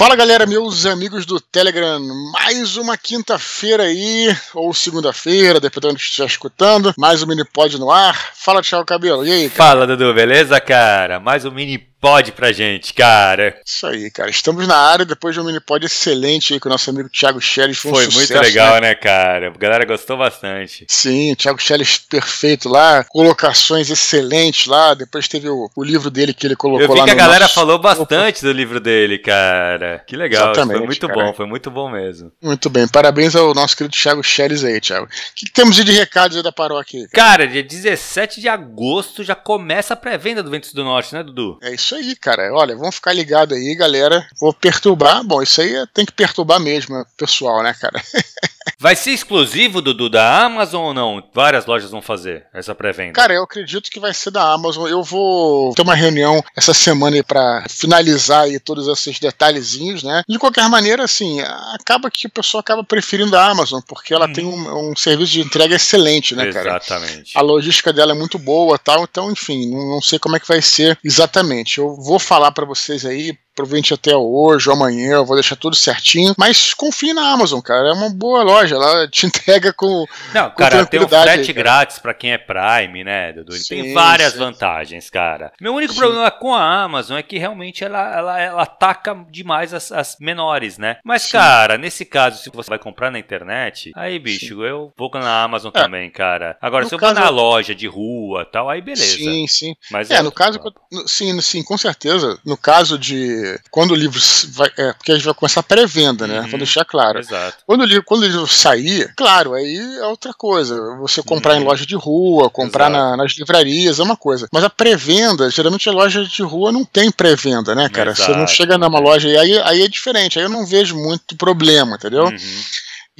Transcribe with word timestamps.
Fala 0.00 0.16
galera, 0.16 0.46
meus 0.46 0.86
amigos 0.86 1.26
do 1.26 1.38
Telegram, 1.38 2.00
mais 2.32 2.78
uma 2.78 2.96
quinta-feira 2.96 3.82
aí, 3.82 4.34
ou 4.54 4.72
segunda-feira, 4.72 5.60
dependendo 5.60 5.92
do 5.92 5.98
que 5.98 6.04
estiver 6.04 6.26
escutando, 6.26 6.94
mais 6.96 7.22
um 7.22 7.26
mini 7.26 7.44
pod 7.44 7.78
no 7.78 7.90
ar. 7.90 8.14
Fala, 8.34 8.62
Thiago 8.62 8.86
Cabelo, 8.86 9.26
e 9.26 9.30
aí? 9.30 9.50
Cara? 9.50 9.68
Fala, 9.72 9.86
Dudu, 9.86 10.14
beleza, 10.14 10.58
cara? 10.58 11.20
Mais 11.20 11.44
um 11.44 11.50
mini 11.50 11.89
pod 12.00 12.32
pra 12.32 12.50
gente, 12.52 12.94
cara. 12.94 13.60
Isso 13.64 13.86
aí, 13.86 14.10
cara. 14.10 14.30
Estamos 14.30 14.66
na 14.66 14.76
área 14.76 15.04
depois 15.04 15.34
de 15.34 15.40
um 15.40 15.44
mini 15.44 15.60
pod 15.60 15.84
excelente 15.84 16.54
aí 16.54 16.60
com 16.60 16.68
o 16.68 16.72
nosso 16.72 16.88
amigo 16.88 17.08
Thiago 17.08 17.40
Schelles. 17.40 17.78
Foi, 17.78 17.90
um 17.90 17.94
Foi 17.94 18.04
sucesso, 18.04 18.32
muito 18.32 18.44
legal, 18.44 18.74
né? 18.74 18.88
né? 18.88 18.94
cara? 18.94 19.48
A 19.48 19.58
galera 19.58 19.84
gostou 19.84 20.16
bastante. 20.16 20.86
Sim, 20.88 21.32
o 21.32 21.36
Thiago 21.36 21.60
Schelles 21.60 21.98
perfeito 21.98 22.68
lá, 22.68 23.04
colocações 23.04 23.90
excelentes 23.90 24.66
lá. 24.66 24.94
Depois 24.94 25.28
teve 25.28 25.48
o, 25.48 25.70
o 25.76 25.84
livro 25.84 26.10
dele 26.10 26.32
que 26.32 26.46
ele 26.46 26.56
colocou 26.56 26.94
lá. 26.94 27.02
Eu 27.02 27.04
vi 27.04 27.04
que 27.04 27.10
a 27.10 27.14
galera 27.14 27.44
nosso... 27.44 27.54
falou 27.54 27.78
bastante 27.78 28.42
do 28.42 28.52
livro 28.52 28.80
dele, 28.80 29.18
cara. 29.18 30.02
Que 30.06 30.16
legal. 30.16 30.52
Exatamente, 30.52 30.78
foi 30.78 30.86
muito 30.86 31.08
cara. 31.08 31.20
bom, 31.20 31.34
foi 31.34 31.46
muito 31.46 31.70
bom 31.70 31.90
mesmo. 31.90 32.32
Muito 32.42 32.70
bem. 32.70 32.88
Parabéns 32.88 33.36
ao 33.36 33.52
nosso 33.52 33.76
querido 33.76 33.94
Thiago 33.94 34.22
Schelles 34.22 34.64
aí, 34.64 34.80
Thiago. 34.80 35.06
O 35.06 35.08
que 35.34 35.52
temos 35.52 35.76
de 35.76 35.92
recados 35.92 36.36
aí 36.36 36.42
da 36.42 36.52
paróquia? 36.52 37.06
Cara, 37.12 37.46
dia 37.46 37.62
17 37.62 38.40
de 38.40 38.48
agosto 38.48 39.22
já 39.22 39.34
começa 39.34 39.92
a 39.94 39.96
pré-venda 39.96 40.42
do 40.42 40.50
Ventos 40.50 40.72
do 40.72 40.82
Norte, 40.82 41.12
né, 41.14 41.22
Dudu? 41.22 41.58
É 41.62 41.74
isso 41.74 41.89
aí, 41.94 42.14
cara. 42.16 42.52
Olha, 42.52 42.76
vamos 42.76 42.96
ficar 42.96 43.12
ligado 43.12 43.54
aí, 43.54 43.74
galera. 43.74 44.26
Vou 44.40 44.52
perturbar. 44.52 45.22
Bom, 45.24 45.42
isso 45.42 45.60
aí 45.60 45.86
tem 45.94 46.04
que 46.04 46.12
perturbar 46.12 46.60
mesmo, 46.60 47.04
pessoal, 47.16 47.62
né, 47.62 47.74
cara? 47.74 48.02
Vai 48.78 48.96
ser 48.96 49.10
exclusivo, 49.10 49.80
Dudu, 49.80 50.08
da 50.08 50.44
Amazon 50.44 50.86
ou 50.86 50.94
não? 50.94 51.22
Várias 51.34 51.66
lojas 51.66 51.90
vão 51.90 52.02
fazer 52.02 52.46
essa 52.52 52.74
pré-venda. 52.74 53.12
Cara, 53.12 53.34
eu 53.34 53.42
acredito 53.42 53.90
que 53.90 54.00
vai 54.00 54.12
ser 54.12 54.30
da 54.30 54.52
Amazon. 54.52 54.88
Eu 54.88 55.02
vou 55.02 55.74
ter 55.74 55.82
uma 55.82 55.94
reunião 55.94 56.42
essa 56.56 56.74
semana 56.74 57.16
aí 57.16 57.22
pra 57.22 57.64
finalizar 57.68 58.44
aí 58.44 58.58
todos 58.58 58.88
esses 58.88 59.18
detalhezinhos, 59.18 60.02
né? 60.02 60.22
De 60.28 60.38
qualquer 60.38 60.68
maneira, 60.68 61.04
assim, 61.04 61.40
acaba 61.74 62.10
que 62.10 62.26
o 62.26 62.30
pessoal 62.30 62.60
acaba 62.60 62.84
preferindo 62.84 63.36
a 63.36 63.44
Amazon, 63.44 63.80
porque 63.86 64.14
ela 64.14 64.26
hum. 64.26 64.32
tem 64.32 64.44
um, 64.44 64.90
um, 64.90 64.96
serviço 64.96 65.32
de 65.32 65.40
entrega 65.40 65.76
excelente, 65.76 66.34
né, 66.34 66.52
cara? 66.52 66.76
Exatamente. 66.76 67.36
A 67.36 67.40
logística 67.40 67.92
dela 67.92 68.12
é 68.12 68.14
muito 68.14 68.38
boa 68.38 68.78
tal, 68.78 69.04
então, 69.04 69.30
enfim, 69.30 69.70
não, 69.70 69.90
não 69.90 70.02
sei 70.02 70.18
como 70.18 70.36
é 70.36 70.40
que 70.40 70.48
vai 70.48 70.62
ser 70.62 70.98
exatamente. 71.04 71.78
Eu 71.78 71.96
vou 71.96 72.18
falar 72.18 72.52
para 72.52 72.66
vocês 72.66 73.04
aí 73.04 73.36
provavelmente 73.60 73.94
até 73.94 74.16
hoje 74.16 74.68
ou 74.68 74.74
amanhã, 74.74 75.14
eu 75.14 75.24
vou 75.24 75.36
deixar 75.36 75.56
tudo 75.56 75.76
certinho. 75.76 76.34
Mas 76.36 76.74
confie 76.74 77.12
na 77.12 77.32
Amazon, 77.32 77.60
cara. 77.60 77.88
É 77.88 77.92
uma 77.92 78.10
boa 78.10 78.42
loja. 78.42 78.76
Ela 78.76 79.06
te 79.08 79.26
entrega 79.26 79.72
com. 79.72 80.06
Não, 80.34 80.50
com 80.50 80.56
cara, 80.56 80.86
tem 80.86 81.00
um 81.00 81.08
frete 81.08 81.52
grátis 81.52 81.98
para 81.98 82.14
quem 82.14 82.32
é 82.32 82.38
Prime, 82.38 83.04
né, 83.04 83.32
Dudu? 83.32 83.52
Ele 83.52 83.60
sim, 83.60 83.82
tem 83.82 83.94
várias 83.94 84.32
sim. 84.32 84.38
vantagens, 84.38 85.10
cara. 85.10 85.52
Meu 85.60 85.74
único 85.74 85.92
sim. 85.92 85.98
problema 85.98 86.30
com 86.30 86.54
a 86.54 86.82
Amazon 86.82 87.18
é 87.18 87.22
que 87.22 87.38
realmente 87.38 87.84
ela, 87.84 88.16
ela, 88.16 88.40
ela 88.40 88.62
ataca 88.62 89.14
demais 89.30 89.74
as, 89.74 89.92
as 89.92 90.16
menores, 90.20 90.78
né? 90.78 90.98
Mas, 91.04 91.30
cara, 91.30 91.76
nesse 91.76 92.04
caso, 92.04 92.42
se 92.42 92.50
você 92.50 92.68
vai 92.68 92.78
comprar 92.78 93.10
na 93.10 93.18
internet, 93.18 93.92
aí, 93.94 94.18
bicho, 94.18 94.64
eu 94.64 94.92
vou 94.96 95.10
na 95.14 95.42
Amazon 95.42 95.72
é. 95.74 95.82
também, 95.82 96.10
cara. 96.10 96.56
Agora, 96.60 96.84
no 96.84 96.88
se 96.88 96.94
eu 96.94 96.98
caso... 96.98 97.14
vou 97.14 97.24
na 97.24 97.30
loja 97.30 97.74
de 97.74 97.86
rua 97.86 98.44
tal, 98.44 98.70
aí 98.70 98.80
beleza. 98.80 99.16
Sim, 99.16 99.46
sim. 99.46 99.74
Mas 99.90 100.10
é, 100.10 100.16
é 100.16 100.22
no 100.22 100.32
caso, 100.32 100.58
sim, 101.06 101.40
sim, 101.40 101.62
com 101.62 101.76
certeza. 101.76 102.38
No 102.44 102.56
caso 102.56 102.98
de 102.98 103.49
quando 103.70 103.92
o 103.92 103.94
livro 103.94 104.20
vai. 104.48 104.70
É, 104.76 104.92
porque 104.92 105.12
a 105.12 105.14
gente 105.14 105.24
vai 105.24 105.34
começar 105.34 105.60
a 105.60 105.62
pré-venda, 105.64 106.26
né? 106.26 106.40
Uhum, 106.40 106.48
Vou 106.48 106.58
deixar 106.58 106.84
claro. 106.84 107.18
Exato. 107.18 107.58
Quando 107.66 107.82
o, 107.82 107.84
livro, 107.84 108.02
quando 108.04 108.22
o 108.22 108.26
livro 108.26 108.46
sair, 108.46 109.12
claro, 109.16 109.54
aí 109.54 109.76
é 109.76 110.06
outra 110.06 110.32
coisa. 110.32 110.96
Você 111.00 111.22
comprar 111.22 111.54
uhum. 111.54 111.60
em 111.60 111.64
loja 111.64 111.86
de 111.86 111.94
rua, 111.94 112.50
comprar 112.50 112.90
na, 112.90 113.16
nas 113.16 113.32
livrarias, 113.32 113.98
é 113.98 114.02
uma 114.02 114.16
coisa. 114.16 114.48
Mas 114.52 114.64
a 114.64 114.70
pré-venda, 114.70 115.50
geralmente 115.50 115.88
a 115.88 115.92
loja 115.92 116.24
de 116.24 116.42
rua 116.42 116.72
não 116.72 116.84
tem 116.84 117.10
pré-venda, 117.10 117.74
né, 117.74 117.88
cara? 117.88 118.10
Exato. 118.10 118.32
Você 118.32 118.38
não 118.38 118.46
chega 118.46 118.78
numa 118.78 118.98
loja 118.98 119.28
e 119.28 119.36
aí, 119.36 119.58
aí 119.64 119.82
é 119.82 119.88
diferente. 119.88 120.38
Aí 120.38 120.44
eu 120.44 120.50
não 120.50 120.66
vejo 120.66 120.96
muito 120.96 121.36
problema, 121.36 121.96
entendeu? 121.96 122.24
Uhum. 122.24 122.36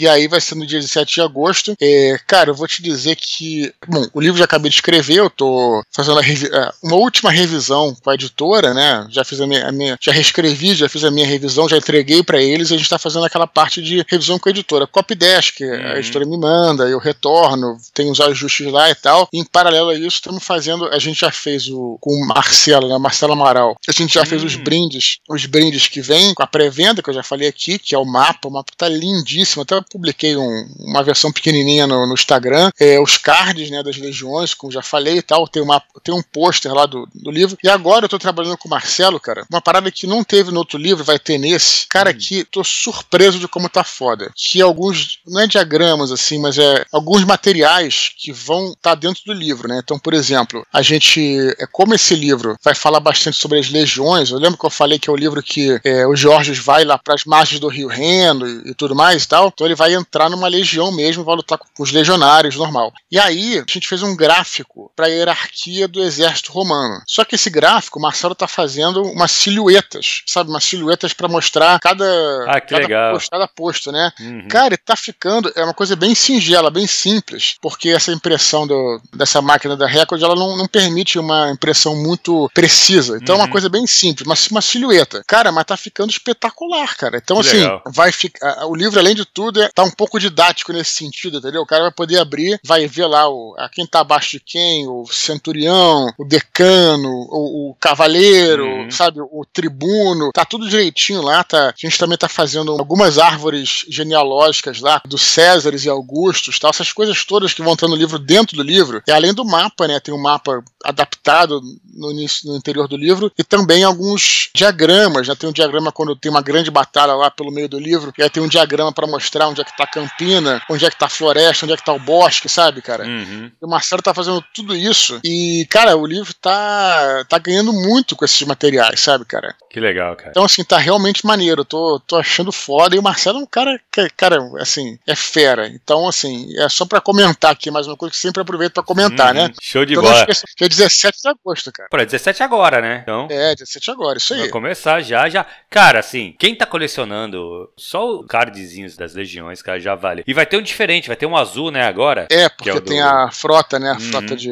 E 0.00 0.08
aí 0.08 0.26
vai 0.26 0.40
ser 0.40 0.54
no 0.54 0.66
dia 0.66 0.80
17 0.80 1.16
de 1.16 1.20
agosto. 1.20 1.74
É, 1.78 2.18
cara, 2.26 2.48
eu 2.48 2.54
vou 2.54 2.66
te 2.66 2.82
dizer 2.82 3.16
que. 3.16 3.70
Bom, 3.86 4.06
o 4.14 4.20
livro 4.20 4.38
já 4.38 4.46
acabei 4.46 4.70
de 4.70 4.76
escrever, 4.76 5.18
eu 5.18 5.28
tô 5.28 5.82
fazendo 5.92 6.18
é, 6.20 6.72
uma 6.82 6.96
última 6.96 7.30
revisão 7.30 7.94
com 8.02 8.08
a 8.08 8.14
editora, 8.14 8.72
né? 8.72 9.06
Já 9.10 9.24
fiz 9.24 9.38
a 9.42 9.46
minha, 9.46 9.68
a 9.68 9.70
minha 9.70 9.98
já 10.00 10.10
reescrevi, 10.10 10.74
já 10.74 10.88
fiz 10.88 11.04
a 11.04 11.10
minha 11.10 11.26
revisão, 11.26 11.68
já 11.68 11.76
entreguei 11.76 12.22
para 12.22 12.40
eles 12.40 12.70
e 12.70 12.74
a 12.74 12.78
gente 12.78 12.88
tá 12.88 12.98
fazendo 12.98 13.26
aquela 13.26 13.46
parte 13.46 13.82
de 13.82 14.02
revisão 14.08 14.38
com 14.38 14.48
a 14.48 14.52
editora. 14.52 14.86
Copydesk, 14.86 15.60
uhum. 15.60 15.92
a 15.92 15.98
editora 15.98 16.24
me 16.24 16.38
manda, 16.38 16.88
eu 16.88 16.98
retorno, 16.98 17.76
tem 17.92 18.10
os 18.10 18.22
ajustes 18.22 18.72
lá 18.72 18.88
e 18.88 18.94
tal. 18.94 19.28
E 19.30 19.38
em 19.38 19.44
paralelo 19.44 19.90
a 19.90 19.94
isso, 19.94 20.16
estamos 20.16 20.42
fazendo. 20.42 20.86
A 20.86 20.98
gente 20.98 21.20
já 21.20 21.30
fez 21.30 21.68
o 21.68 21.98
com 22.00 22.14
o 22.14 22.26
Marcelo, 22.26 22.88
né? 22.88 22.96
Marcelo 22.96 23.34
Amaral. 23.34 23.76
A 23.86 23.92
gente 23.92 24.14
já 24.14 24.20
uhum. 24.20 24.26
fez 24.26 24.42
os 24.42 24.56
hum. 24.56 24.64
brindes, 24.64 25.18
os 25.28 25.44
brindes 25.44 25.88
que 25.88 26.00
vem 26.00 26.32
com 26.32 26.42
a 26.42 26.46
pré-venda, 26.46 27.02
que 27.02 27.10
eu 27.10 27.14
já 27.14 27.22
falei 27.22 27.48
aqui, 27.48 27.78
que 27.78 27.94
é 27.94 27.98
o 27.98 28.06
mapa. 28.06 28.48
O 28.48 28.50
mapa 28.50 28.72
tá 28.74 28.88
lindíssimo, 28.88 29.62
até 29.62 29.76
publiquei 29.90 30.36
um, 30.36 30.68
uma 30.78 31.02
versão 31.02 31.32
pequenininha 31.32 31.86
no, 31.86 32.06
no 32.06 32.14
Instagram, 32.14 32.70
é, 32.78 33.00
os 33.00 33.18
cards 33.18 33.70
né, 33.70 33.82
das 33.82 33.96
legiões, 33.96 34.54
como 34.54 34.72
já 34.72 34.82
falei 34.82 35.18
e 35.18 35.22
tal, 35.22 35.46
tem, 35.48 35.62
uma, 35.62 35.82
tem 36.02 36.14
um 36.14 36.22
pôster 36.22 36.72
lá 36.72 36.86
do, 36.86 37.08
do 37.14 37.30
livro. 37.30 37.58
E 37.62 37.68
agora 37.68 38.04
eu 38.04 38.08
tô 38.08 38.18
trabalhando 38.18 38.56
com 38.56 38.68
o 38.68 38.70
Marcelo, 38.70 39.18
cara, 39.18 39.44
uma 39.50 39.60
parada 39.60 39.90
que 39.90 40.06
não 40.06 40.22
teve 40.22 40.50
no 40.50 40.58
outro 40.58 40.78
livro, 40.78 41.04
vai 41.04 41.18
ter 41.18 41.38
nesse. 41.38 41.86
Cara, 41.88 42.10
hum. 42.10 42.12
aqui 42.12 42.44
tô 42.44 42.62
surpreso 42.62 43.38
de 43.38 43.48
como 43.48 43.68
tá 43.68 43.82
foda. 43.82 44.30
Que 44.34 44.60
alguns, 44.60 45.18
não 45.26 45.40
é 45.40 45.46
diagramas 45.46 46.12
assim, 46.12 46.38
mas 46.38 46.56
é 46.56 46.84
alguns 46.92 47.24
materiais 47.24 48.12
que 48.16 48.32
vão 48.32 48.68
estar 48.68 48.90
tá 48.90 48.94
dentro 48.94 49.22
do 49.26 49.32
livro, 49.32 49.68
né? 49.68 49.80
Então, 49.82 49.98
por 49.98 50.14
exemplo, 50.14 50.64
a 50.72 50.82
gente, 50.82 51.20
é 51.58 51.66
como 51.66 51.94
esse 51.94 52.14
livro 52.14 52.56
vai 52.62 52.74
falar 52.74 53.00
bastante 53.00 53.36
sobre 53.36 53.58
as 53.58 53.68
legiões, 53.68 54.30
eu 54.30 54.38
lembro 54.38 54.58
que 54.58 54.66
eu 54.66 54.70
falei 54.70 54.98
que 54.98 55.10
é 55.10 55.12
o 55.12 55.16
livro 55.16 55.42
que 55.42 55.80
é, 55.84 56.06
o 56.06 56.14
Jorge 56.14 56.52
vai 56.52 56.84
lá 56.84 56.96
para 56.96 57.14
as 57.14 57.24
margens 57.24 57.60
do 57.60 57.68
Rio 57.68 57.88
Reno 57.88 58.46
e, 58.46 58.70
e 58.70 58.74
tudo 58.74 58.94
mais 58.94 59.24
e 59.24 59.28
tal, 59.28 59.48
então 59.48 59.66
ele 59.66 59.74
vai 59.80 59.94
entrar 59.94 60.28
numa 60.28 60.46
legião 60.46 60.92
mesmo, 60.92 61.24
vai 61.24 61.34
lutar 61.34 61.56
com 61.56 61.82
os 61.82 61.90
legionários, 61.90 62.54
normal. 62.54 62.92
E 63.10 63.18
aí, 63.18 63.58
a 63.58 63.64
gente 63.66 63.88
fez 63.88 64.02
um 64.02 64.14
gráfico 64.14 64.92
para 64.94 65.06
a 65.06 65.08
hierarquia 65.08 65.88
do 65.88 66.02
exército 66.02 66.52
romano. 66.52 67.02
Só 67.06 67.24
que 67.24 67.34
esse 67.34 67.48
gráfico, 67.48 67.98
o 67.98 68.02
Marcelo 68.02 68.34
tá 68.34 68.46
fazendo 68.46 69.02
umas 69.04 69.30
silhuetas, 69.30 70.22
sabe? 70.26 70.50
Umas 70.50 70.64
silhuetas 70.64 71.14
para 71.14 71.28
mostrar 71.28 71.80
cada, 71.80 72.04
ah, 72.46 72.60
que 72.60 72.74
cada, 72.74 72.82
legal. 72.82 73.14
Posto, 73.14 73.30
cada 73.30 73.48
posto, 73.48 73.90
né? 73.90 74.12
Uhum. 74.20 74.48
Cara, 74.48 74.76
tá 74.76 74.94
ficando, 74.94 75.50
é 75.56 75.64
uma 75.64 75.72
coisa 75.72 75.96
bem 75.96 76.14
singela, 76.14 76.70
bem 76.70 76.86
simples, 76.86 77.56
porque 77.62 77.88
essa 77.88 78.12
impressão 78.12 78.66
do, 78.66 79.00
dessa 79.14 79.40
máquina 79.40 79.78
da 79.78 79.86
Record, 79.86 80.22
ela 80.22 80.36
não, 80.36 80.58
não 80.58 80.68
permite 80.68 81.18
uma 81.18 81.50
impressão 81.50 81.96
muito 81.96 82.50
precisa. 82.52 83.16
Então 83.16 83.34
uhum. 83.34 83.40
é 83.40 83.44
uma 83.44 83.46
uhum. 83.46 83.52
coisa 83.52 83.70
bem 83.70 83.86
simples, 83.86 84.26
uma, 84.26 84.36
uma 84.50 84.60
silhueta. 84.60 85.22
Cara, 85.26 85.50
mas 85.50 85.64
tá 85.64 85.76
ficando 85.78 86.10
espetacular, 86.10 86.94
cara. 86.98 87.16
Então, 87.16 87.40
que 87.40 87.48
assim, 87.48 87.60
legal. 87.62 87.82
vai 87.86 88.12
ficar. 88.12 88.66
O 88.66 88.74
livro, 88.74 88.98
além 88.98 89.14
de 89.14 89.24
tudo, 89.24 89.59
é, 89.60 89.68
tá 89.68 89.82
um 89.82 89.90
pouco 89.90 90.18
didático 90.18 90.72
nesse 90.72 90.92
sentido, 90.92 91.38
entendeu? 91.38 91.62
O 91.62 91.66
cara 91.66 91.82
vai 91.82 91.92
poder 91.92 92.18
abrir, 92.18 92.60
vai 92.64 92.86
ver 92.86 93.06
lá 93.06 93.28
o, 93.28 93.54
a 93.58 93.68
quem 93.68 93.86
tá 93.86 94.00
abaixo 94.00 94.32
de 94.32 94.40
quem, 94.40 94.86
o 94.88 95.04
centurião, 95.06 96.12
o 96.18 96.24
decano, 96.24 97.08
o, 97.08 97.70
o 97.70 97.76
cavaleiro, 97.80 98.64
uhum. 98.64 98.90
sabe? 98.90 99.20
O 99.20 99.44
tribuno, 99.52 100.30
tá 100.32 100.44
tudo 100.44 100.68
direitinho 100.68 101.22
lá, 101.22 101.44
tá? 101.44 101.68
A 101.68 101.74
gente 101.76 101.98
também 101.98 102.18
tá 102.18 102.28
fazendo 102.28 102.72
algumas 102.72 103.18
árvores 103.18 103.84
genealógicas 103.88 104.80
lá, 104.80 105.00
dos 105.04 105.22
Césares 105.22 105.84
e 105.84 105.88
Augustos, 105.88 106.58
tal, 106.58 106.70
essas 106.70 106.92
coisas 106.92 107.24
todas 107.24 107.52
que 107.52 107.62
vão 107.62 107.74
estar 107.74 107.88
no 107.88 107.96
livro 107.96 108.18
dentro 108.18 108.56
do 108.56 108.62
livro, 108.62 109.02
e 109.06 109.12
além 109.12 109.34
do 109.34 109.44
mapa, 109.44 109.86
né? 109.86 110.00
Tem 110.00 110.14
um 110.14 110.20
mapa 110.20 110.62
adaptado 110.84 111.60
no, 111.92 112.10
início, 112.10 112.48
no 112.50 112.56
interior 112.56 112.88
do 112.88 112.96
livro, 112.96 113.30
e 113.38 113.44
também 113.44 113.84
alguns 113.84 114.50
diagramas, 114.54 115.26
já 115.26 115.32
né? 115.32 115.38
tem 115.38 115.48
um 115.48 115.52
diagrama 115.52 115.92
quando 115.92 116.16
tem 116.16 116.30
uma 116.30 116.42
grande 116.42 116.70
batalha 116.70 117.14
lá 117.14 117.30
pelo 117.30 117.52
meio 117.52 117.68
do 117.68 117.78
livro, 117.78 118.12
e 118.16 118.22
aí 118.22 118.30
tem 118.30 118.42
um 118.42 118.48
diagrama 118.48 118.92
para 118.92 119.06
mostrar 119.06 119.48
onde 119.50 119.60
é 119.60 119.64
que 119.64 119.76
tá 119.76 119.86
Campina, 119.86 120.62
onde 120.68 120.84
é 120.84 120.90
que 120.90 120.98
tá 120.98 121.06
a 121.06 121.10
floresta, 121.10 121.64
onde 121.64 121.74
é 121.74 121.76
que 121.76 121.84
tá 121.84 121.92
o 121.92 121.98
bosque, 121.98 122.48
sabe, 122.48 122.80
cara? 122.82 123.04
Uhum. 123.04 123.50
E 123.60 123.64
o 123.64 123.68
Marcelo 123.68 124.02
tá 124.02 124.14
fazendo 124.14 124.42
tudo 124.54 124.74
isso, 124.74 125.20
e, 125.24 125.66
cara, 125.70 125.96
o 125.96 126.06
livro 126.06 126.32
tá, 126.34 127.24
tá 127.28 127.38
ganhando 127.38 127.72
muito 127.72 128.16
com 128.16 128.24
esses 128.24 128.42
materiais, 128.42 129.00
sabe, 129.00 129.24
cara? 129.24 129.54
Que 129.70 129.80
legal, 129.80 130.16
cara. 130.16 130.30
Então, 130.30 130.44
assim, 130.44 130.64
tá 130.64 130.78
realmente 130.78 131.26
maneiro, 131.26 131.64
tô, 131.64 132.00
tô 132.06 132.16
achando 132.16 132.52
foda, 132.52 132.96
e 132.96 132.98
o 132.98 133.02
Marcelo 133.02 133.38
é 133.38 133.42
um 133.42 133.46
cara, 133.46 133.80
que, 133.92 134.08
cara, 134.10 134.38
assim, 134.60 134.98
é 135.06 135.14
fera. 135.14 135.68
Então, 135.68 136.08
assim, 136.08 136.48
é 136.58 136.68
só 136.68 136.84
pra 136.84 137.00
comentar 137.00 137.52
aqui, 137.52 137.70
mais 137.70 137.86
uma 137.86 137.96
coisa 137.96 138.12
que 138.12 138.18
sempre 138.18 138.42
aproveito 138.42 138.72
pra 138.72 138.82
comentar, 138.82 139.34
uhum. 139.34 139.42
né? 139.42 139.52
Show 139.60 139.84
de 139.84 139.92
então, 139.92 140.04
bola. 140.04 140.26
Que 140.56 140.64
é 140.64 140.68
17 140.68 141.22
de 141.22 141.28
agosto, 141.28 141.72
cara. 141.72 141.88
Pô, 141.90 141.98
é 141.98 142.04
17 142.04 142.42
agora, 142.42 142.80
né? 142.80 143.00
Então... 143.02 143.28
É, 143.30 143.54
17 143.54 143.90
agora, 143.90 144.18
isso 144.18 144.34
aí. 144.34 144.40
Vai 144.40 144.48
começar 144.48 145.00
já, 145.02 145.28
já. 145.28 145.46
Cara, 145.68 146.00
assim, 146.00 146.34
quem 146.38 146.54
tá 146.54 146.66
colecionando 146.66 147.70
só 147.76 148.20
os 148.20 148.26
cardzinhos 148.26 148.96
das 148.96 149.14
legiões, 149.14 149.39
cara, 149.62 149.80
já 149.80 149.94
vale. 149.94 150.22
E 150.26 150.34
vai 150.34 150.46
ter 150.46 150.56
um 150.56 150.62
diferente, 150.62 151.08
vai 151.08 151.16
ter 151.16 151.26
um 151.26 151.36
azul, 151.36 151.70
né, 151.70 151.82
agora? 151.82 152.26
É, 152.30 152.48
porque 152.48 152.70
é 152.70 152.80
tem 152.80 153.00
do... 153.00 153.06
a 153.06 153.30
frota, 153.30 153.78
né? 153.78 153.90
A 153.90 153.94
uhum. 153.94 154.00
frota 154.00 154.36
de, 154.36 154.50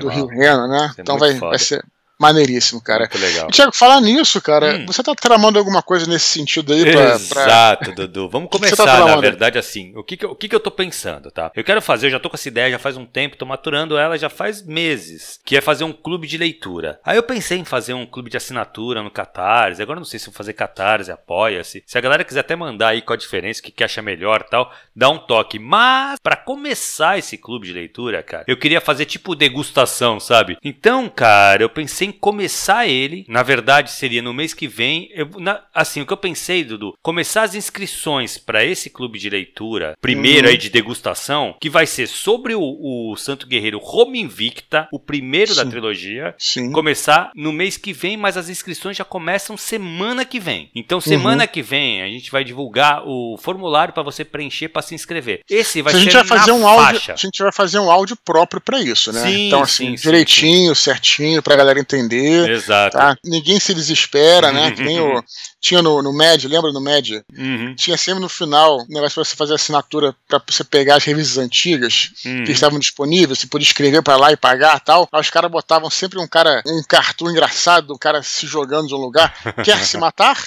do 0.00 0.08
Rio 0.08 0.26
Reno, 0.26 0.68
né? 0.68 0.92
então 0.98 1.18
vai, 1.18 1.34
vai 1.34 1.58
ser 1.58 1.84
Maneiríssimo, 2.20 2.82
cara. 2.82 3.08
Muito 3.10 3.18
legal. 3.18 3.48
E, 3.48 3.52
Tiago, 3.52 3.74
falar 3.74 3.98
nisso, 4.02 4.42
cara, 4.42 4.76
hum. 4.76 4.86
você 4.86 5.02
tá 5.02 5.14
tramando 5.14 5.58
alguma 5.58 5.82
coisa 5.82 6.06
nesse 6.06 6.26
sentido 6.26 6.74
aí 6.74 6.82
pra. 6.82 7.14
Exato, 7.14 7.94
pra... 7.94 7.94
Dudu. 7.94 8.28
Vamos 8.28 8.50
tá 8.52 8.58
começar, 8.58 8.84
tá 8.84 9.06
na 9.06 9.16
verdade, 9.16 9.58
assim. 9.58 9.94
O 9.96 10.04
que 10.04 10.18
que, 10.18 10.24
eu, 10.26 10.32
o 10.32 10.36
que 10.36 10.46
que 10.46 10.54
eu 10.54 10.60
tô 10.60 10.70
pensando, 10.70 11.30
tá? 11.30 11.50
Eu 11.56 11.64
quero 11.64 11.80
fazer, 11.80 12.08
eu 12.08 12.10
já 12.10 12.20
tô 12.20 12.28
com 12.28 12.36
essa 12.36 12.48
ideia 12.48 12.70
já 12.70 12.78
faz 12.78 12.98
um 12.98 13.06
tempo, 13.06 13.38
tô 13.38 13.46
maturando 13.46 13.96
ela 13.96 14.18
já 14.18 14.28
faz 14.28 14.62
meses, 14.62 15.40
que 15.46 15.56
é 15.56 15.62
fazer 15.62 15.84
um 15.84 15.92
clube 15.92 16.26
de 16.26 16.36
leitura. 16.36 17.00
Aí 17.02 17.16
eu 17.16 17.22
pensei 17.22 17.56
em 17.56 17.64
fazer 17.64 17.94
um 17.94 18.04
clube 18.04 18.28
de 18.28 18.36
assinatura 18.36 19.02
no 19.02 19.10
Catarse. 19.10 19.80
Agora 19.80 19.98
não 19.98 20.04
sei 20.04 20.18
se 20.18 20.26
vou 20.26 20.34
fazer 20.34 20.52
Catarse, 20.52 21.10
apoia-se. 21.10 21.82
Se 21.86 21.96
a 21.96 22.00
galera 22.02 22.24
quiser 22.24 22.40
até 22.40 22.54
mandar 22.54 22.88
aí 22.88 23.00
qual 23.00 23.14
a 23.14 23.18
diferença, 23.18 23.60
o 23.60 23.62
que, 23.62 23.72
que 23.72 23.84
acha 23.84 24.02
melhor 24.02 24.42
tal, 24.42 24.70
dá 24.94 25.08
um 25.08 25.18
toque. 25.18 25.58
Mas, 25.58 26.20
para 26.20 26.36
começar 26.36 27.18
esse 27.18 27.38
clube 27.38 27.66
de 27.66 27.72
leitura, 27.72 28.22
cara, 28.22 28.44
eu 28.46 28.58
queria 28.58 28.80
fazer 28.80 29.06
tipo 29.06 29.34
degustação, 29.34 30.20
sabe? 30.20 30.58
Então, 30.62 31.08
cara, 31.08 31.62
eu 31.62 31.70
pensei 31.70 32.09
em 32.10 32.12
começar 32.12 32.86
ele. 32.86 33.24
Na 33.28 33.42
verdade, 33.42 33.90
seria 33.90 34.20
no 34.20 34.34
mês 34.34 34.52
que 34.52 34.66
vem. 34.66 35.08
Eu, 35.14 35.30
na, 35.38 35.62
assim, 35.74 36.00
o 36.00 36.06
que 36.06 36.12
eu 36.12 36.16
pensei, 36.16 36.64
Dudu, 36.64 36.94
começar 37.02 37.42
as 37.42 37.54
inscrições 37.54 38.36
para 38.36 38.64
esse 38.64 38.90
clube 38.90 39.18
de 39.18 39.30
leitura, 39.30 39.96
primeiro 40.00 40.46
uhum. 40.46 40.52
aí 40.52 40.58
de 40.58 40.68
degustação, 40.68 41.56
que 41.60 41.70
vai 41.70 41.86
ser 41.86 42.06
sobre 42.06 42.54
o, 42.54 42.60
o 42.60 43.16
Santo 43.16 43.46
Guerreiro 43.46 43.78
Roma 43.78 44.16
Invicta, 44.16 44.88
o 44.92 44.98
primeiro 44.98 45.54
Sim. 45.54 45.64
da 45.64 45.70
trilogia. 45.70 46.34
Sim. 46.38 46.72
Começar 46.72 47.30
no 47.34 47.52
mês 47.52 47.76
que 47.76 47.92
vem, 47.92 48.16
mas 48.16 48.36
as 48.36 48.48
inscrições 48.48 48.96
já 48.96 49.04
começam 49.04 49.56
semana 49.56 50.24
que 50.24 50.40
vem. 50.40 50.70
Então, 50.74 51.00
semana 51.00 51.44
uhum. 51.44 51.48
que 51.48 51.62
vem, 51.62 52.02
a 52.02 52.08
gente 52.08 52.30
vai 52.30 52.44
divulgar 52.44 53.02
o 53.06 53.36
formulário 53.38 53.94
para 53.94 54.02
você 54.02 54.24
preencher 54.24 54.68
para 54.68 54.82
se 54.82 54.94
inscrever. 54.94 55.40
Esse 55.48 55.82
vai 55.82 55.92
a 55.92 55.96
ser 55.96 56.02
gente 56.02 56.14
vai 56.14 56.24
fazer 56.24 56.52
um 56.52 56.62
faixa. 56.62 56.82
áudio, 56.82 57.12
A 57.12 57.16
gente 57.16 57.42
vai 57.42 57.52
fazer 57.52 57.78
um 57.78 57.90
áudio 57.90 58.16
próprio 58.16 58.60
para 58.60 58.80
isso, 58.80 59.12
né? 59.12 59.22
Sim, 59.22 59.46
então, 59.46 59.62
assim, 59.62 59.96
sim, 59.96 60.02
direitinho, 60.02 60.74
certinho, 60.74 61.42
pra 61.42 61.56
galera 61.56 61.78
entender. 61.78 61.99
Exato. 62.48 62.96
Tá? 62.96 63.16
Ninguém 63.24 63.58
se 63.60 63.74
desespera, 63.74 64.52
né? 64.52 64.70
Que 64.72 64.82
nem 64.84 65.00
o. 65.00 65.22
Tinha 65.60 65.82
no, 65.82 66.02
no 66.02 66.12
MED, 66.12 66.48
lembra 66.48 66.72
no 66.72 66.80
MED? 66.80 67.22
Uhum. 67.36 67.74
Tinha 67.74 67.96
sempre 67.96 68.20
no 68.20 68.28
final 68.28 68.80
um 68.80 68.86
negócio 68.88 69.14
pra 69.14 69.24
você 69.24 69.36
fazer 69.36 69.54
assinatura 69.54 70.14
para 70.26 70.40
você 70.48 70.64
pegar 70.64 70.96
as 70.96 71.04
revistas 71.04 71.36
antigas 71.36 72.12
uhum. 72.24 72.44
que 72.44 72.52
estavam 72.52 72.78
disponíveis, 72.78 73.38
você 73.38 73.46
podia 73.46 73.66
escrever 73.66 74.02
para 74.02 74.16
lá 74.16 74.32
e 74.32 74.36
pagar 74.36 74.80
tal. 74.80 75.08
Aí 75.12 75.20
os 75.20 75.30
caras 75.30 75.50
botavam 75.50 75.90
sempre 75.90 76.18
um 76.18 76.26
cara, 76.26 76.62
um 76.66 76.82
cartoon 76.88 77.30
engraçado, 77.30 77.92
um 77.92 77.98
cara 77.98 78.22
se 78.22 78.46
jogando 78.46 78.88
de 78.88 78.94
um 78.94 78.98
lugar. 78.98 79.34
Quer 79.62 79.84
se 79.84 79.98
matar? 79.98 80.38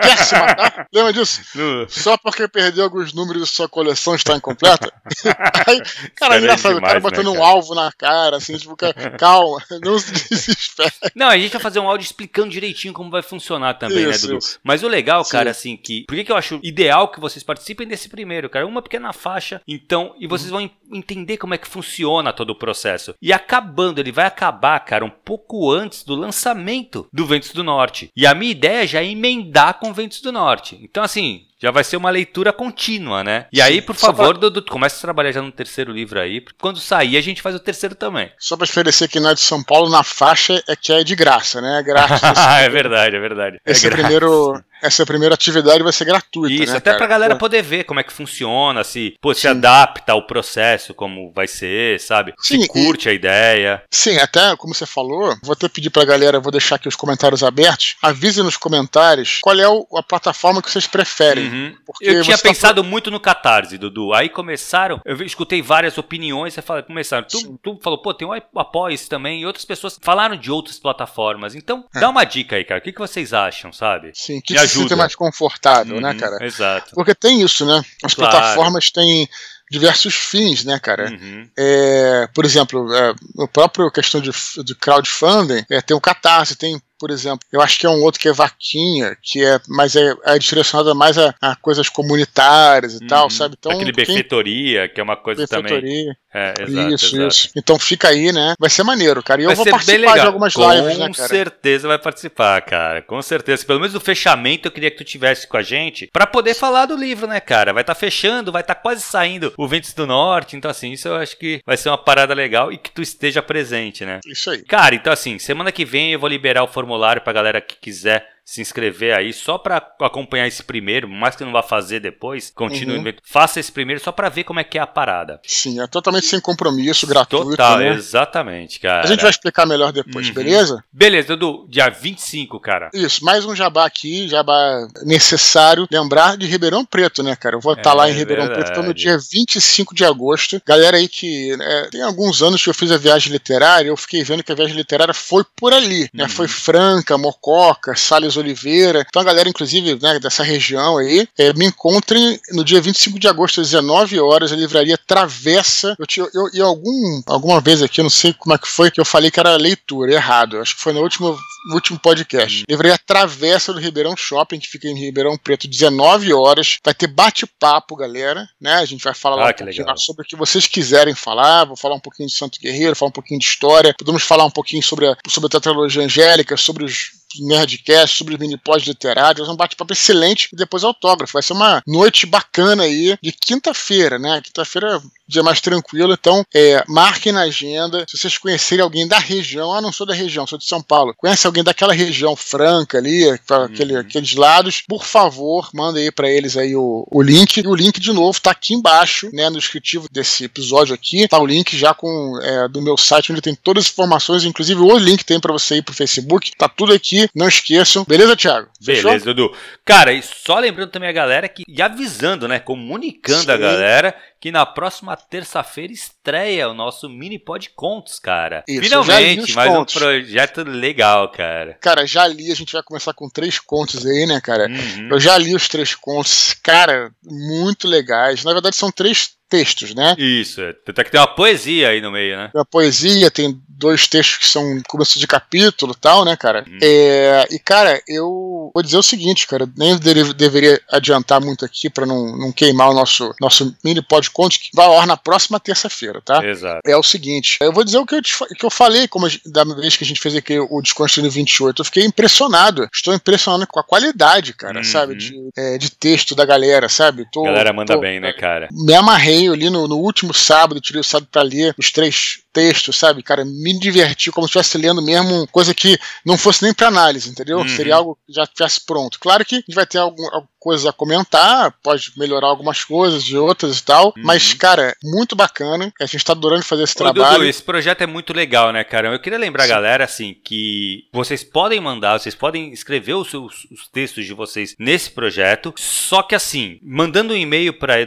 Quer 0.00 0.16
se 0.18 0.34
matar? 0.34 0.88
Lembra 0.92 1.12
disso? 1.12 1.42
No... 1.54 1.88
Só 1.88 2.16
porque 2.16 2.48
perdeu 2.48 2.84
alguns 2.84 3.12
números 3.12 3.48
e 3.48 3.52
sua 3.52 3.68
coleção 3.68 4.14
está 4.14 4.34
incompleta? 4.36 4.92
Aí, 5.66 5.82
cara, 6.16 6.38
engraçado, 6.38 6.78
o 6.78 6.80
cara 6.80 7.00
botando 7.00 7.26
né, 7.26 7.32
cara? 7.32 7.40
um 7.40 7.44
alvo 7.44 7.74
na 7.74 7.92
cara, 7.92 8.36
assim, 8.36 8.56
tipo, 8.56 8.74
calma, 9.18 9.62
não 9.84 9.98
se 9.98 10.12
desespere. 10.12 10.92
Não, 11.14 11.28
a 11.28 11.38
gente 11.38 11.52
vai 11.52 11.60
fazer 11.60 11.78
um 11.78 11.88
áudio 11.88 12.04
explicando 12.04 12.48
direitinho 12.48 12.94
como 12.94 13.10
vai 13.10 13.22
funcionar 13.22 13.74
também, 13.74 14.06
né, 14.06 14.10
isso, 14.10 14.26
né, 14.26 14.32
Dudu? 14.32 14.38
Isso. 14.38 14.60
Mas 14.62 14.82
o 14.82 14.88
legal, 14.88 15.24
cara, 15.24 15.52
Sim. 15.52 15.74
assim, 15.74 15.76
que. 15.76 16.04
Por 16.06 16.14
que, 16.16 16.24
que 16.24 16.32
eu 16.32 16.36
acho 16.36 16.58
ideal 16.62 17.08
que 17.08 17.20
vocês 17.20 17.42
participem 17.42 17.86
desse 17.86 18.08
primeiro, 18.08 18.48
cara? 18.48 18.66
Uma 18.66 18.82
pequena 18.82 19.12
faixa, 19.12 19.60
então, 19.68 20.14
e 20.18 20.26
vocês 20.26 20.50
vão 20.50 20.70
entender 20.90 21.36
como 21.36 21.54
é 21.54 21.58
que 21.58 21.68
funciona 21.68 22.32
todo 22.32 22.50
o 22.50 22.58
processo. 22.58 23.14
E 23.20 23.32
acabando, 23.32 23.98
ele 23.98 24.12
vai 24.12 24.26
acabar, 24.26 24.80
cara, 24.80 25.04
um 25.04 25.10
pouco 25.10 25.70
antes 25.70 26.02
do 26.02 26.14
lançamento 26.14 27.06
do 27.12 27.26
Ventos 27.26 27.52
do 27.52 27.62
Norte. 27.62 28.10
E 28.16 28.26
a 28.26 28.34
minha 28.34 28.52
ideia 28.52 28.86
já 28.86 29.00
é 29.00 29.06
emendar 29.06 29.78
com 29.82 29.92
Ventos 29.92 30.20
do 30.20 30.30
Norte. 30.30 30.78
Então, 30.80 31.02
assim, 31.02 31.44
já 31.62 31.70
vai 31.70 31.84
ser 31.84 31.96
uma 31.96 32.10
leitura 32.10 32.52
contínua, 32.52 33.22
né? 33.22 33.46
E 33.52 33.62
aí, 33.62 33.80
por 33.80 33.94
favor, 33.94 34.36
pra... 34.36 34.48
Dudu, 34.48 34.64
começa 34.64 34.96
a 34.96 35.00
trabalhar 35.00 35.30
já 35.30 35.40
no 35.40 35.52
terceiro 35.52 35.92
livro 35.92 36.18
aí. 36.18 36.44
Quando 36.60 36.80
sair, 36.80 37.16
a 37.16 37.20
gente 37.20 37.40
faz 37.40 37.54
o 37.54 37.60
terceiro 37.60 37.94
também. 37.94 38.32
Só 38.36 38.56
pra 38.56 38.64
esclarecer 38.64 39.08
que 39.08 39.20
na 39.20 39.32
de 39.32 39.40
São 39.40 39.62
Paulo, 39.62 39.88
na 39.88 40.02
faixa, 40.02 40.60
é 40.68 40.74
que 40.74 40.92
é 40.92 41.04
de 41.04 41.14
graça, 41.14 41.60
né? 41.60 41.78
É 41.78 41.82
grátis. 41.84 42.20
é 42.60 42.68
verdade, 42.68 43.14
é 43.14 43.20
verdade. 43.20 43.60
Esse 43.64 43.86
é 43.86 43.90
primeiro, 43.90 44.60
essa 44.82 45.06
primeira 45.06 45.34
atividade 45.34 45.82
vai 45.82 45.92
ser 45.92 46.04
gratuita. 46.04 46.64
Isso, 46.64 46.72
né, 46.72 46.78
até 46.78 46.90
cara? 46.90 46.98
pra 46.98 47.06
galera 47.06 47.36
poder 47.36 47.62
ver 47.62 47.84
como 47.84 48.00
é 48.00 48.02
que 48.02 48.12
funciona, 48.12 48.82
se 48.82 49.16
pô, 49.20 49.32
se 49.32 49.46
adapta 49.46 50.12
ao 50.12 50.26
processo, 50.26 50.92
como 50.92 51.30
vai 51.32 51.46
ser, 51.46 52.00
sabe? 52.00 52.34
Sim, 52.40 52.62
se 52.62 52.68
curte 52.68 53.08
e, 53.08 53.10
a 53.10 53.14
ideia. 53.14 53.82
Sim, 53.88 54.18
até 54.18 54.56
como 54.56 54.74
você 54.74 54.84
falou, 54.84 55.36
vou 55.42 55.52
até 55.52 55.68
pedir 55.68 55.90
pra 55.90 56.04
galera, 56.04 56.40
vou 56.40 56.50
deixar 56.50 56.74
aqui 56.74 56.88
os 56.88 56.96
comentários 56.96 57.44
abertos. 57.44 57.94
Avise 58.02 58.42
nos 58.42 58.56
comentários 58.56 59.38
qual 59.40 59.58
é 59.58 59.68
o, 59.68 59.86
a 59.96 60.02
plataforma 60.02 60.60
que 60.60 60.70
vocês 60.70 60.88
preferem. 60.88 61.51
Uhum. 61.52 61.76
eu 62.00 62.22
tinha 62.22 62.36
tá 62.36 62.42
pensado 62.42 62.82
tá... 62.82 62.88
muito 62.88 63.10
no 63.10 63.20
Catarse, 63.20 63.78
Dudu. 63.78 64.12
Aí 64.12 64.28
começaram, 64.28 65.00
eu 65.04 65.22
escutei 65.22 65.60
várias 65.60 65.98
opiniões, 65.98 66.54
você 66.54 66.62
fala, 66.62 66.82
começaram. 66.82 67.26
Tu, 67.26 67.58
tu 67.62 67.78
falou, 67.82 68.00
pô, 68.00 68.14
tem 68.14 68.26
um 68.26 68.32
apoio 68.32 68.92
também, 69.08 69.40
e 69.40 69.46
outras 69.46 69.64
pessoas 69.64 69.98
falaram 70.02 70.36
de 70.36 70.50
outras 70.50 70.78
plataformas. 70.78 71.54
Então, 71.54 71.84
é. 71.94 72.00
dá 72.00 72.08
uma 72.08 72.24
dica 72.24 72.56
aí, 72.56 72.64
cara. 72.64 72.80
O 72.80 72.82
que, 72.82 72.92
que 72.92 72.98
vocês 72.98 73.32
acham, 73.32 73.72
sabe? 73.72 74.12
Sim, 74.14 74.40
que 74.40 74.54
Me 74.54 74.60
ajuda. 74.60 74.96
mais 74.96 75.14
confortável, 75.14 76.00
né, 76.00 76.08
uhum, 76.08 76.14
né, 76.14 76.20
cara? 76.20 76.44
Exato. 76.44 76.94
Porque 76.94 77.14
tem 77.14 77.42
isso, 77.42 77.64
né? 77.64 77.82
As 78.02 78.14
claro. 78.14 78.30
plataformas 78.30 78.90
têm 78.90 79.28
diversos 79.72 80.14
fins, 80.14 80.64
né, 80.64 80.78
cara? 80.78 81.10
Uhum. 81.10 81.48
É, 81.56 82.28
por 82.34 82.44
exemplo, 82.44 82.92
é, 82.94 83.14
a 83.42 83.48
própria 83.48 83.90
questão 83.90 84.20
de, 84.20 84.30
de 84.62 84.74
crowdfunding, 84.74 85.64
é, 85.70 85.80
tem 85.80 85.96
o 85.96 86.00
Catarse, 86.00 86.56
tem 86.56 86.78
por 87.02 87.10
exemplo. 87.10 87.40
Eu 87.50 87.60
acho 87.60 87.80
que 87.80 87.84
é 87.84 87.90
um 87.90 88.00
outro 88.00 88.20
que 88.20 88.28
é 88.28 88.32
Vaquinha, 88.32 89.16
que 89.20 89.44
é 89.44 89.58
mais 89.66 89.96
é, 89.96 90.14
é 90.24 90.38
direcionada 90.38 90.94
mais 90.94 91.18
a, 91.18 91.34
a, 91.42 91.56
coisas 91.56 91.88
comunitárias 91.88 92.94
e 92.94 93.02
uhum. 93.02 93.08
tal, 93.08 93.28
sabe? 93.28 93.56
Então, 93.58 93.72
Aquele 93.72 93.90
benfeitoria, 93.90 94.86
quem... 94.86 94.94
que 94.94 95.00
é 95.00 95.02
uma 95.02 95.16
coisa 95.16 95.44
benfeitoria. 95.44 95.80
também. 95.80 96.16
É, 96.34 96.54
exato, 96.62 96.94
isso, 96.94 97.16
exato. 97.16 97.28
isso. 97.28 97.50
Então 97.56 97.78
fica 97.78 98.08
aí, 98.08 98.32
né? 98.32 98.54
Vai 98.58 98.70
ser 98.70 98.84
maneiro, 98.84 99.20
cara. 99.20 99.42
E 99.42 99.44
vai 99.44 99.52
eu 99.52 99.56
vou 99.56 99.66
participar 99.66 100.14
de 100.14 100.26
algumas 100.26 100.54
Com 100.54 100.72
lives, 100.72 100.98
né, 100.98 100.98
cara? 100.98 101.08
Com 101.08 101.28
certeza 101.28 101.88
vai 101.88 101.98
participar, 101.98 102.62
cara. 102.62 103.02
Com 103.02 103.20
certeza. 103.20 103.66
Pelo 103.66 103.80
menos 103.80 103.92
no 103.92 104.00
fechamento 104.00 104.68
eu 104.68 104.72
queria 104.72 104.90
que 104.90 104.96
tu 104.96 105.04
tivesse 105.04 105.46
com 105.46 105.56
a 105.56 105.62
gente 105.62 106.08
para 106.12 106.26
poder 106.26 106.54
falar 106.54 106.86
do 106.86 106.96
livro, 106.96 107.26
né, 107.26 107.40
cara? 107.40 107.72
Vai 107.72 107.82
estar 107.82 107.94
tá 107.94 108.00
fechando, 108.00 108.52
vai 108.52 108.62
estar 108.62 108.76
tá 108.76 108.80
quase 108.80 109.02
saindo 109.02 109.52
o 109.58 109.66
Ventos 109.66 109.92
do 109.92 110.06
Norte. 110.06 110.56
Então, 110.56 110.70
assim, 110.70 110.92
isso 110.92 111.08
eu 111.08 111.16
acho 111.16 111.36
que 111.36 111.60
vai 111.66 111.76
ser 111.76 111.90
uma 111.90 111.98
parada 111.98 112.32
legal 112.32 112.72
e 112.72 112.78
que 112.78 112.90
tu 112.90 113.02
esteja 113.02 113.42
presente, 113.42 114.06
né? 114.06 114.20
Isso 114.26 114.50
aí. 114.50 114.62
Cara, 114.62 114.94
então 114.94 115.12
assim, 115.12 115.38
semana 115.38 115.72
que 115.72 115.84
vem 115.84 116.12
eu 116.12 116.20
vou 116.20 116.28
liberar 116.28 116.62
o 116.62 116.68
formulário 116.68 116.91
pra 117.22 117.32
galera 117.32 117.60
que 117.60 117.76
quiser 117.76 118.31
se 118.44 118.60
inscrever 118.60 119.16
aí 119.16 119.32
só 119.32 119.56
para 119.56 119.76
acompanhar 120.00 120.46
esse 120.46 120.62
primeiro, 120.62 121.08
mais 121.08 121.36
que 121.36 121.44
não 121.44 121.52
vá 121.52 121.62
fazer 121.62 122.00
depois, 122.00 122.50
continue, 122.50 122.98
uhum. 122.98 123.14
faça 123.24 123.60
esse 123.60 123.70
primeiro 123.70 124.02
só 124.02 124.10
para 124.10 124.28
ver 124.28 124.44
como 124.44 124.60
é 124.60 124.64
que 124.64 124.78
é 124.78 124.80
a 124.80 124.86
parada. 124.86 125.40
Sim, 125.46 125.80
é 125.80 125.86
totalmente 125.86 126.26
sem 126.26 126.40
compromisso, 126.40 127.06
gratuito. 127.06 127.50
Total, 127.50 127.78
né? 127.78 127.94
exatamente, 127.94 128.80
cara. 128.80 129.04
A 129.04 129.06
gente 129.06 129.20
vai 129.20 129.30
explicar 129.30 129.66
melhor 129.66 129.92
depois, 129.92 130.28
uhum. 130.28 130.34
beleza? 130.34 130.84
Beleza, 130.92 131.36
Dudu, 131.36 131.66
dia 131.68 131.88
25, 131.88 132.58
cara. 132.60 132.90
Isso, 132.92 133.24
mais 133.24 133.44
um 133.44 133.54
jabá 133.54 133.86
aqui, 133.86 134.28
jabá 134.28 134.86
necessário. 135.02 135.86
Lembrar 135.90 136.36
de 136.36 136.46
Ribeirão 136.46 136.84
Preto, 136.84 137.22
né, 137.22 137.36
cara? 137.36 137.56
Eu 137.56 137.60
vou 137.60 137.72
estar 137.72 137.82
tá 137.82 137.90
é, 137.90 137.94
lá 137.94 138.10
em 138.10 138.12
Ribeirão 138.12 138.46
verdade. 138.46 138.64
Preto 138.64 138.78
então, 138.78 138.88
no 138.88 138.94
dia 138.94 139.18
25 139.18 139.94
de 139.94 140.04
agosto. 140.04 140.60
Galera 140.66 140.96
aí 140.96 141.08
que 141.08 141.56
né, 141.56 141.88
tem 141.90 142.02
alguns 142.02 142.42
anos 142.42 142.62
que 142.62 142.68
eu 142.68 142.74
fiz 142.74 142.90
a 142.90 142.98
viagem 142.98 143.32
literária, 143.32 143.88
eu 143.88 143.96
fiquei 143.96 144.24
vendo 144.24 144.42
que 144.42 144.52
a 144.52 144.54
viagem 144.54 144.76
literária 144.76 145.14
foi 145.14 145.44
por 145.56 145.72
ali, 145.72 146.08
né? 146.12 146.24
Uhum. 146.24 146.28
Foi 146.28 146.48
Franca, 146.48 147.16
Mococa, 147.16 147.94
Salles 147.94 148.31
Oliveira. 148.36 149.04
Então 149.08 149.22
a 149.22 149.24
galera, 149.24 149.48
inclusive, 149.48 149.98
né, 150.00 150.18
dessa 150.18 150.42
região 150.42 150.98
aí, 150.98 151.26
é, 151.38 151.52
me 151.52 151.66
encontrem 151.66 152.38
no 152.52 152.64
dia 152.64 152.80
25 152.80 153.18
de 153.18 153.28
agosto, 153.28 153.60
às 153.60 153.70
19 153.70 154.20
horas, 154.20 154.52
a 154.52 154.56
livraria 154.56 154.98
Travessa. 154.98 155.96
Eu, 155.98 156.06
tinha, 156.06 156.26
eu, 156.34 156.48
eu 156.52 156.66
algum, 156.66 157.22
alguma 157.26 157.60
vez 157.60 157.82
aqui, 157.82 158.00
eu 158.00 158.04
não 158.04 158.10
sei 158.10 158.32
como 158.32 158.54
é 158.54 158.58
que 158.58 158.68
foi, 158.68 158.90
que 158.90 159.00
eu 159.00 159.04
falei 159.04 159.30
que 159.30 159.40
era 159.40 159.56
leitura, 159.56 160.12
errado. 160.12 160.58
Acho 160.58 160.76
que 160.76 160.82
foi 160.82 160.92
no 160.92 161.00
último, 161.00 161.38
no 161.68 161.74
último 161.74 161.98
podcast. 161.98 162.62
Hum. 162.62 162.64
Livraria 162.68 162.98
Travessa 162.98 163.72
do 163.72 163.80
Ribeirão 163.80 164.16
Shopping, 164.16 164.58
que 164.58 164.68
fica 164.68 164.88
em 164.88 164.98
Ribeirão 164.98 165.36
Preto, 165.36 165.68
19 165.68 166.32
horas. 166.32 166.78
Vai 166.84 166.94
ter 166.94 167.06
bate-papo, 167.06 167.96
galera, 167.96 168.48
né? 168.60 168.74
A 168.74 168.84
gente 168.84 169.02
vai 169.02 169.14
falar 169.14 169.50
ah, 169.50 169.92
um 169.92 169.96
sobre 169.96 170.22
o 170.22 170.26
que 170.26 170.36
vocês 170.36 170.66
quiserem 170.66 171.14
falar. 171.14 171.64
Vou 171.64 171.76
falar 171.76 171.94
um 171.94 172.00
pouquinho 172.00 172.28
de 172.28 172.34
Santo 172.34 172.60
Guerreiro, 172.60 172.96
falar 172.96 173.10
um 173.10 173.12
pouquinho 173.12 173.40
de 173.40 173.46
história. 173.46 173.94
Podemos 173.96 174.22
falar 174.22 174.44
um 174.44 174.50
pouquinho 174.50 174.82
sobre 174.82 175.06
a, 175.06 175.16
sobre 175.28 175.46
a 175.46 175.50
tetralogia 175.50 176.02
angélica, 176.02 176.56
sobre 176.56 176.84
os 176.84 177.21
Nerdcast, 177.40 178.16
sobre 178.16 178.38
mini 178.38 178.56
pós 178.56 178.82
literários, 178.84 179.48
um 179.48 179.56
bate-papo 179.56 179.92
excelente 179.92 180.48
e 180.52 180.56
depois 180.56 180.84
autógrafo. 180.84 181.32
Vai 181.34 181.42
ser 181.42 181.52
uma 181.52 181.82
noite 181.86 182.26
bacana 182.26 182.84
aí 182.84 183.16
de 183.22 183.32
quinta-feira, 183.32 184.18
né? 184.18 184.40
Quinta-feira 184.40 185.00
dia 185.28 185.42
mais 185.42 185.60
tranquilo. 185.60 186.12
Então, 186.12 186.44
é, 186.54 186.82
marquem 186.88 187.32
na 187.32 187.42
agenda. 187.42 188.04
Se 188.08 188.18
vocês 188.18 188.38
conhecerem 188.38 188.82
alguém 188.82 189.06
da 189.06 189.18
região, 189.18 189.72
ah, 189.72 189.80
não 189.80 189.92
sou 189.92 190.06
da 190.06 190.14
região, 190.14 190.46
sou 190.46 190.58
de 190.58 190.66
São 190.66 190.82
Paulo. 190.82 191.14
Conhece 191.16 191.46
alguém 191.46 191.64
daquela 191.64 191.92
região 191.92 192.36
franca 192.36 192.98
ali, 192.98 193.24
aquele, 193.48 193.94
uhum. 193.94 194.00
aqueles 194.00 194.34
lados, 194.34 194.82
por 194.86 195.04
favor, 195.04 195.70
manda 195.74 195.98
aí 195.98 196.10
para 196.10 196.30
eles 196.30 196.56
aí 196.56 196.74
o, 196.76 197.06
o 197.10 197.22
link. 197.22 197.60
E 197.60 197.66
o 197.66 197.74
link, 197.74 198.00
de 198.00 198.12
novo, 198.12 198.40
tá 198.40 198.50
aqui 198.50 198.74
embaixo, 198.74 199.30
né, 199.32 199.48
no 199.48 199.58
descritivo 199.58 200.08
desse 200.10 200.44
episódio 200.44 200.94
aqui. 200.94 201.26
Tá 201.28 201.38
o 201.38 201.46
link 201.46 201.76
já 201.76 201.94
com 201.94 202.38
é, 202.42 202.68
do 202.68 202.82
meu 202.82 202.96
site, 202.96 203.32
onde 203.32 203.40
tem 203.40 203.54
todas 203.54 203.84
as 203.84 203.90
informações, 203.90 204.44
inclusive 204.44 204.80
o 204.80 204.98
link 204.98 205.24
tem 205.24 205.40
para 205.40 205.52
você 205.52 205.76
ir 205.76 205.82
pro 205.82 205.94
Facebook. 205.94 206.52
Tá 206.56 206.68
tudo 206.68 206.92
aqui, 206.92 207.28
não 207.34 207.48
esqueçam. 207.48 208.04
Beleza, 208.04 208.36
Thiago? 208.36 208.68
Beleza, 208.80 209.24
Dudu. 209.24 209.54
Cara, 209.84 210.12
e 210.12 210.22
só 210.22 210.58
lembrando 210.58 210.90
também 210.90 211.08
a 211.08 211.12
galera 211.12 211.48
que, 211.48 211.62
e 211.66 211.80
avisando, 211.80 212.46
né, 212.46 212.58
comunicando 212.58 213.44
Sim. 213.44 213.50
a 213.50 213.56
galera 213.56 214.14
que 214.42 214.50
na 214.50 214.66
próxima 214.66 215.16
terça-feira 215.16 215.92
estreia 215.92 216.68
o 216.68 216.74
nosso 216.74 217.08
mini 217.08 217.38
pod 217.38 217.70
contos, 217.76 218.18
cara. 218.18 218.64
Isso, 218.66 218.82
Finalmente, 218.82 219.54
mais 219.54 219.70
contos. 219.70 219.94
um 219.94 219.98
projeto 220.00 220.64
legal, 220.64 221.28
cara. 221.28 221.78
Cara, 221.80 222.04
já 222.04 222.26
li, 222.26 222.50
a 222.50 222.54
gente 222.56 222.72
vai 222.72 222.82
começar 222.82 223.14
com 223.14 223.30
três 223.30 223.60
contos 223.60 224.04
aí, 224.04 224.26
né, 224.26 224.40
cara? 224.40 224.66
Uhum. 224.66 225.10
Eu 225.12 225.20
já 225.20 225.38
li 225.38 225.54
os 225.54 225.68
três 225.68 225.94
contos, 225.94 226.54
cara, 226.60 227.12
muito 227.24 227.86
legais. 227.86 228.42
Na 228.42 228.52
verdade, 228.52 228.74
são 228.74 228.90
três 228.90 229.30
textos, 229.52 229.94
né? 229.94 230.16
Isso, 230.16 230.62
é. 230.62 230.70
Até 230.88 231.04
que 231.04 231.10
tem 231.10 231.20
uma 231.20 231.26
poesia 231.26 231.90
aí 231.90 232.00
no 232.00 232.10
meio, 232.10 232.38
né? 232.38 232.48
Tem 232.50 232.58
uma 232.58 232.64
poesia, 232.64 233.30
tem 233.30 233.60
dois 233.68 234.06
textos 234.06 234.38
que 234.38 234.46
são 234.46 234.80
começo 234.88 235.18
de 235.18 235.26
capítulo 235.26 235.94
tal, 235.94 236.24
né, 236.24 236.36
cara? 236.36 236.64
Hum. 236.66 236.78
É, 236.80 237.46
e, 237.50 237.58
cara, 237.58 238.00
eu 238.08 238.70
vou 238.72 238.82
dizer 238.82 238.96
o 238.96 239.02
seguinte, 239.02 239.46
cara, 239.46 239.68
nem 239.76 239.98
deveria 239.98 240.80
adiantar 240.90 241.40
muito 241.40 241.64
aqui 241.64 241.90
para 241.90 242.06
não, 242.06 242.36
não 242.38 242.52
queimar 242.52 242.88
o 242.88 242.94
nosso, 242.94 243.34
nosso 243.40 243.76
mini 243.84 244.00
podcast 244.00 244.58
que 244.58 244.70
vai 244.74 244.86
ao 244.86 244.98
ar 244.98 245.06
na 245.06 245.16
próxima 245.16 245.58
terça-feira, 245.58 246.22
tá? 246.24 246.44
Exato. 246.46 246.80
É 246.86 246.96
o 246.96 247.02
seguinte, 247.02 247.58
eu 247.60 247.72
vou 247.72 247.84
dizer 247.84 247.98
o 247.98 248.06
que 248.06 248.14
eu, 248.14 248.22
te, 248.22 248.32
que 248.56 248.64
eu 248.64 248.70
falei, 248.70 249.08
como 249.08 249.26
da 249.44 249.64
vez 249.64 249.96
que 249.96 250.04
a 250.04 250.06
gente 250.06 250.20
fez 250.20 250.36
aqui 250.36 250.58
o 250.58 250.80
Desconstruindo 250.80 251.30
28, 251.30 251.80
eu 251.80 251.84
fiquei 251.84 252.04
impressionado. 252.04 252.88
Estou 252.92 253.12
impressionado 253.12 253.66
com 253.66 253.80
a 253.80 253.84
qualidade, 253.84 254.54
cara, 254.54 254.78
uhum. 254.78 254.84
sabe? 254.84 255.16
De, 255.16 255.34
é, 255.56 255.76
de 255.76 255.90
texto 255.90 256.34
da 256.34 256.44
galera, 256.44 256.88
sabe? 256.88 257.26
Tô, 257.32 257.42
galera 257.42 257.72
manda 257.72 257.94
tô, 257.94 258.00
bem, 258.00 258.20
né, 258.20 258.32
cara? 258.32 258.68
Me 258.70 258.94
amarrei 258.94 259.41
ali 259.48 259.70
no, 259.70 259.88
no 259.88 259.96
último 259.98 260.32
sábado, 260.34 260.80
tirei 260.80 261.00
o 261.00 261.04
sábado 261.04 261.28
pra 261.30 261.42
ler 261.42 261.74
os 261.78 261.90
três 261.90 262.42
textos, 262.52 262.96
sabe? 262.96 263.22
Cara, 263.22 263.44
me 263.44 263.78
diverti 263.78 264.30
como 264.30 264.46
se 264.46 264.58
estivesse 264.58 264.78
lendo 264.78 265.02
mesmo 265.02 265.46
coisa 265.48 265.74
que 265.74 265.98
não 266.24 266.36
fosse 266.36 266.62
nem 266.62 266.74
para 266.74 266.88
análise, 266.88 267.30
entendeu? 267.30 267.58
Uhum. 267.58 267.68
Seria 267.68 267.96
algo 267.96 268.18
que 268.26 268.32
já 268.32 268.44
estivesse 268.44 268.84
pronto. 268.84 269.18
Claro 269.18 269.44
que 269.44 269.56
a 269.56 269.58
gente 269.58 269.74
vai 269.74 269.86
ter 269.86 269.98
algum, 269.98 270.22
coisas 270.62 270.86
a 270.86 270.92
comentar, 270.92 271.74
pode 271.82 272.12
melhorar 272.16 272.46
algumas 272.46 272.84
coisas 272.84 273.24
de 273.24 273.36
outras 273.36 273.78
e 273.78 273.84
tal, 273.84 274.06
uhum. 274.08 274.22
mas, 274.22 274.54
cara, 274.54 274.94
muito 275.02 275.34
bacana. 275.34 275.92
A 276.00 276.06
gente 276.06 276.24
tá 276.24 276.32
adorando 276.32 276.62
fazer 276.62 276.84
esse 276.84 276.94
Ô, 276.94 276.98
trabalho. 276.98 277.38
Dudu, 277.38 277.48
esse 277.48 277.62
projeto 277.62 278.02
é 278.02 278.06
muito 278.06 278.32
legal, 278.32 278.72
né, 278.72 278.84
cara? 278.84 279.08
Eu 279.08 279.18
queria 279.18 279.38
lembrar, 279.38 279.64
Sim. 279.64 279.70
galera, 279.70 280.04
assim, 280.04 280.36
que 280.44 281.08
vocês 281.12 281.42
podem 281.42 281.80
mandar, 281.80 282.18
vocês 282.20 282.34
podem 282.34 282.72
escrever 282.72 283.14
os, 283.14 283.28
seus, 283.28 283.64
os 283.72 283.88
textos 283.88 284.24
de 284.24 284.32
vocês 284.32 284.76
nesse 284.78 285.10
projeto, 285.10 285.74
só 285.76 286.22
que 286.22 286.34
assim, 286.34 286.78
mandando 286.82 287.34
um 287.34 287.36
e-mail 287.36 287.72
para 287.72 288.00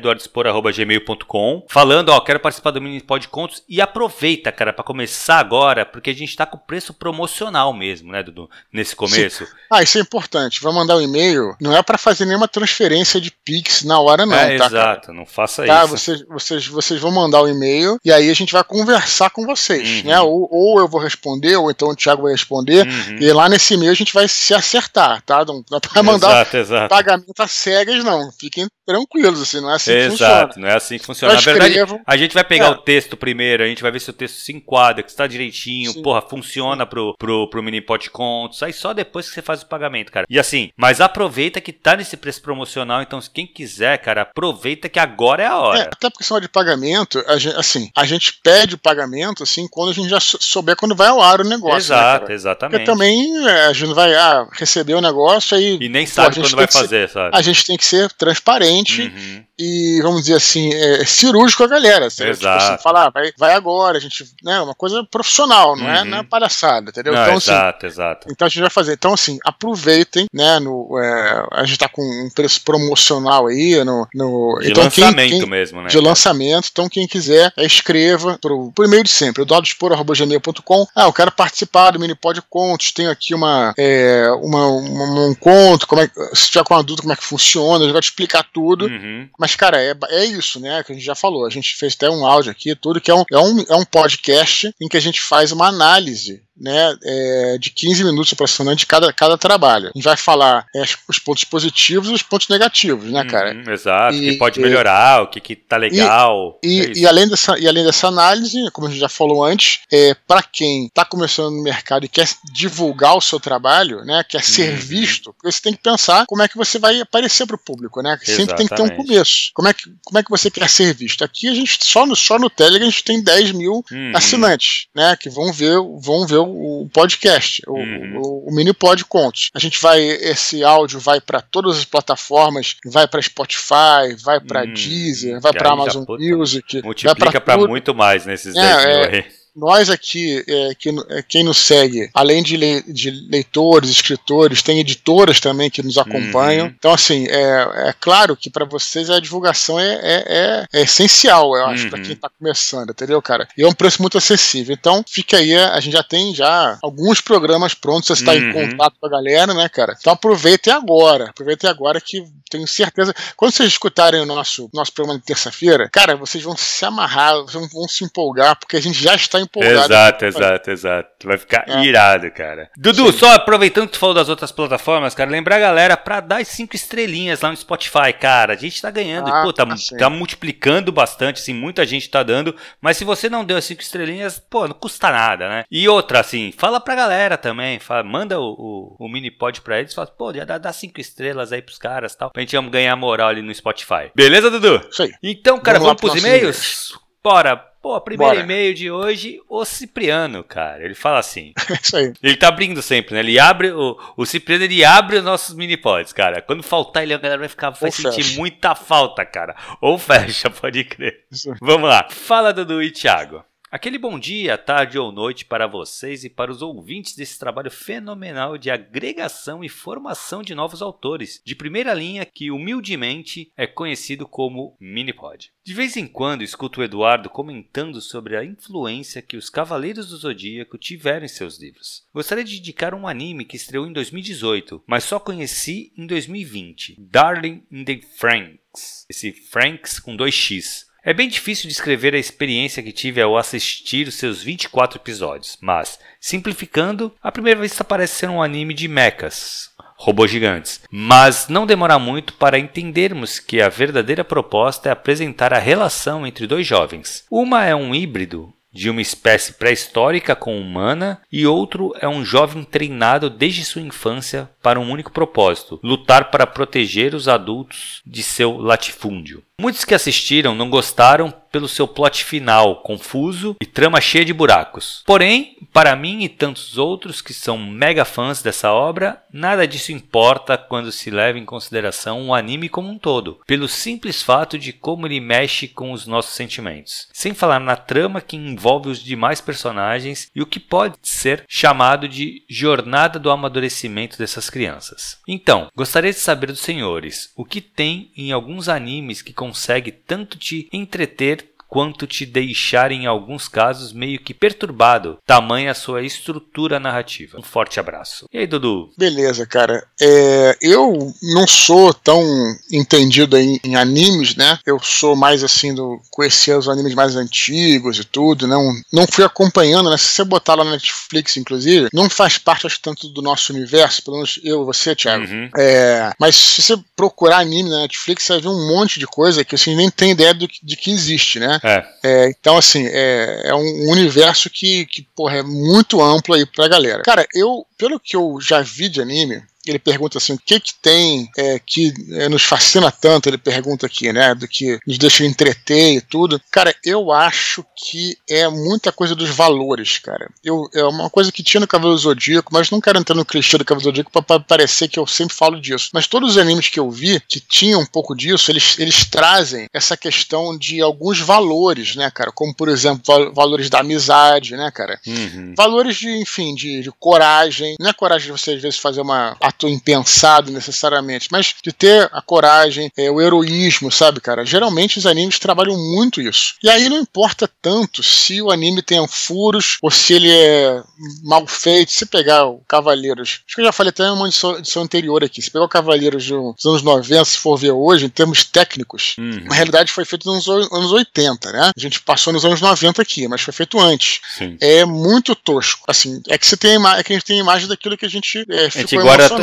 eduardespor.gmail.com, 1.25 1.65
falando, 1.69 2.09
ó, 2.09 2.19
quero 2.21 2.39
participar 2.39 2.71
do 2.71 2.81
Mini 2.81 3.01
Pod 3.01 3.27
Contos 3.27 3.63
e 3.67 3.81
aproveita, 3.81 4.51
cara, 4.51 4.71
para 4.71 4.83
começar 4.83 5.39
agora, 5.39 5.85
porque 5.85 6.09
a 6.09 6.13
gente 6.13 6.35
tá 6.35 6.45
com 6.45 6.57
preço 6.57 6.93
promocional 6.93 7.73
mesmo, 7.73 8.11
né, 8.11 8.23
Dudu? 8.23 8.49
Nesse 8.71 8.95
começo. 8.95 9.45
Sim. 9.45 9.51
Ah, 9.71 9.83
isso 9.83 9.97
é 9.97 10.01
importante. 10.01 10.61
Vai 10.61 10.73
mandar 10.73 10.95
um 10.95 11.01
e-mail, 11.01 11.55
não 11.59 11.75
é 11.75 11.81
para 11.83 11.97
fazer 11.97 12.25
nenhuma 12.25 12.45
uma 12.45 12.47
transferência 12.47 13.19
de 13.19 13.31
Pix 13.31 13.83
na 13.83 13.99
hora, 13.99 14.25
não, 14.25 14.35
é, 14.35 14.57
tá? 14.57 14.65
Exato, 14.67 15.13
não 15.13 15.25
faça 15.25 15.65
tá, 15.65 15.83
isso. 15.83 15.97
Vocês, 15.97 16.25
vocês, 16.27 16.67
vocês 16.67 17.01
vão 17.01 17.11
mandar 17.11 17.41
o 17.41 17.45
um 17.45 17.49
e-mail 17.49 17.97
e 18.05 18.11
aí 18.11 18.29
a 18.29 18.33
gente 18.33 18.53
vai 18.53 18.63
conversar 18.63 19.31
com 19.31 19.45
vocês, 19.45 20.03
uhum. 20.03 20.09
né? 20.09 20.19
Ou, 20.21 20.47
ou, 20.51 20.79
eu 20.79 20.87
vou 20.87 21.01
responder, 21.01 21.55
ou 21.55 21.71
então 21.71 21.89
o 21.89 21.95
Thiago 21.95 22.23
vai 22.23 22.33
responder, 22.33 22.85
uhum. 22.85 23.17
e 23.19 23.31
lá 23.31 23.49
nesse 23.49 23.73
e-mail 23.73 23.91
a 23.91 23.95
gente 23.95 24.13
vai 24.13 24.27
se 24.27 24.53
acertar, 24.53 25.21
tá? 25.23 25.43
Não 25.45 25.63
dá 25.69 25.79
pra 25.79 26.03
mandar 26.03 26.41
exato, 26.41 26.57
exato. 26.57 26.89
pagamento 26.89 27.39
a 27.39 27.47
cegas, 27.47 28.03
não. 28.03 28.31
Fiquem 28.31 28.67
tranquilos, 28.85 29.41
assim, 29.41 29.59
não 29.59 29.71
é 29.71 29.75
assim 29.75 29.91
exato, 29.91 30.03
que 30.03 30.11
funciona. 30.11 30.33
Exato, 30.33 30.59
não 30.59 30.67
é 30.67 30.75
assim 30.75 30.99
que 30.99 31.04
funciona. 31.05 31.33
Na 31.33 31.39
verdade, 31.39 31.75
a 32.05 32.17
gente 32.17 32.33
vai 32.33 32.43
pegar 32.43 32.67
é. 32.67 32.69
o 32.69 32.77
texto 32.77 33.17
primeiro, 33.17 33.63
a 33.63 33.67
gente 33.67 33.81
vai 33.81 33.91
ver 33.91 33.99
se 33.99 34.09
o 34.09 34.13
texto 34.13 34.35
se 34.37 34.53
enquadra, 34.53 35.03
que 35.03 35.09
está 35.09 35.27
direitinho, 35.27 35.91
Sim. 35.91 36.01
porra, 36.01 36.21
funciona 36.21 36.85
pro, 36.85 37.15
pro, 37.17 37.49
pro 37.49 37.63
mini 37.63 37.81
pot 37.81 38.09
contos, 38.09 38.61
aí 38.63 38.73
só 38.73 38.93
depois 38.93 39.27
que 39.27 39.35
você 39.35 39.41
faz 39.41 39.61
o 39.61 39.67
pagamento, 39.67 40.11
cara. 40.11 40.25
E 40.29 40.39
assim, 40.39 40.69
mas 40.77 41.01
aproveita 41.01 41.61
que 41.61 41.71
tá 41.71 41.95
nesse 41.95 42.17
preço 42.17 42.41
promocional, 42.41 43.01
então 43.01 43.19
quem 43.33 43.47
quiser, 43.47 43.97
cara, 43.99 44.21
aproveita 44.21 44.89
que 44.89 44.99
agora 44.99 45.43
é 45.43 45.47
a 45.47 45.57
hora. 45.57 45.79
É, 45.79 45.81
até 45.83 46.09
porque 46.09 46.23
são 46.23 46.39
de 46.39 46.49
pagamento, 46.49 47.23
a 47.27 47.37
gente, 47.37 47.55
assim, 47.55 47.89
a 47.95 48.05
gente 48.05 48.39
pede 48.43 48.75
o 48.75 48.77
pagamento, 48.77 49.43
assim, 49.43 49.67
quando 49.69 49.89
a 49.89 49.93
gente 49.93 50.09
já 50.09 50.19
souber 50.19 50.75
quando 50.75 50.95
vai 50.95 51.07
ao 51.07 51.21
ar 51.21 51.41
o 51.41 51.43
negócio. 51.43 51.93
Né, 51.93 51.99
Exato, 51.99 52.29
né, 52.29 52.35
exatamente. 52.35 52.71
Porque 52.77 52.85
também 52.85 53.47
é, 53.47 53.65
a 53.65 53.73
gente 53.73 53.93
vai 53.93 54.13
ah, 54.15 54.47
receber 54.53 54.93
o 54.93 55.01
negócio 55.01 55.57
aí. 55.57 55.77
E 55.81 55.89
nem 55.89 56.05
sabe 56.05 56.35
pô, 56.35 56.41
quando 56.41 56.55
vai 56.55 56.67
fazer, 56.67 57.07
ser, 57.07 57.13
sabe? 57.13 57.37
A 57.37 57.41
gente 57.41 57.65
tem 57.65 57.77
que 57.77 57.85
ser 57.85 58.11
transparente 58.13 59.01
uhum. 59.03 59.43
e, 59.57 59.99
vamos 60.01 60.21
dizer 60.21 60.35
assim, 60.35 60.73
é, 60.73 60.94
cirúrgico 61.05 61.63
com 61.63 61.73
a 61.73 61.75
galera. 61.75 62.09
Tipo 62.09 62.29
Exato. 62.29 62.59
Tipo 62.59 62.73
assim, 62.73 62.83
falar, 62.83 63.07
ah, 63.07 63.09
vai, 63.09 63.31
vai 63.37 63.53
agora, 63.53 63.97
a 63.97 64.01
gente. 64.01 64.25
Né, 64.43 64.59
uma 64.61 64.75
coisa 64.75 65.03
profissional, 65.03 65.75
não, 65.75 65.87
é, 65.87 65.93
uhum. 65.93 65.97
é, 65.97 66.03
não 66.03 66.17
é 66.19 66.23
palhaçada, 66.23 66.89
entendeu? 66.89 67.13
Não, 67.13 67.23
então, 67.23 67.37
assim, 67.37 67.51
exato, 67.51 67.85
assim, 67.85 67.93
exato. 67.93 68.27
Então 68.31 68.45
a 68.45 68.49
gente 68.49 68.61
vai 68.61 68.69
fazer. 68.69 68.93
Então, 68.93 69.13
assim, 69.13 69.39
aproveitem, 69.43 70.27
né? 70.33 70.59
No, 70.59 70.99
é, 70.99 71.47
a 71.53 71.65
gente 71.65 71.79
tá 71.79 71.89
com 71.89 72.01
um 72.01 72.29
preço 72.29 72.61
promocional 72.63 73.47
aí, 73.47 73.83
no. 73.83 74.07
no 74.13 74.59
de 74.61 74.71
então, 74.71 74.83
lançamento 74.83 75.29
quem, 75.29 75.39
quem, 75.39 75.49
mesmo, 75.49 75.81
né? 75.81 75.87
De 75.87 75.99
lançamento. 75.99 76.69
Então, 76.71 76.89
quem 76.89 77.07
quiser, 77.07 77.51
escreva 77.57 78.37
pro, 78.39 78.71
pro 78.71 78.85
e-mail 78.85 79.03
de 79.03 79.09
sempre, 79.09 79.41
o 79.41 79.45
dodespor.gmail.com. 79.45 80.87
Ah, 80.95 81.05
eu 81.05 81.13
quero 81.13 81.31
participar 81.31 81.91
do 81.91 81.99
Minipod 81.99 82.41
Contos, 82.49 82.91
tenho 82.91 83.09
aqui 83.09 83.33
uma, 83.33 83.73
é, 83.77 84.27
uma, 84.41 84.67
uma, 84.67 85.27
um 85.27 85.35
conto, 85.35 85.87
como 85.87 86.01
é, 86.01 86.09
se 86.33 86.51
tiver 86.51 86.63
com 86.63 86.73
uma 86.73 86.83
dúvida, 86.83 87.01
como 87.01 87.13
é 87.13 87.15
que 87.15 87.23
funciona, 87.23 87.83
eu 87.85 87.91
vou 87.91 88.01
te 88.01 88.05
explicar 88.09 88.45
tudo. 88.53 88.85
Uhum. 88.85 89.27
Mas, 89.37 89.55
cara, 89.55 89.81
é, 89.81 89.95
é 90.09 90.25
isso, 90.25 90.59
né? 90.59 90.83
Que 90.85 90.91
a 90.91 90.95
gente 90.95 91.05
já 91.05 91.15
falou. 91.15 91.45
A 91.45 91.49
gente 91.49 91.75
fez 91.75 91.95
até 91.95 92.09
um 92.09 92.25
áudio 92.25 92.51
aqui, 92.51 92.75
tudo, 92.75 93.01
que 93.01 93.09
é 93.09 93.15
um, 93.15 93.23
é 93.31 93.39
um, 93.39 93.59
é 93.69 93.75
um 93.75 93.85
podcast 93.85 94.73
em 94.79 94.87
que 94.87 94.97
a 94.97 95.01
gente 95.01 95.19
faz 95.19 95.51
uma 95.51 95.67
análise 95.67 96.44
né, 96.57 96.95
é, 97.03 97.57
de 97.59 97.69
15 97.69 98.03
minutos 98.03 98.31
aproximadamente 98.33 98.79
de 98.79 98.85
cada, 98.85 99.11
cada 99.11 99.37
trabalho. 99.37 99.87
A 99.87 99.91
gente 99.93 100.03
vai 100.03 100.17
falar 100.17 100.65
é, 100.75 100.83
os 101.07 101.19
pontos 101.19 101.43
positivos 101.43 102.09
e 102.09 102.13
os 102.13 102.21
pontos 102.21 102.47
negativos, 102.47 103.11
né, 103.11 103.25
cara? 103.25 103.53
Uhum, 103.53 103.71
exato, 103.71 104.15
o 104.15 104.19
que 104.19 104.37
pode 104.37 104.59
melhorar, 104.59 105.23
o 105.23 105.27
que, 105.27 105.41
que 105.41 105.55
tá 105.55 105.77
legal. 105.77 106.59
E, 106.63 106.81
é 106.81 106.93
e, 106.95 107.07
além 107.07 107.27
dessa, 107.27 107.59
e 107.59 107.67
além 107.67 107.83
dessa 107.83 108.07
análise, 108.07 108.69
como 108.71 108.87
a 108.87 108.89
gente 108.89 108.99
já 108.99 109.09
falou 109.09 109.43
antes, 109.43 109.81
é, 109.91 110.13
para 110.27 110.41
quem 110.43 110.85
está 110.85 111.03
começando 111.03 111.55
no 111.55 111.63
mercado 111.63 112.05
e 112.05 112.09
quer 112.09 112.27
divulgar 112.53 113.17
o 113.17 113.21
seu 113.21 113.39
trabalho, 113.39 114.03
né, 114.05 114.23
quer 114.27 114.43
ser 114.43 114.71
uhum. 114.71 114.77
visto, 114.77 115.35
você 115.43 115.61
tem 115.61 115.73
que 115.73 115.81
pensar 115.81 116.25
como 116.25 116.41
é 116.41 116.47
que 116.47 116.57
você 116.57 116.79
vai 116.79 117.01
aparecer 117.01 117.45
para 117.45 117.55
o 117.55 117.59
público, 117.59 118.01
né? 118.01 118.17
Sempre 118.23 118.55
tem 118.55 118.67
que 118.67 118.75
ter 118.75 118.81
um 118.81 118.89
começo. 118.89 119.51
Como 119.53 119.67
é 119.67 119.73
que, 119.73 119.83
como 120.03 120.19
é 120.19 120.23
que 120.23 120.29
você 120.29 120.49
quer 120.49 120.69
ser 120.69 120.93
visto? 120.93 121.23
Aqui 121.23 121.47
a 121.47 121.53
gente, 121.53 121.83
só 121.83 122.05
no, 122.05 122.15
só 122.15 122.39
no 122.39 122.49
Telegram, 122.49 122.87
a 122.87 122.89
gente 122.89 123.03
tem 123.03 123.21
10 123.21 123.51
mil 123.51 123.83
uhum. 123.91 124.11
assinantes, 124.15 124.87
né, 124.95 125.15
que 125.19 125.29
vão 125.29 125.51
ver, 125.51 125.77
vão 125.99 126.25
ver 126.25 126.44
o 126.45 126.89
podcast, 126.93 127.61
uhum. 127.67 128.21
o, 128.21 128.49
o, 128.49 128.55
mini 128.55 128.73
pod 128.73 129.03
contos. 129.05 129.49
A 129.53 129.59
gente 129.59 129.81
vai, 129.81 130.01
esse 130.01 130.63
áudio 130.63 130.99
vai 130.99 131.19
para 131.19 131.41
todas 131.41 131.77
as 131.77 131.85
plataformas, 131.85 132.75
vai 132.85 133.07
para 133.07 133.21
Spotify, 133.21 134.15
vai 134.23 134.39
para 134.39 134.63
uhum. 134.63 134.73
Deezer, 134.73 135.39
vai 135.41 135.53
para 135.53 135.71
Amazon 135.71 136.03
Music, 136.07 136.81
multiplica 136.83 137.41
para 137.41 137.57
muito 137.67 137.93
mais 137.93 138.25
nesses 138.25 138.55
é, 138.55 138.61
10 138.61 138.85
mil 138.85 138.95
é, 138.95 139.15
aí 139.15 139.44
nós 139.55 139.89
aqui, 139.89 140.43
é, 140.47 140.75
que, 140.75 140.89
é, 141.09 141.23
quem 141.23 141.43
nos 141.43 141.57
segue, 141.57 142.09
além 142.13 142.43
de, 142.43 142.57
le, 142.57 142.81
de, 142.83 143.09
leitores, 143.09 143.89
escritores, 143.89 144.61
tem 144.61 144.79
editoras 144.79 145.39
também 145.39 145.69
que 145.69 145.81
nos 145.81 145.97
acompanham. 145.97 146.67
Uhum. 146.67 146.73
Então, 146.77 146.91
assim, 146.91 147.25
é, 147.27 147.89
é 147.89 147.93
claro 147.99 148.35
que 148.35 148.49
para 148.49 148.65
vocês 148.65 149.09
a 149.09 149.19
divulgação 149.19 149.79
é, 149.79 149.93
é, 149.93 150.23
é, 150.27 150.65
é 150.73 150.81
essencial, 150.81 151.55
eu 151.55 151.65
acho, 151.67 151.85
uhum. 151.85 151.89
para 151.91 152.01
quem 152.01 152.13
está 152.13 152.29
começando, 152.29 152.89
entendeu, 152.89 153.21
cara? 153.21 153.47
E 153.57 153.63
é 153.63 153.67
um 153.67 153.73
preço 153.73 154.01
muito 154.01 154.17
acessível. 154.17 154.75
Então, 154.77 155.03
fica 155.07 155.37
aí, 155.37 155.55
a 155.55 155.79
gente 155.79 155.93
já 155.93 156.03
tem 156.03 156.33
já 156.33 156.77
alguns 156.81 157.21
programas 157.21 157.73
prontos, 157.73 158.07
você 158.07 158.13
está 158.13 158.33
uhum. 158.33 158.37
em 158.37 158.53
contato 158.53 158.95
com 158.99 159.07
a 159.07 159.09
galera, 159.09 159.53
né, 159.53 159.69
cara? 159.69 159.95
Então 159.99 160.13
aproveitem 160.13 160.73
agora, 160.73 161.29
aproveitem 161.29 161.69
agora 161.69 162.01
que 162.01 162.23
tenho 162.49 162.67
certeza. 162.67 163.13
Quando 163.35 163.53
vocês 163.53 163.69
escutarem 163.69 164.21
o 164.21 164.25
nosso, 164.25 164.69
nosso 164.73 164.93
programa 164.93 165.19
de 165.19 165.25
terça-feira, 165.25 165.89
cara, 165.91 166.15
vocês 166.15 166.43
vão 166.43 166.55
se 166.55 166.85
amarrar, 166.85 167.35
vocês 167.41 167.71
vão 167.71 167.87
se 167.87 168.03
empolgar, 168.03 168.57
porque 168.57 168.77
a 168.77 168.81
gente 168.81 169.01
já 169.01 169.15
está 169.15 169.39
empolgado. 169.45 169.85
Exato, 169.85 170.25
exato, 170.25 170.71
exato. 170.71 171.27
Vai 171.27 171.37
ficar 171.37 171.65
é. 171.67 171.83
irado, 171.83 172.29
cara. 172.31 172.69
Dudu, 172.77 173.11
Sim. 173.11 173.19
só 173.19 173.33
aproveitando 173.33 173.87
que 173.87 173.93
tu 173.93 173.99
falou 173.99 174.15
das 174.15 174.29
outras 174.29 174.51
plataformas, 174.51 175.15
cara, 175.15 175.29
lembrar 175.29 175.55
a 175.57 175.59
galera 175.59 175.97
pra 175.97 176.19
dar 176.19 176.41
as 176.41 176.47
cinco 176.47 176.75
estrelinhas 176.75 177.41
lá 177.41 177.49
no 177.49 177.57
Spotify, 177.57 178.13
cara. 178.19 178.53
A 178.53 178.57
gente 178.57 178.81
tá 178.81 178.91
ganhando, 178.91 179.29
ah, 179.29 179.43
pô, 179.43 179.53
tá, 179.53 179.63
assim. 179.71 179.97
tá 179.97 180.09
multiplicando 180.09 180.91
bastante, 180.91 181.41
assim, 181.41 181.53
muita 181.53 181.85
gente 181.85 182.09
tá 182.09 182.23
dando. 182.23 182.55
Mas 182.81 182.97
se 182.97 183.03
você 183.03 183.29
não 183.29 183.45
deu 183.45 183.57
as 183.57 183.65
cinco 183.65 183.81
estrelinhas, 183.81 184.39
pô, 184.39 184.67
não 184.67 184.75
custa 184.75 185.09
nada, 185.11 185.49
né? 185.49 185.63
E 185.69 185.87
outra, 185.87 186.19
assim, 186.19 186.53
fala 186.55 186.79
pra 186.79 186.95
galera 186.95 187.37
também, 187.37 187.79
fala, 187.79 188.03
manda 188.03 188.39
o, 188.39 188.95
o, 188.99 189.05
o 189.05 189.09
mini 189.09 189.31
pod 189.31 189.61
pra 189.61 189.79
eles, 189.79 189.93
fala, 189.93 190.07
pô, 190.07 190.31
dá, 190.31 190.57
dá 190.57 190.73
cinco 190.73 190.99
estrelas 190.99 191.51
aí 191.51 191.61
pros 191.61 191.77
caras 191.77 192.15
tal, 192.15 192.31
pra 192.31 192.41
gente 192.41 192.55
ganhar 192.69 192.95
moral 192.95 193.29
ali 193.29 193.41
no 193.41 193.53
Spotify. 193.53 194.11
Beleza, 194.15 194.49
Dudu? 194.49 194.81
Isso 194.89 195.03
aí. 195.03 195.11
Então, 195.21 195.59
cara, 195.59 195.79
vamos, 195.79 196.01
vamos 196.01 196.01
pros 196.01 196.23
e-mails? 196.23 196.93
Bora. 197.23 197.74
Pô, 197.85 198.01
primeiro 198.01 198.39
e-mail 198.39 198.73
de 198.73 198.89
hoje, 198.89 199.39
o 199.47 199.63
Cipriano, 199.63 200.43
cara. 200.43 200.83
Ele 200.83 200.95
fala 200.95 201.19
assim. 201.19 201.53
Isso 201.79 201.95
aí. 201.95 202.11
Ele 202.23 202.35
tá 202.35 202.47
abrindo 202.47 202.81
sempre, 202.81 203.13
né? 203.13 203.19
Ele 203.19 203.37
abre, 203.37 203.71
o, 203.71 203.95
o 204.17 204.25
Cipriano, 204.25 204.63
ele 204.63 204.83
abre 204.83 205.17
os 205.17 205.23
nossos 205.23 205.55
mini-pods, 205.55 206.11
cara. 206.11 206.41
Quando 206.41 206.63
faltar 206.63 207.03
ele, 207.03 207.13
a 207.13 207.19
galera 207.19 207.41
vai 207.41 207.47
ficar, 207.47 207.69
vai 207.69 207.89
Ou 207.89 207.91
sentir 207.91 208.23
fecha. 208.23 208.39
muita 208.39 208.73
falta, 208.73 209.23
cara. 209.23 209.55
Ou 209.79 209.99
fecha, 209.99 210.49
pode 210.49 210.83
crer. 210.83 211.25
Vamos 211.61 211.87
lá. 211.87 212.07
Fala, 212.09 212.51
Dudu 212.51 212.81
e 212.81 212.89
Thiago. 212.89 213.45
Aquele 213.75 213.97
bom 213.97 214.17
dia, 214.17 214.57
tarde 214.57 214.97
ou 214.97 215.11
noite 215.11 215.43
para 215.43 215.67
vocês 215.67 216.23
e 216.23 216.29
para 216.29 216.49
os 216.49 216.61
ouvintes 216.61 217.13
desse 217.13 217.37
trabalho 217.37 217.69
fenomenal 217.69 218.57
de 218.57 218.71
agregação 218.71 219.65
e 219.65 219.67
formação 219.67 220.41
de 220.41 220.55
novos 220.55 220.81
autores, 220.81 221.41
de 221.45 221.53
primeira 221.53 221.93
linha 221.93 222.25
que 222.25 222.49
humildemente 222.49 223.51
é 223.57 223.67
conhecido 223.67 224.25
como 224.25 224.77
Minipod. 224.79 225.51
De 225.61 225.73
vez 225.73 225.97
em 225.97 226.07
quando 226.07 226.41
escuto 226.41 226.79
o 226.79 226.83
Eduardo 226.85 227.29
comentando 227.29 227.99
sobre 227.99 228.37
a 228.37 228.45
influência 228.45 229.21
que 229.21 229.35
os 229.35 229.49
Cavaleiros 229.49 230.07
do 230.07 230.15
Zodíaco 230.15 230.77
tiveram 230.77 231.25
em 231.25 231.27
seus 231.27 231.59
livros. 231.59 232.07
Gostaria 232.13 232.45
de 232.45 232.57
indicar 232.57 232.93
um 232.93 233.05
anime 233.05 233.43
que 233.43 233.57
estreou 233.57 233.85
em 233.85 233.91
2018, 233.91 234.85
mas 234.87 235.03
só 235.03 235.19
conheci 235.19 235.91
em 235.97 236.07
2020, 236.07 236.95
Darling 236.97 237.67
in 237.69 237.83
the 237.83 237.99
Franks. 238.17 239.05
Esse 239.09 239.33
Franks 239.33 239.99
com 239.99 240.15
2x. 240.15 240.85
É 241.07 241.13
bem 241.13 241.29
difícil 241.29 241.69
descrever 241.69 242.15
a 242.15 242.17
experiência 242.17 242.81
que 242.81 242.91
tive 242.91 243.21
ao 243.21 243.37
assistir 243.37 244.07
os 244.07 244.15
seus 244.15 244.41
24 244.41 244.97
episódios, 244.97 245.55
mas, 245.61 245.99
simplificando, 246.19 247.13
à 247.21 247.31
primeira 247.31 247.61
vista 247.61 247.83
parece 247.83 248.15
ser 248.15 248.27
um 248.27 248.41
anime 248.41 248.73
de 248.73 248.87
mechas, 248.87 249.69
robôs 249.97 250.31
gigantes. 250.31 250.81
Mas 250.89 251.47
não 251.47 251.67
demora 251.67 251.99
muito 251.99 252.33
para 252.33 252.57
entendermos 252.57 253.37
que 253.37 253.61
a 253.61 253.69
verdadeira 253.69 254.23
proposta 254.23 254.89
é 254.89 254.91
apresentar 254.91 255.53
a 255.53 255.59
relação 255.59 256.25
entre 256.25 256.47
dois 256.47 256.65
jovens. 256.65 257.23
Uma 257.29 257.63
é 257.63 257.75
um 257.75 257.93
híbrido 257.93 258.51
de 258.75 258.89
uma 258.89 259.01
espécie 259.01 259.53
pré-histórica 259.53 260.35
com 260.35 260.59
humana 260.59 261.21
e 261.31 261.47
outro 261.47 261.93
é 262.01 262.09
um 262.09 262.25
jovem 262.25 262.61
treinado 262.61 263.29
desde 263.29 263.63
sua 263.63 263.81
infância 263.81 264.49
para 264.61 264.79
um 264.79 264.91
único 264.91 265.13
propósito: 265.13 265.79
lutar 265.81 266.29
para 266.29 266.45
proteger 266.45 267.15
os 267.15 267.29
adultos 267.29 268.01
de 268.05 268.21
seu 268.21 268.57
latifúndio. 268.57 269.41
Muitos 269.59 269.85
que 269.85 269.95
assistiram 269.95 270.53
não 270.53 270.69
gostaram 270.69 271.33
pelo 271.55 271.69
seu 271.69 271.87
plot 271.87 272.25
final, 272.25 272.81
confuso 272.81 273.55
e 273.61 273.65
trama 273.65 274.01
cheia 274.01 274.25
de 274.25 274.33
buracos. 274.33 275.01
Porém, 275.05 275.55
para 275.71 275.95
mim 275.95 276.21
e 276.21 276.27
tantos 276.27 276.77
outros 276.77 277.21
que 277.21 277.33
são 277.33 277.57
mega 277.57 278.03
fãs 278.03 278.41
dessa 278.41 278.73
obra, 278.73 279.23
nada 279.31 279.65
disso 279.65 279.93
importa 279.93 280.57
quando 280.57 280.91
se 280.91 281.09
leva 281.09 281.39
em 281.39 281.45
consideração 281.45 282.27
o 282.27 282.33
anime 282.33 282.67
como 282.67 282.89
um 282.89 282.99
todo, 282.99 283.39
pelo 283.47 283.69
simples 283.69 284.21
fato 284.21 284.59
de 284.59 284.73
como 284.73 285.07
ele 285.07 285.21
mexe 285.21 285.65
com 285.65 285.93
os 285.93 286.05
nossos 286.05 286.33
sentimentos. 286.33 287.07
Sem 287.13 287.33
falar 287.33 287.61
na 287.61 287.77
trama 287.77 288.19
que 288.19 288.35
envolve 288.35 288.89
os 288.89 289.01
demais 289.01 289.39
personagens 289.39 290.29
e 290.35 290.41
o 290.41 290.45
que 290.45 290.59
pode 290.59 290.95
ser 291.03 291.45
chamado 291.47 292.05
de 292.05 292.43
jornada 292.49 293.17
do 293.17 293.31
amadurecimento 293.31 294.17
dessas 294.17 294.49
crianças. 294.49 295.19
Então, 295.25 295.69
gostaria 295.73 296.11
de 296.11 296.19
saber 296.19 296.47
dos 296.47 296.59
senhores 296.59 297.31
o 297.33 297.45
que 297.45 297.61
tem 297.61 298.11
em 298.17 298.33
alguns 298.33 298.67
animes 298.67 299.21
que 299.21 299.31
consegue 299.31 299.89
tanto 299.89 300.37
te 300.37 300.67
entreter 300.73 301.44
quanto 301.75 302.07
te 302.07 302.25
deixar 302.25 302.89
em 302.89 303.05
alguns 303.05 303.49
casos 303.49 303.91
meio 303.91 304.17
que 304.17 304.33
perturbado, 304.33 305.17
tamanha 305.25 305.71
a 305.71 305.75
sua 305.75 306.03
estrutura 306.03 306.79
narrativa. 306.79 307.37
Um 307.37 307.43
forte 307.43 307.81
abraço. 307.81 308.29
E 308.31 308.37
aí, 308.37 308.47
Dudu? 308.47 308.91
Beleza, 308.97 309.45
cara. 309.45 309.85
É, 309.99 310.57
eu 310.61 311.13
não 311.33 311.45
sou 311.45 311.93
tão 311.93 312.23
entendido 312.71 313.37
em, 313.37 313.59
em, 313.61 313.75
animes, 313.75 314.37
né? 314.37 314.57
Eu 314.65 314.79
sou 314.79 315.17
mais 315.17 315.43
assim 315.43 315.75
do 315.75 315.99
conhecer 316.09 316.57
os 316.57 316.69
animes 316.69 316.95
mais 316.95 317.17
antigos 317.17 317.99
e 317.99 318.05
tudo, 318.05 318.47
não 318.47 318.71
não 318.93 319.05
fui 319.05 319.25
acompanhando, 319.25 319.89
né? 319.89 319.97
Se 319.97 320.05
você 320.05 320.23
botar 320.23 320.55
lá 320.55 320.63
na 320.63 320.71
Netflix, 320.71 321.35
inclusive, 321.35 321.89
não 321.91 322.09
faz 322.09 322.37
parte 322.37 322.65
acho 322.65 322.79
tanto 322.79 323.09
do 323.09 323.21
nosso 323.21 323.51
universo, 323.51 324.01
pelo 324.01 324.15
menos 324.15 324.39
eu 324.45 324.61
e 324.61 324.65
você, 324.65 324.95
Thiago. 324.95 325.25
Uhum. 325.25 325.49
É, 325.57 326.13
mas 326.17 326.37
se 326.37 326.61
você 326.61 326.77
procurar 326.95 327.39
anime 327.39 327.69
na 327.69 327.81
Netflix, 327.81 328.23
você 328.23 328.33
vai 328.33 328.41
ver 328.43 328.47
um 328.47 328.67
monte 328.69 328.97
de 328.97 329.05
coisa 329.05 329.43
que 329.43 329.55
assim 329.55 329.75
nem 329.75 329.89
tem 329.89 330.11
ideia 330.11 330.33
do, 330.33 330.47
de 330.47 330.77
que 330.77 330.89
existe, 330.89 331.37
né? 331.37 331.59
É. 331.65 331.83
É, 332.03 332.29
então, 332.29 332.57
assim, 332.57 332.85
é, 332.85 333.41
é, 333.45 333.55
um 333.55 333.89
universo 333.89 334.51
que, 334.51 334.85
que 334.85 335.01
porra, 335.15 335.37
é 335.37 335.43
muito 335.43 335.99
amplo 335.99 336.35
aí 336.35 336.45
pra 336.45 336.67
galera. 336.67 337.01
Cara, 337.01 337.25
eu, 337.33 337.65
pelo 337.75 337.99
que 337.99 338.15
eu 338.15 338.37
já 338.39 338.61
vi 338.61 338.87
de 338.87 339.01
anime, 339.01 339.41
ele 339.65 339.79
pergunta 339.79 340.17
assim: 340.17 340.33
o 340.33 340.39
que 340.39 340.59
que 340.59 340.73
tem 340.81 341.29
é, 341.37 341.59
que 341.59 341.93
é, 342.11 342.29
nos 342.29 342.43
fascina 342.43 342.91
tanto? 342.91 343.29
Ele 343.29 343.37
pergunta 343.37 343.85
aqui, 343.85 344.11
né? 344.11 344.33
Do 344.35 344.47
que 344.47 344.79
nos 344.85 344.97
deixa 344.97 345.25
entreter 345.25 345.95
e 345.95 346.01
tudo. 346.01 346.41
Cara, 346.51 346.75
eu 346.83 347.11
acho 347.11 347.65
que 347.75 348.17
é 348.29 348.47
muita 348.47 348.91
coisa 348.91 349.15
dos 349.15 349.29
valores, 349.29 349.97
cara. 349.97 350.29
Eu, 350.43 350.69
é 350.73 350.83
uma 350.83 351.09
coisa 351.09 351.31
que 351.31 351.43
tinha 351.43 351.61
no 351.61 351.67
Cavaleiro 351.67 351.97
Zodíaco, 351.97 352.53
mas 352.53 352.69
não 352.69 352.81
quero 352.81 352.99
entrar 352.99 353.15
no 353.15 353.25
clichê 353.25 353.57
do 353.57 353.65
Cavaleiro 353.65 353.89
Zodíaco 353.89 354.11
para 354.11 354.39
parecer 354.39 354.87
que 354.87 354.99
eu 354.99 355.07
sempre 355.07 355.35
falo 355.35 355.59
disso. 355.59 355.89
Mas 355.93 356.07
todos 356.07 356.31
os 356.31 356.37
animes 356.37 356.69
que 356.69 356.79
eu 356.79 356.89
vi 356.89 357.19
que 357.27 357.39
tinham 357.39 357.81
um 357.81 357.85
pouco 357.85 358.15
disso, 358.15 358.51
eles, 358.51 358.77
eles 358.79 359.05
trazem 359.05 359.67
essa 359.73 359.97
questão 359.97 360.57
de 360.57 360.81
alguns 360.81 361.19
valores, 361.19 361.95
né, 361.95 362.09
cara? 362.11 362.31
Como, 362.31 362.53
por 362.53 362.69
exemplo, 362.69 363.33
valores 363.33 363.69
da 363.69 363.79
amizade, 363.79 364.55
né, 364.55 364.71
cara? 364.71 364.99
Uhum. 365.05 365.53
Valores 365.55 365.97
de, 365.97 366.09
enfim, 366.09 366.53
de, 366.55 366.81
de 366.81 366.91
coragem. 366.91 367.75
Não 367.79 367.89
é 367.89 367.93
coragem 367.93 368.27
de 368.27 368.31
você, 368.31 368.51
às 368.51 368.61
vezes, 368.61 368.79
fazer 368.79 369.01
uma 369.01 369.35
ato 369.55 369.67
impensado 369.69 370.51
necessariamente, 370.51 371.29
mas 371.31 371.55
de 371.63 371.71
ter 371.71 372.09
a 372.11 372.21
coragem, 372.21 372.91
é, 372.97 373.09
o 373.09 373.21
heroísmo, 373.21 373.91
sabe, 373.91 374.19
cara? 374.19 374.45
Geralmente 374.45 374.99
os 374.99 375.05
animes 375.05 375.39
trabalham 375.39 375.77
muito 375.77 376.21
isso. 376.21 376.55
E 376.61 376.69
aí 376.69 376.89
não 376.89 376.99
importa 376.99 377.49
tanto 377.61 378.03
se 378.03 378.41
o 378.41 378.51
anime 378.51 378.81
tem 378.81 379.05
furos 379.07 379.77
ou 379.81 379.89
se 379.89 380.13
ele 380.13 380.29
é 380.29 380.83
mal 381.23 381.47
feito. 381.47 381.91
Se 381.91 382.05
pegar 382.05 382.45
o 382.45 382.61
Cavaleiros, 382.67 383.41
acho 383.45 383.55
que 383.55 383.61
eu 383.61 383.65
já 383.65 383.71
falei 383.71 383.89
até 383.89 384.03
em 384.03 384.11
uma 384.11 384.27
edição, 384.27 384.57
edição 384.57 384.83
anterior 384.83 385.23
aqui, 385.23 385.41
se 385.41 385.49
pegar 385.49 385.65
o 385.65 385.69
Cavaleiros 385.69 386.27
dos 386.27 386.65
anos 386.65 386.81
90, 386.81 387.25
se 387.25 387.37
for 387.37 387.57
ver 387.57 387.71
hoje, 387.71 388.05
em 388.05 388.09
termos 388.09 388.43
técnicos, 388.43 389.15
uhum. 389.17 389.45
na 389.45 389.55
realidade 389.55 389.91
foi 389.91 390.05
feito 390.05 390.27
nos 390.27 390.47
anos 390.47 390.91
80, 390.91 391.51
né? 391.51 391.71
A 391.75 391.79
gente 391.79 392.01
passou 392.01 392.33
nos 392.33 392.43
anos 392.43 392.59
90 392.59 393.01
aqui, 393.01 393.27
mas 393.27 393.41
foi 393.41 393.53
feito 393.53 393.79
antes. 393.79 394.19
Sim. 394.37 394.57
É 394.59 394.83
muito 394.85 395.35
tosco. 395.35 395.83
Assim, 395.87 396.21
é 396.27 396.37
que 396.37 396.45
você 396.45 396.57
tem 396.57 396.75
é 396.75 397.03
que 397.03 397.13
a 397.13 397.15
gente 397.15 397.25
tem 397.25 397.39
a 397.39 397.43
imagem 397.43 397.67
daquilo 397.67 397.97
que 397.97 398.05
a 398.05 398.09
gente 398.09 398.45
é, 398.49 398.69
ficou 398.69 398.99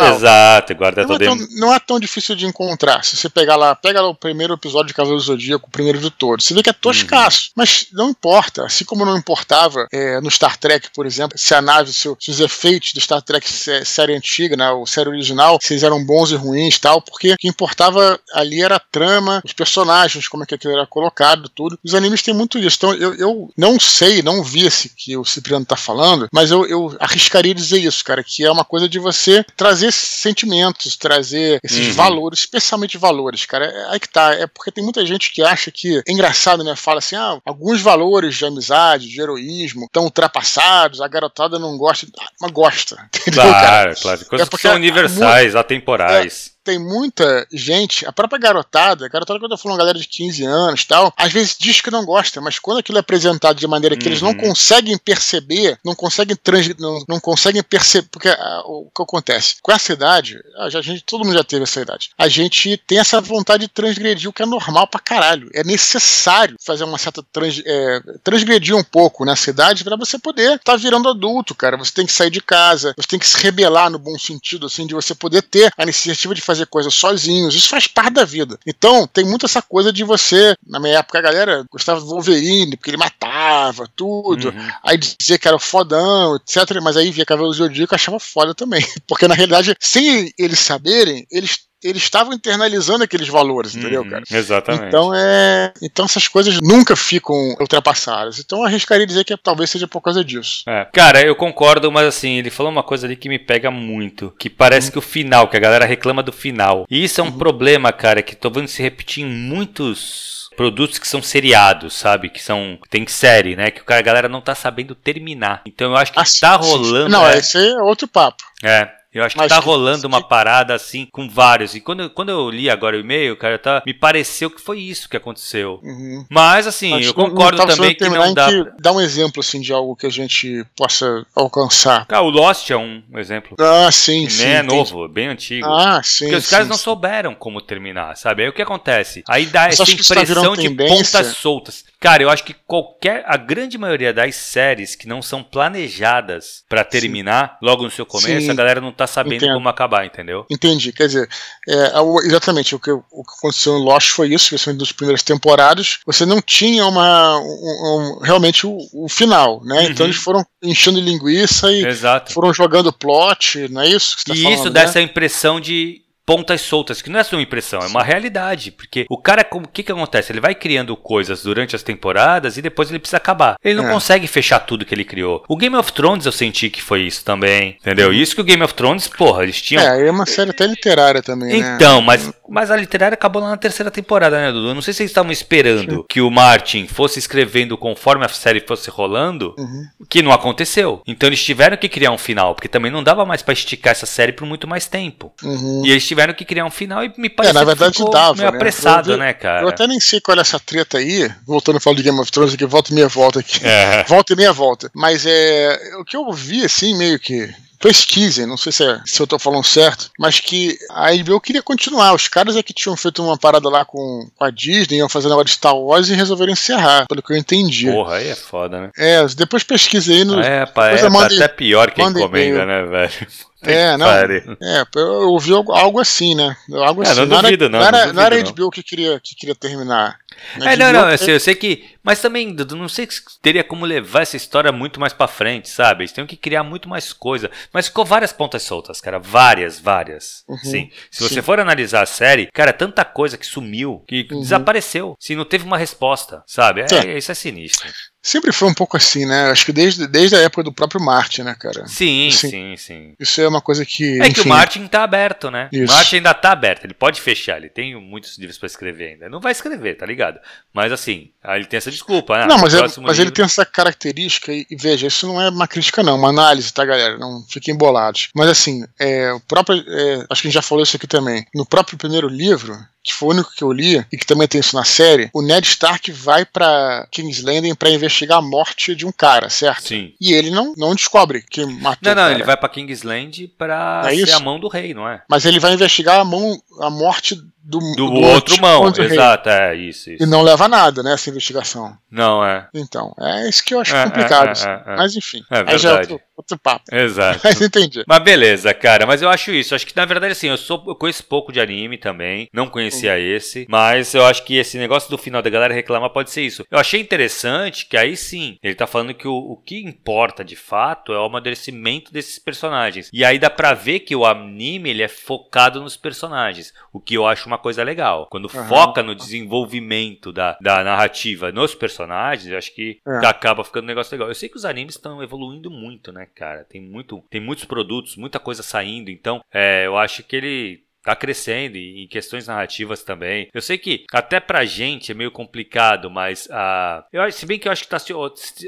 emocionado. 0.09 0.25
Exato, 0.25 0.75
guarda 0.75 1.03
não, 1.03 1.09
todo 1.09 1.23
é 1.23 1.27
tão, 1.27 1.37
não 1.51 1.75
é 1.75 1.79
tão 1.79 2.01
difícil 2.01 2.35
de 2.35 2.47
encontrar. 2.47 3.05
Se 3.05 3.17
você 3.17 3.29
pegar 3.29 3.57
lá, 3.57 3.75
pega 3.75 4.01
lá 4.01 4.09
o 4.09 4.15
primeiro 4.15 4.55
episódio 4.55 4.89
de 4.89 4.95
Cavaleiro 4.95 5.23
do 5.23 5.27
Zodíaco, 5.27 5.69
o 5.69 5.71
primeiro 5.71 5.99
de 5.99 6.11
todos, 6.11 6.45
você 6.45 6.55
vê 6.55 6.63
que 6.63 6.71
é 6.71 6.73
toscaço. 6.73 7.49
Uhum. 7.49 7.53
Mas 7.57 7.87
não 7.93 8.11
importa. 8.11 8.65
Assim 8.65 8.85
como 8.85 9.05
não 9.05 9.17
importava 9.17 9.87
é, 9.93 10.21
no 10.21 10.31
Star 10.31 10.57
Trek, 10.57 10.89
por 10.95 11.07
exemplo, 11.07 11.39
se 11.39 11.55
a 11.55 11.63
nave, 11.63 11.93
se, 11.93 12.09
os 12.09 12.41
efeitos 12.41 12.93
do 12.93 13.01
Star 13.01 13.23
Trek 13.23 13.49
série 13.85 14.15
antiga, 14.15 14.57
né, 14.57 14.71
o 14.71 14.87
série 14.87 15.09
original, 15.09 15.59
se 15.61 15.73
eles 15.73 15.83
eram 15.83 16.05
bons 16.05 16.31
e 16.31 16.37
ruins 16.37 16.79
tal, 16.79 17.01
porque 17.01 17.33
o 17.33 17.37
que 17.37 17.49
importava 17.49 18.19
ali 18.35 18.63
era 18.63 18.77
a 18.77 18.81
trama, 18.81 19.43
os 19.45 19.53
personagens, 19.53 20.29
como 20.29 20.43
é 20.43 20.47
que 20.47 20.55
aquilo 20.55 20.75
era 20.75 20.87
colocado, 20.87 21.49
tudo. 21.49 21.79
Os 21.85 21.95
animes 21.95 22.23
têm 22.23 22.35
muito 22.35 22.59
isso. 22.59 22.77
Então 22.77 22.95
eu, 22.95 23.15
eu 23.15 23.51
não 23.57 23.79
sei, 23.79 24.23
não 24.23 24.43
vi 24.43 24.67
esse 24.67 24.89
que 24.89 25.17
o 25.17 25.25
Cipriano 25.25 25.65
tá 25.65 25.77
falando, 25.77 26.29
mas 26.33 26.51
eu, 26.51 26.67
eu 26.67 26.97
arriscaria 26.99 27.55
dizer 27.55 27.79
isso, 27.79 28.05
cara, 28.05 28.25
que 28.25 28.45
é 28.45 28.51
uma 28.51 28.65
coisa 28.65 28.89
de 28.89 28.99
você 28.99 29.45
trazer 29.57 29.92
sentimentos, 29.95 30.97
trazer 30.97 31.61
esses 31.63 31.89
uhum. 31.89 31.93
valores, 31.95 32.41
especialmente 32.41 32.99
valores, 32.99 33.47
cara. 33.47 33.67
É 33.67 33.93
aí 33.93 34.01
que 34.01 34.09
tá. 34.09 34.35
É 34.35 34.47
porque 34.47 34.71
tem 34.71 34.85
muita 34.85 35.05
gente 35.05 35.33
que 35.33 35.43
acha 35.43 35.71
que 35.71 36.03
é 36.07 36.13
engraçado, 36.13 36.65
né? 36.65 36.75
Fala 36.77 36.99
assim, 36.99 37.17
ah, 37.17 37.39
alguns 37.45 37.81
valores 37.81 38.37
de 38.37 38.45
amizade, 38.45 39.09
de 39.09 39.21
heroísmo, 39.21 39.87
estão 39.87 40.05
ultrapassados, 40.05 41.01
a 41.01 41.09
garotada 41.09 41.59
não 41.59 41.77
gosta, 41.77 42.07
mas 42.41 42.51
gosta. 42.51 43.09
Entendeu, 43.15 43.43
claro, 43.43 43.67
cara? 43.67 43.95
claro. 43.95 44.25
Coisas 44.27 44.49
é 44.49 44.51
que 44.51 44.59
são 44.59 44.75
universais, 44.75 45.57
atemporais. 45.57 46.49
É, 46.49 46.52
tem 46.65 46.79
muita 46.79 47.47
gente, 47.53 48.07
a 48.07 48.13
própria 48.13 48.39
garotada, 48.39 49.07
a 49.07 49.09
garotada 49.09 49.39
quando 49.39 49.53
eu 49.53 49.59
falo 49.59 49.75
uma 49.75 49.79
galera 49.79 49.99
de 49.99 50.07
15 50.07 50.45
anos 50.45 50.85
tal, 50.85 51.13
às 51.17 51.33
vezes 51.33 51.57
diz 51.59 51.81
que 51.81 51.91
não 51.91 52.05
gosta, 52.05 52.41
mas 52.41 52.59
quando 52.59 52.79
aquilo 52.79 52.99
é 52.99 53.01
apresentado 53.01 53.59
de 53.59 53.67
maneira 53.67 53.97
que 53.97 54.05
uhum. 54.05 54.11
eles 54.11 54.23
não 54.23 54.31
uhum. 54.31 54.39
conseguem 54.39 54.97
perceber, 54.99 55.79
não 55.85 55.95
conseguem 55.95 56.37
trans, 56.37 56.69
não, 56.79 57.05
não 57.09 57.21
conseguem 57.21 57.63
perceber, 57.63 58.09
porque 58.11 58.29
ah, 58.29 58.63
o 58.67 58.91
que 58.95 59.03
acontece? 59.03 59.57
Com 59.63 59.73
essa 59.73 59.93
idade, 59.93 60.39
a 60.57 60.69
gente, 60.81 61.05
todo 61.05 61.25
mundo 61.25 61.35
já 61.35 61.45
teve 61.45 61.65
essa 61.65 61.81
idade, 61.81 62.11
a 62.17 62.29
gente 62.29 62.77
tem 62.87 62.99
essa 62.99 63.21
vontade 63.21 63.65
de 63.65 63.69
transgredir 63.69 64.29
o 64.29 64.33
que 64.33 64.43
é 64.43 64.47
normal 64.47 64.87
pra 64.87 65.01
caralho. 65.01 65.51
É 65.55 65.65
necessário 65.65 66.57
fazer 66.65 66.85
uma 66.85 66.99
certa 66.99 67.23
trans, 67.33 67.63
é, 67.65 68.01
transgredir 68.23 68.77
um 68.77 68.85
pouco 68.85 69.25
nessa 69.25 69.51
idade 69.51 69.85
para 69.85 69.97
você 69.97 70.19
poder 70.19 70.57
estar 70.57 70.73
tá 70.73 70.77
virando 70.77 71.09
adulto, 71.09 71.55
cara. 71.55 71.77
Você 71.77 71.93
tem 71.93 72.07
que 72.07 72.13
sair 72.13 72.31
de 72.31 72.41
casa, 72.41 72.95
você 72.97 73.09
tem 73.09 73.19
que 73.19 73.27
se 73.27 73.43
rebelar 73.43 73.91
no 73.91 73.99
bom 73.99 74.19
sentido, 74.19 74.67
assim, 74.67 74.87
de 74.87 74.95
você 74.95 75.15
poder 75.15 75.43
ter 75.43 75.73
a 75.77 75.83
iniciativa 75.83 76.35
de 76.35 76.41
fazer 76.41 76.52
fazer 76.53 76.67
coisas 76.67 76.95
sozinhos, 76.95 77.55
isso 77.55 77.69
faz 77.69 77.87
parte 77.87 78.15
da 78.15 78.25
vida. 78.25 78.59
Então, 78.67 79.07
tem 79.07 79.25
muito 79.25 79.47
essa 79.47 79.63
coisa 79.63 79.93
de 79.93 80.05
você, 80.05 80.55
na 80.67 80.79
minha 80.79 80.99
época, 80.99 81.19
a 81.19 81.23
galera 81.23 81.65
gostava 81.71 82.01
do 82.01 82.07
Wolverine, 82.07 82.77
porque 82.77 82.91
ele 82.91 82.97
matava 82.97 83.89
tudo, 83.97 84.49
uhum. 84.49 84.69
aí 84.85 84.99
dizia 84.99 85.39
que 85.39 85.49
era 85.49 85.59
fodão, 85.59 86.37
etc. 86.37 86.81
Mas 86.83 86.97
aí 86.97 87.11
via 87.11 87.25
Cavaleiros 87.25 87.59
do 87.59 87.65
Zodíaco 87.65 87.95
e 87.95 87.97
achava 87.97 88.21
foda 88.21 88.55
também. 88.55 88.85
Porque, 89.07 89.27
na 89.27 89.35
realidade, 89.35 89.75
sem 89.81 90.33
eles 90.39 90.59
saberem, 90.59 91.27
eles 91.31 91.59
eles 91.83 92.03
estavam 92.03 92.33
internalizando 92.33 93.05
aqueles 93.05 93.29
valores, 93.29 93.75
entendeu, 93.75 94.03
uhum, 94.03 94.11
cara? 94.11 94.23
Exatamente. 94.31 94.87
Então 94.87 95.15
é, 95.15 95.73
então 95.83 96.05
essas 96.05 96.29
coisas 96.29 96.59
nunca 96.61 96.95
ficam 96.97 97.35
ultrapassadas. 97.61 98.39
Então 98.39 98.61
eu 98.61 98.65
arriscaria 98.67 99.07
dizer 99.07 99.25
que 99.25 99.37
talvez 99.37 99.71
seja 99.71 99.89
por 99.89 100.01
causa 100.01 100.25
disso. 100.25 100.63
É. 100.69 100.87
Cara, 100.93 101.23
eu 101.23 101.35
concordo, 101.35 101.91
mas 101.91 102.07
assim, 102.07 102.39
ele 102.39 102.51
falou 102.51 102.71
uma 102.71 102.83
coisa 102.83 103.07
ali 103.07 103.17
que 103.17 103.29
me 103.29 103.39
pega 103.39 103.71
muito, 103.71 104.33
que 104.39 104.49
parece 104.49 104.89
uhum. 104.89 104.93
que 104.93 104.99
o 104.99 105.03
final, 105.03 105.49
que 105.49 105.57
a 105.57 105.61
galera 105.61 105.85
reclama 105.85 106.23
do 106.23 106.33
final. 106.33 106.87
E 106.91 107.05
isso 107.05 107.21
é 107.21 107.25
um 107.25 107.29
uhum. 107.29 107.39
problema, 107.39 107.93
cara, 107.93 108.23
que 108.23 108.37
tô 108.37 108.51
vendo 108.51 108.69
se 108.69 108.83
repetir 108.83 109.25
em 109.25 109.29
muitos 109.29 110.43
produtos 110.57 110.99
que 110.99 111.09
são 111.09 111.23
seriados, 111.23 111.95
sabe? 111.95 112.29
Que 112.29 112.43
são. 112.43 112.79
Tem 112.91 113.07
série, 113.07 113.57
né? 113.57 113.71
Que 113.71 113.81
o 113.81 113.85
cara, 113.85 114.01
a 114.01 114.05
galera 114.05 114.29
não 114.29 114.41
tá 114.41 114.55
sabendo 114.55 114.95
terminar. 114.95 115.63
Então 115.67 115.91
eu 115.91 115.97
acho 115.97 116.13
que 116.13 116.21
ah, 116.21 116.25
tá 116.41 116.57
rolando. 116.57 117.09
Não, 117.09 117.27
é... 117.27 117.39
esse 117.39 117.59
é 117.59 117.83
outro 117.83 118.07
papo. 118.07 118.45
É. 118.63 118.89
Eu 119.15 119.23
acho 119.23 119.35
que 119.35 119.41
Mas 119.41 119.49
tá 119.53 119.59
rolando 119.59 120.07
uma 120.07 120.23
parada 120.23 120.75
assim 120.75 121.07
com 121.13 121.29
vários. 121.29 121.75
E 121.75 121.81
quando, 121.81 122.09
quando 122.11 122.31
eu 122.31 122.49
li 122.49 122.71
agora 122.71 122.97
o 122.97 123.01
e-mail, 123.01 123.37
cara, 123.37 123.59
tá, 123.59 123.83
me 123.85 123.93
pareceu 123.93 124.51
que 124.51 124.61
foi 124.61 124.81
isso 124.81 125.09
que 125.09 125.17
aconteceu. 125.17 125.81
Uhum. 125.83 126.25
Mas 126.31 126.67
assim, 126.67 126.99
eu 127.03 127.13
concordo 127.13 127.59
não 127.59 127.67
também 127.67 127.95
que 127.95 128.09
não 128.09 128.33
dá. 128.33 128.49
Que 128.49 128.65
dá 128.81 128.93
um 128.93 129.01
exemplo 129.01 129.41
assim 129.41 129.61
de 129.61 129.73
algo 129.73 129.95
que 129.95 130.07
a 130.07 130.11
gente 130.11 130.65
possa 130.75 131.27
alcançar. 131.35 132.07
Cara, 132.07 132.23
o 132.23 132.31
Lost 132.31 132.71
é 132.71 132.77
um 132.77 133.03
exemplo. 133.17 133.57
Ah, 133.61 133.91
sim, 133.93 134.29
sim. 134.31 134.47
É 134.47 134.63
novo, 134.63 135.07
bem 135.09 135.29
antigo. 135.29 135.67
Ah, 135.67 136.01
sim. 136.03 136.27
Porque 136.27 136.37
os 136.37 136.49
caras 136.49 136.67
sim, 136.67 136.71
não 136.71 136.79
souberam 136.79 137.35
como 137.35 137.61
terminar, 137.61 138.17
sabe? 138.17 138.43
Aí 138.43 138.49
o 138.49 138.53
que 138.53 138.63
acontece? 138.63 139.23
Aí 139.29 139.45
dá 139.45 139.67
essa 139.67 139.85
tá 139.85 139.93
impressão 139.93 140.57
de 140.57 140.71
pontas 140.71 141.27
soltas. 141.37 141.85
Cara, 142.01 142.23
eu 142.23 142.31
acho 142.31 142.45
que 142.45 142.55
qualquer. 142.67 143.25
A 143.27 143.37
grande 143.37 143.79
maioria 143.79 144.13
das 144.13 144.35
séries 144.35 144.97
que 144.97 145.07
não 145.07 145.23
são 145.23 145.43
planejadas 145.43 146.65
para 146.69 146.83
terminar 146.83 147.51
Sim. 147.51 147.67
logo 147.67 147.85
no 147.85 147.91
seu 147.91 148.05
começo, 148.05 148.47
Sim. 148.47 148.51
a 148.51 148.55
galera 148.55 148.81
não 148.81 148.91
tá 148.91 149.02
sabendo 149.07 149.37
Entendo. 149.37 149.55
como 149.55 149.69
acabar, 149.69 150.05
entendeu? 150.07 150.47
Entendi. 150.51 150.93
Quer 150.93 151.07
dizer, 151.07 151.29
é, 151.69 151.93
exatamente 152.25 152.75
o 152.75 152.79
que, 152.79 152.91
o 152.91 153.01
que 153.01 153.35
aconteceu 153.39 153.79
em 153.79 153.85
Lost 153.85 154.11
foi 154.11 154.33
isso, 154.33 154.49
principalmente 154.49 154.81
das 154.81 154.93
primeiras 154.93 155.23
temporadas. 155.23 155.99
Você 156.07 156.27
não 156.27 156.41
tinha 156.41 156.87
uma. 156.87 157.39
Um, 157.39 158.19
um, 158.19 158.19
realmente 158.23 158.67
o, 158.67 158.77
o, 158.93 159.09
final, 159.09 159.63
né? 159.65 159.81
Uhum. 159.81 159.91
Então 159.91 160.07
eles 160.07 160.17
foram 160.17 160.45
enchendo 160.63 161.01
linguiça 161.01 161.73
e 161.73 161.85
Exato. 161.85 162.33
foram 162.33 162.53
jogando 162.53 162.93
plot, 162.93 163.69
não 163.69 163.83
é 163.83 163.89
isso? 163.89 164.17
Que 164.17 164.23
você 164.23 164.29
tá 164.29 164.35
e 164.35 164.43
falando, 164.43 164.55
isso 164.55 164.65
né? 164.65 164.71
dá 164.71 164.83
essa 164.83 165.01
impressão 165.01 165.61
de 165.61 166.03
pontas 166.25 166.61
soltas, 166.61 167.03
que 167.03 167.11
não 167.11 167.21
é 167.21 167.25
só 167.25 167.37
uma 167.37 167.43
impressão, 167.43 167.81
é 167.81 167.87
uma 167.87 168.03
realidade. 168.03 168.71
Porque 168.71 169.07
o 169.09 169.19
cara, 169.19 169.47
o 169.53 169.69
que, 169.69 169.83
que 169.83 169.93
acontece? 169.93 170.33
Ele 170.33 170.41
vai 170.41 170.55
criando 170.55 170.97
coisas 170.97 171.43
durante 171.43 171.75
as 171.75 171.83
temporadas 171.83 172.57
e 172.57 172.63
depois 172.63 172.89
ele 172.89 172.99
precisa 172.99 173.17
acabar. 173.17 173.57
Ele 173.63 173.75
não 173.75 173.89
é. 173.89 173.93
consegue 173.93 174.27
fechar 174.27 174.61
tudo 174.61 174.85
que 174.85 174.95
ele 174.95 175.05
criou. 175.05 175.45
O 175.49 175.57
Game 175.57 175.77
of 175.77 175.93
Thrones 175.93 176.27
eu 176.27 176.33
senti 176.33 176.71
que 176.71 176.83
foi 176.83 177.03
isso 177.03 177.25
também, 177.25 177.77
entendeu? 177.81 178.09
Uhum. 178.09 178.15
Isso 178.15 178.35
que 178.35 178.41
o 178.41 178.45
Game 178.45 178.63
of 178.63 178.75
Thrones, 178.75 179.09
porra, 179.09 179.43
eles 179.43 179.61
tinham. 179.61 179.83
É, 179.83 180.07
é 180.07 180.11
uma 180.11 180.27
série 180.27 180.51
até 180.51 180.67
literária 180.67 181.23
também. 181.23 181.61
Né? 181.61 181.75
Então, 181.75 182.01
né? 182.01 182.07
mas, 182.07 182.33
mas 182.49 182.71
a 182.71 182.77
literária 182.77 183.15
acabou 183.15 183.43
lá 183.43 183.51
na 183.51 183.57
terceira 183.57 183.91
temporada, 183.91 184.41
né, 184.41 184.53
Dudu? 184.53 184.69
Eu 184.69 184.75
não 184.75 184.83
sei 184.83 184.95
se 184.95 185.03
eles 185.03 185.11
estavam 185.11 185.33
esperando 185.33 185.97
Sim. 185.97 186.05
que 186.09 186.21
o 186.21 186.31
Martin 186.31 186.87
fosse 186.87 187.19
escrevendo 187.19 187.77
conforme 187.77 188.25
a 188.25 188.29
série 188.29 188.61
fosse 188.61 188.91
rolando, 188.91 189.55
uhum. 189.59 189.85
que 190.09 190.23
não 190.23 190.33
aconteceu. 190.33 191.03
Então 191.07 191.29
eles 191.29 191.43
tiveram 191.43 191.77
que 191.77 191.89
criar 191.89 192.13
um 192.13 192.19
final, 192.19 192.55
porque 192.55 192.69
também 192.69 192.91
não 192.91 193.03
dava 193.03 193.25
mais 193.25 193.43
para 193.43 193.53
esticar 193.53 193.93
essa 193.93 194.07
série 194.07 194.33
por 194.33 194.47
muito 194.47 194.69
mais 194.69 194.87
tempo. 194.87 195.33
Uhum. 195.43 195.83
E 195.85 195.91
eles 195.91 196.12
tiveram 196.13 196.35
que 196.35 196.45
criar 196.45 196.67
um 196.67 196.71
final 196.71 197.03
e 197.03 197.11
me 197.17 197.31
parece 197.31 197.57
é, 197.57 197.59
na 197.59 197.65
verdade 197.65 197.97
que 197.97 198.11
dava, 198.11 198.35
meio 198.35 198.51
né? 198.51 198.57
apressado, 198.57 199.17
né, 199.17 199.33
cara? 199.33 199.63
Eu 199.63 199.69
até 199.69 199.87
nem 199.87 199.99
sei 199.99 200.21
qual 200.21 200.37
é 200.37 200.41
essa 200.43 200.61
treta 200.61 200.99
aí, 200.99 201.31
voltando 201.47 201.77
a 201.79 201.81
falar 201.81 201.97
de 201.97 202.03
Game 202.03 202.21
of 202.21 202.31
Thrones 202.31 202.53
aqui, 202.53 202.67
volta 202.67 202.93
e 202.93 202.95
meia 202.95 203.09
volta 203.09 203.41
aqui. 203.41 203.61
É. 203.65 204.05
Volta 204.13 204.33
e 204.33 204.37
meia 204.37 204.53
volta. 204.53 204.91
Mas 204.95 205.25
é 205.27 205.79
o 205.99 206.05
que 206.05 206.17
eu 206.17 206.31
vi, 206.33 206.65
assim, 206.65 206.95
meio 206.97 207.19
que 207.19 207.49
pesquisem, 207.79 208.47
não 208.47 208.57
sei 208.57 208.71
se, 208.71 208.85
é, 208.85 209.01
se 209.05 209.21
eu 209.21 209.27
tô 209.27 209.39
falando 209.39 209.65
certo, 209.65 210.11
mas 210.19 210.39
que 210.39 210.79
a 210.91 211.11
HBO 211.17 211.41
queria 211.41 211.63
continuar. 211.63 212.15
Os 212.15 212.29
caras 212.29 212.57
é 212.57 212.63
que 212.63 212.73
tinham 212.73 212.97
feito 212.97 213.23
uma 213.23 213.37
parada 213.37 213.69
lá 213.69 213.85
com, 213.85 214.29
com 214.37 214.45
a 214.45 214.51
Disney, 214.51 214.99
iam 214.99 215.09
fazer 215.09 215.29
negócio 215.29 215.47
de 215.47 215.53
Star 215.53 215.77
Wars 215.77 216.09
e 216.09 216.15
resolveram 216.15 216.53
encerrar, 216.53 217.07
pelo 217.09 217.23
que 217.23 217.33
eu 217.33 217.37
entendi. 217.37 217.91
Porra, 217.91 218.17
aí 218.17 218.29
é 218.29 218.37
foda, 218.37 218.81
né? 218.81 218.91
É, 218.97 219.27
depois 219.29 219.65
pesquisei 219.65 220.19
aí 220.19 220.25
no. 220.25 220.41
É, 220.41 220.67
pá, 220.67 220.89
é, 220.91 220.99
tá 220.99 221.27
até 221.27 221.49
pior 221.49 221.91
que 221.91 222.03
encomenda, 222.03 222.67
né, 222.67 222.83
velho? 222.85 223.27
É, 223.65 223.97
não. 223.97 224.09
É, 224.09 224.85
eu 224.97 225.31
ouvi 225.31 225.53
algo 225.53 226.01
assim, 226.01 226.35
né? 226.35 226.57
Algo 226.73 227.03
é, 227.03 227.07
assim. 227.09 227.21
Não, 227.21 227.27
não 227.27 227.43
duvido, 227.43 227.69
não. 227.69 227.79
Não 227.79 227.87
era, 227.87 228.07
não, 228.07 228.13
não 228.15 228.23
era 228.23 228.43
HBO 228.43 228.71
que 228.71 228.83
queria, 228.83 229.21
que 229.21 229.35
queria 229.35 229.55
terminar. 229.55 230.19
É, 230.61 230.77
não, 230.77 230.93
não, 230.93 231.11
eu 231.11 231.19
sei, 231.19 231.35
eu 231.35 231.41
sei 231.41 231.55
que. 231.55 231.91
Mas 232.03 232.21
também, 232.21 232.53
Dudu, 232.53 232.75
não 232.75 232.89
sei 232.89 233.07
se 233.09 233.23
teria 233.41 233.63
como 233.63 233.87
levar 233.87 234.23
essa 234.23 234.37
história 234.37 234.73
muito 234.73 234.99
mais 234.99 235.13
pra 235.13 235.29
frente, 235.29 235.69
sabe? 235.69 236.03
Eles 236.03 236.13
têm 236.13 236.27
que 236.27 236.37
criar 236.37 236.65
muito 236.65 236.89
mais 236.89 237.13
coisa. 237.13 237.51
Mas 237.73 237.87
ficou 237.87 238.05
várias 238.05 238.33
pontas 238.33 238.63
soltas, 238.63 239.01
cara. 239.01 239.19
Várias, 239.19 239.79
várias. 239.79 240.43
Uhum, 240.49 240.59
sim. 240.59 240.91
Se 241.11 241.23
você 241.23 241.37
sim. 241.37 241.43
for 241.43 241.61
analisar 241.61 242.03
a 242.03 242.07
série, 242.07 242.49
cara, 242.53 242.73
tanta 242.73 243.05
coisa 243.05 243.39
que 243.39 243.47
sumiu, 243.47 244.03
que 244.09 244.27
uhum. 244.33 244.41
desapareceu. 244.41 245.17
Se 245.21 245.37
não 245.37 245.45
teve 245.45 245.65
uma 245.65 245.79
resposta, 245.79 246.43
sabe? 246.47 246.81
É, 246.81 246.87
é. 247.07 247.19
Isso 247.19 247.31
é 247.31 247.35
sinistro. 247.35 247.89
Sempre 248.23 248.53
foi 248.53 248.69
um 248.69 248.75
pouco 248.75 248.97
assim, 248.97 249.27
né? 249.27 249.51
Acho 249.51 249.67
que 249.67 249.73
desde, 249.73 250.07
desde 250.07 250.37
a 250.37 250.39
época 250.39 250.63
do 250.63 250.73
próprio 250.73 251.05
Martin, 251.05 251.43
né, 251.43 251.57
cara? 251.59 251.89
Sim, 251.89 252.29
assim, 252.29 252.51
sim, 252.51 252.77
sim. 252.77 253.15
Isso 253.19 253.41
é 253.41 253.49
uma 253.49 253.61
coisa 253.61 253.85
que. 253.85 254.23
É 254.23 254.29
enfim, 254.29 254.33
que 254.33 254.41
o 254.43 254.49
Martin 254.49 254.87
tá 254.87 255.03
aberto, 255.03 255.51
né? 255.51 255.69
Isso. 255.73 255.93
O 255.93 255.97
Martin 255.97 256.17
ainda 256.17 256.33
tá 256.33 256.53
aberto, 256.53 256.85
ele 256.85 256.95
pode 256.95 257.21
fechar, 257.21 257.57
ele 257.57 257.69
tem 257.69 258.01
muitos 258.01 258.39
livros 258.39 258.59
para 258.59 258.69
escrever 258.69 259.15
ainda. 259.15 259.29
Não 259.29 259.41
vai 259.41 259.51
escrever, 259.51 259.97
tá 259.97 260.07
ligado? 260.07 260.39
Mas 260.73 260.93
assim, 260.93 261.31
ele 261.45 261.65
tem 261.65 261.79
essa 261.79 261.91
desculpa, 261.91 262.39
né? 262.39 262.47
Não, 262.47 262.59
mas, 262.59 262.73
é, 262.73 262.81
mas 262.81 262.93
livro... 262.95 263.23
ele 263.23 263.31
tem 263.33 263.45
essa 263.45 263.67
característica, 263.67 264.53
e, 264.53 264.65
e, 264.71 264.77
veja, 264.77 265.09
isso 265.09 265.27
não 265.27 265.43
é 265.43 265.49
uma 265.49 265.67
crítica, 265.67 266.01
não, 266.05 266.17
uma 266.17 266.29
análise, 266.29 266.73
tá, 266.73 266.85
galera? 266.85 267.19
Não 267.19 267.45
fiquem 267.51 267.75
embolados. 267.75 268.29
Mas 268.37 268.49
assim, 268.49 268.85
é, 269.01 269.33
o 269.33 269.41
próprio. 269.41 269.83
É, 269.85 270.27
acho 270.31 270.43
que 270.43 270.47
a 270.47 270.51
gente 270.51 270.55
já 270.55 270.63
falou 270.63 270.85
isso 270.85 270.97
aqui 270.97 271.09
também. 271.09 271.45
No 271.53 271.67
próprio 271.67 271.99
primeiro 271.99 272.29
livro, 272.29 272.79
que 273.03 273.13
foi 273.13 273.29
o 273.29 273.33
único 273.33 273.53
que 273.55 273.65
eu 273.65 273.73
li, 273.73 274.05
e 274.13 274.17
que 274.17 274.27
também 274.27 274.47
tem 274.47 274.61
isso 274.61 274.77
na 274.77 274.85
série, 274.85 275.29
o 275.33 275.43
Ned 275.43 275.67
Stark 275.67 276.11
vai 276.13 276.45
para 276.45 277.07
King's 277.11 277.43
Landing 277.43 277.75
para 277.75 277.91
investigar 277.91 278.39
a 278.39 278.43
morte 278.43 278.95
de 278.95 279.05
um 279.05 279.13
cara, 279.13 279.51
certo? 279.51 279.89
Sim. 279.89 280.15
E 280.21 280.33
ele 280.33 280.51
não, 280.51 280.73
não 280.77 280.95
descobre 280.95 281.43
que 281.43 281.65
matou 281.67 282.15
Não, 282.15 282.23
não, 282.23 282.31
ele 282.31 282.45
vai 282.45 282.57
para 282.57 282.69
King's 282.69 283.03
Landing 283.03 283.51
pra 283.59 284.03
é 284.07 284.15
ser 284.15 284.23
isso? 284.23 284.37
a 284.37 284.41
mão 284.41 284.61
do 284.61 284.69
rei, 284.69 284.95
não 284.95 285.09
é? 285.09 285.23
Mas 285.29 285.45
ele 285.45 285.59
vai 285.59 285.75
investigar 285.75 286.21
a 286.21 286.25
mão, 286.25 286.61
a 286.81 286.91
morte 286.91 287.37
do, 287.65 287.79
do, 287.79 287.95
do 287.95 288.15
outro 288.15 288.61
mão, 288.61 288.89
exato, 288.89 289.49
é 289.49 289.77
isso, 289.77 290.11
isso, 290.11 290.25
E 290.25 290.27
não 290.27 290.43
leva 290.43 290.65
a 290.65 290.69
nada, 290.69 291.03
né, 291.03 291.15
essa 291.15 291.31
investigação. 291.31 291.97
Não, 292.11 292.45
é. 292.45 292.69
Então, 292.75 293.15
é 293.21 293.49
isso 293.49 293.65
que 293.65 293.73
eu 293.73 293.81
acho 293.81 293.95
é, 293.95 294.05
complicado. 294.05 294.47
É, 294.47 294.49
é, 294.49 294.51
assim. 294.51 294.69
é, 294.69 294.83
é. 294.87 294.97
Mas 294.97 295.17
enfim, 295.17 295.45
é 295.51 295.65
aí 295.73 295.79
já 295.79 295.91
é 295.91 295.99
outro, 296.01 296.21
outro 296.37 296.59
papo. 296.59 296.85
Exato. 296.95 297.41
Mas 297.45 297.61
entendi. 297.61 298.03
Mas 298.07 298.23
beleza, 298.23 298.75
cara, 298.75 299.07
mas 299.07 299.23
eu 299.23 299.29
acho 299.29 299.53
isso. 299.53 299.75
Acho 299.75 299.87
que 299.87 299.97
na 299.97 300.05
verdade, 300.05 300.33
assim, 300.33 300.49
eu, 300.49 300.57
sou, 300.57 300.83
eu 300.87 300.95
conheço 300.95 301.25
pouco 301.25 301.53
de 301.53 301.61
anime 301.61 301.97
também, 301.97 302.49
não 302.53 302.69
conhecia 302.69 303.19
esse, 303.19 303.67
mas 303.69 304.13
eu 304.15 304.25
acho 304.27 304.45
que 304.45 304.57
esse 304.57 304.77
negócio 304.77 305.09
do 305.09 305.17
final 305.17 305.41
da 305.41 305.51
galera 305.51 305.73
reclamar 305.73 306.11
pode 306.11 306.31
ser 306.31 306.43
isso. 306.43 306.67
Eu 306.71 306.79
achei 306.79 307.01
interessante 307.01 307.87
que 307.87 307.97
aí 307.97 308.17
sim, 308.17 308.59
ele 308.63 308.75
tá 308.75 308.87
falando 308.87 309.15
que 309.15 309.29
o, 309.29 309.35
o 309.35 309.57
que 309.57 309.79
importa 309.79 310.45
de 310.45 310.57
fato 310.57 311.13
é 311.13 311.19
o 311.19 311.25
amadurecimento 311.25 312.13
desses 312.13 312.39
personagens. 312.39 313.09
E 313.13 313.25
aí 313.25 313.39
dá 313.39 313.49
pra 313.49 313.75
ver 313.75 314.01
que 314.01 314.17
o 314.17 314.27
anime 314.27 314.91
ele 314.91 315.03
é 315.03 315.09
focado 315.09 315.81
nos 315.81 315.97
personagens, 315.97 316.73
o 316.93 317.01
que 317.01 317.15
eu 317.15 317.27
acho 317.27 317.49
uma 317.53 317.59
coisa 317.59 317.83
legal. 317.83 318.27
Quando 318.31 318.45
uhum. 318.45 318.65
foca 318.65 319.03
no 319.03 319.15
desenvolvimento 319.15 320.33
da, 320.33 320.57
da 320.61 320.83
narrativa 320.83 321.53
nos 321.53 321.75
personagens, 321.75 322.51
eu 322.51 322.59
acho 322.59 322.75
que 322.75 323.01
é. 323.07 323.27
acaba 323.27 323.65
ficando 323.65 323.85
um 323.85 323.89
negócio 323.89 324.13
legal. 324.15 324.29
Eu 324.29 324.35
sei 324.35 324.49
que 324.49 324.57
os 324.57 324.65
animes 324.65 324.95
estão 324.95 325.23
evoluindo 325.23 325.71
muito, 325.71 326.13
né, 326.13 326.27
cara? 326.35 326.65
Tem, 326.65 326.81
muito, 326.81 327.23
tem 327.31 327.41
muitos 327.41 327.65
produtos, 327.65 328.17
muita 328.17 328.39
coisa 328.39 328.63
saindo, 328.63 329.11
então 329.11 329.43
é, 329.53 329.87
eu 329.87 329.97
acho 329.97 330.23
que 330.23 330.37
ele 330.37 330.85
tá 331.03 331.17
crescendo 331.17 331.77
e 331.77 332.05
em 332.05 332.09
questões 332.09 332.47
narrativas 332.47 333.03
também. 333.03 333.49
Eu 333.53 333.61
sei 333.61 333.77
que 333.79 334.05
até 334.13 334.41
pra 334.41 334.65
gente 334.65 335.13
é 335.13 335.15
meio 335.15 335.31
complicado, 335.31 336.11
mas 336.11 336.47
uh, 336.47 337.05
eu, 337.13 337.31
se 337.33 337.45
bem 337.45 337.59
que 337.59 337.69
eu 337.69 337.73
acho 337.73 337.83
que 337.83 337.89
tá 337.89 337.99
se 337.99 338.13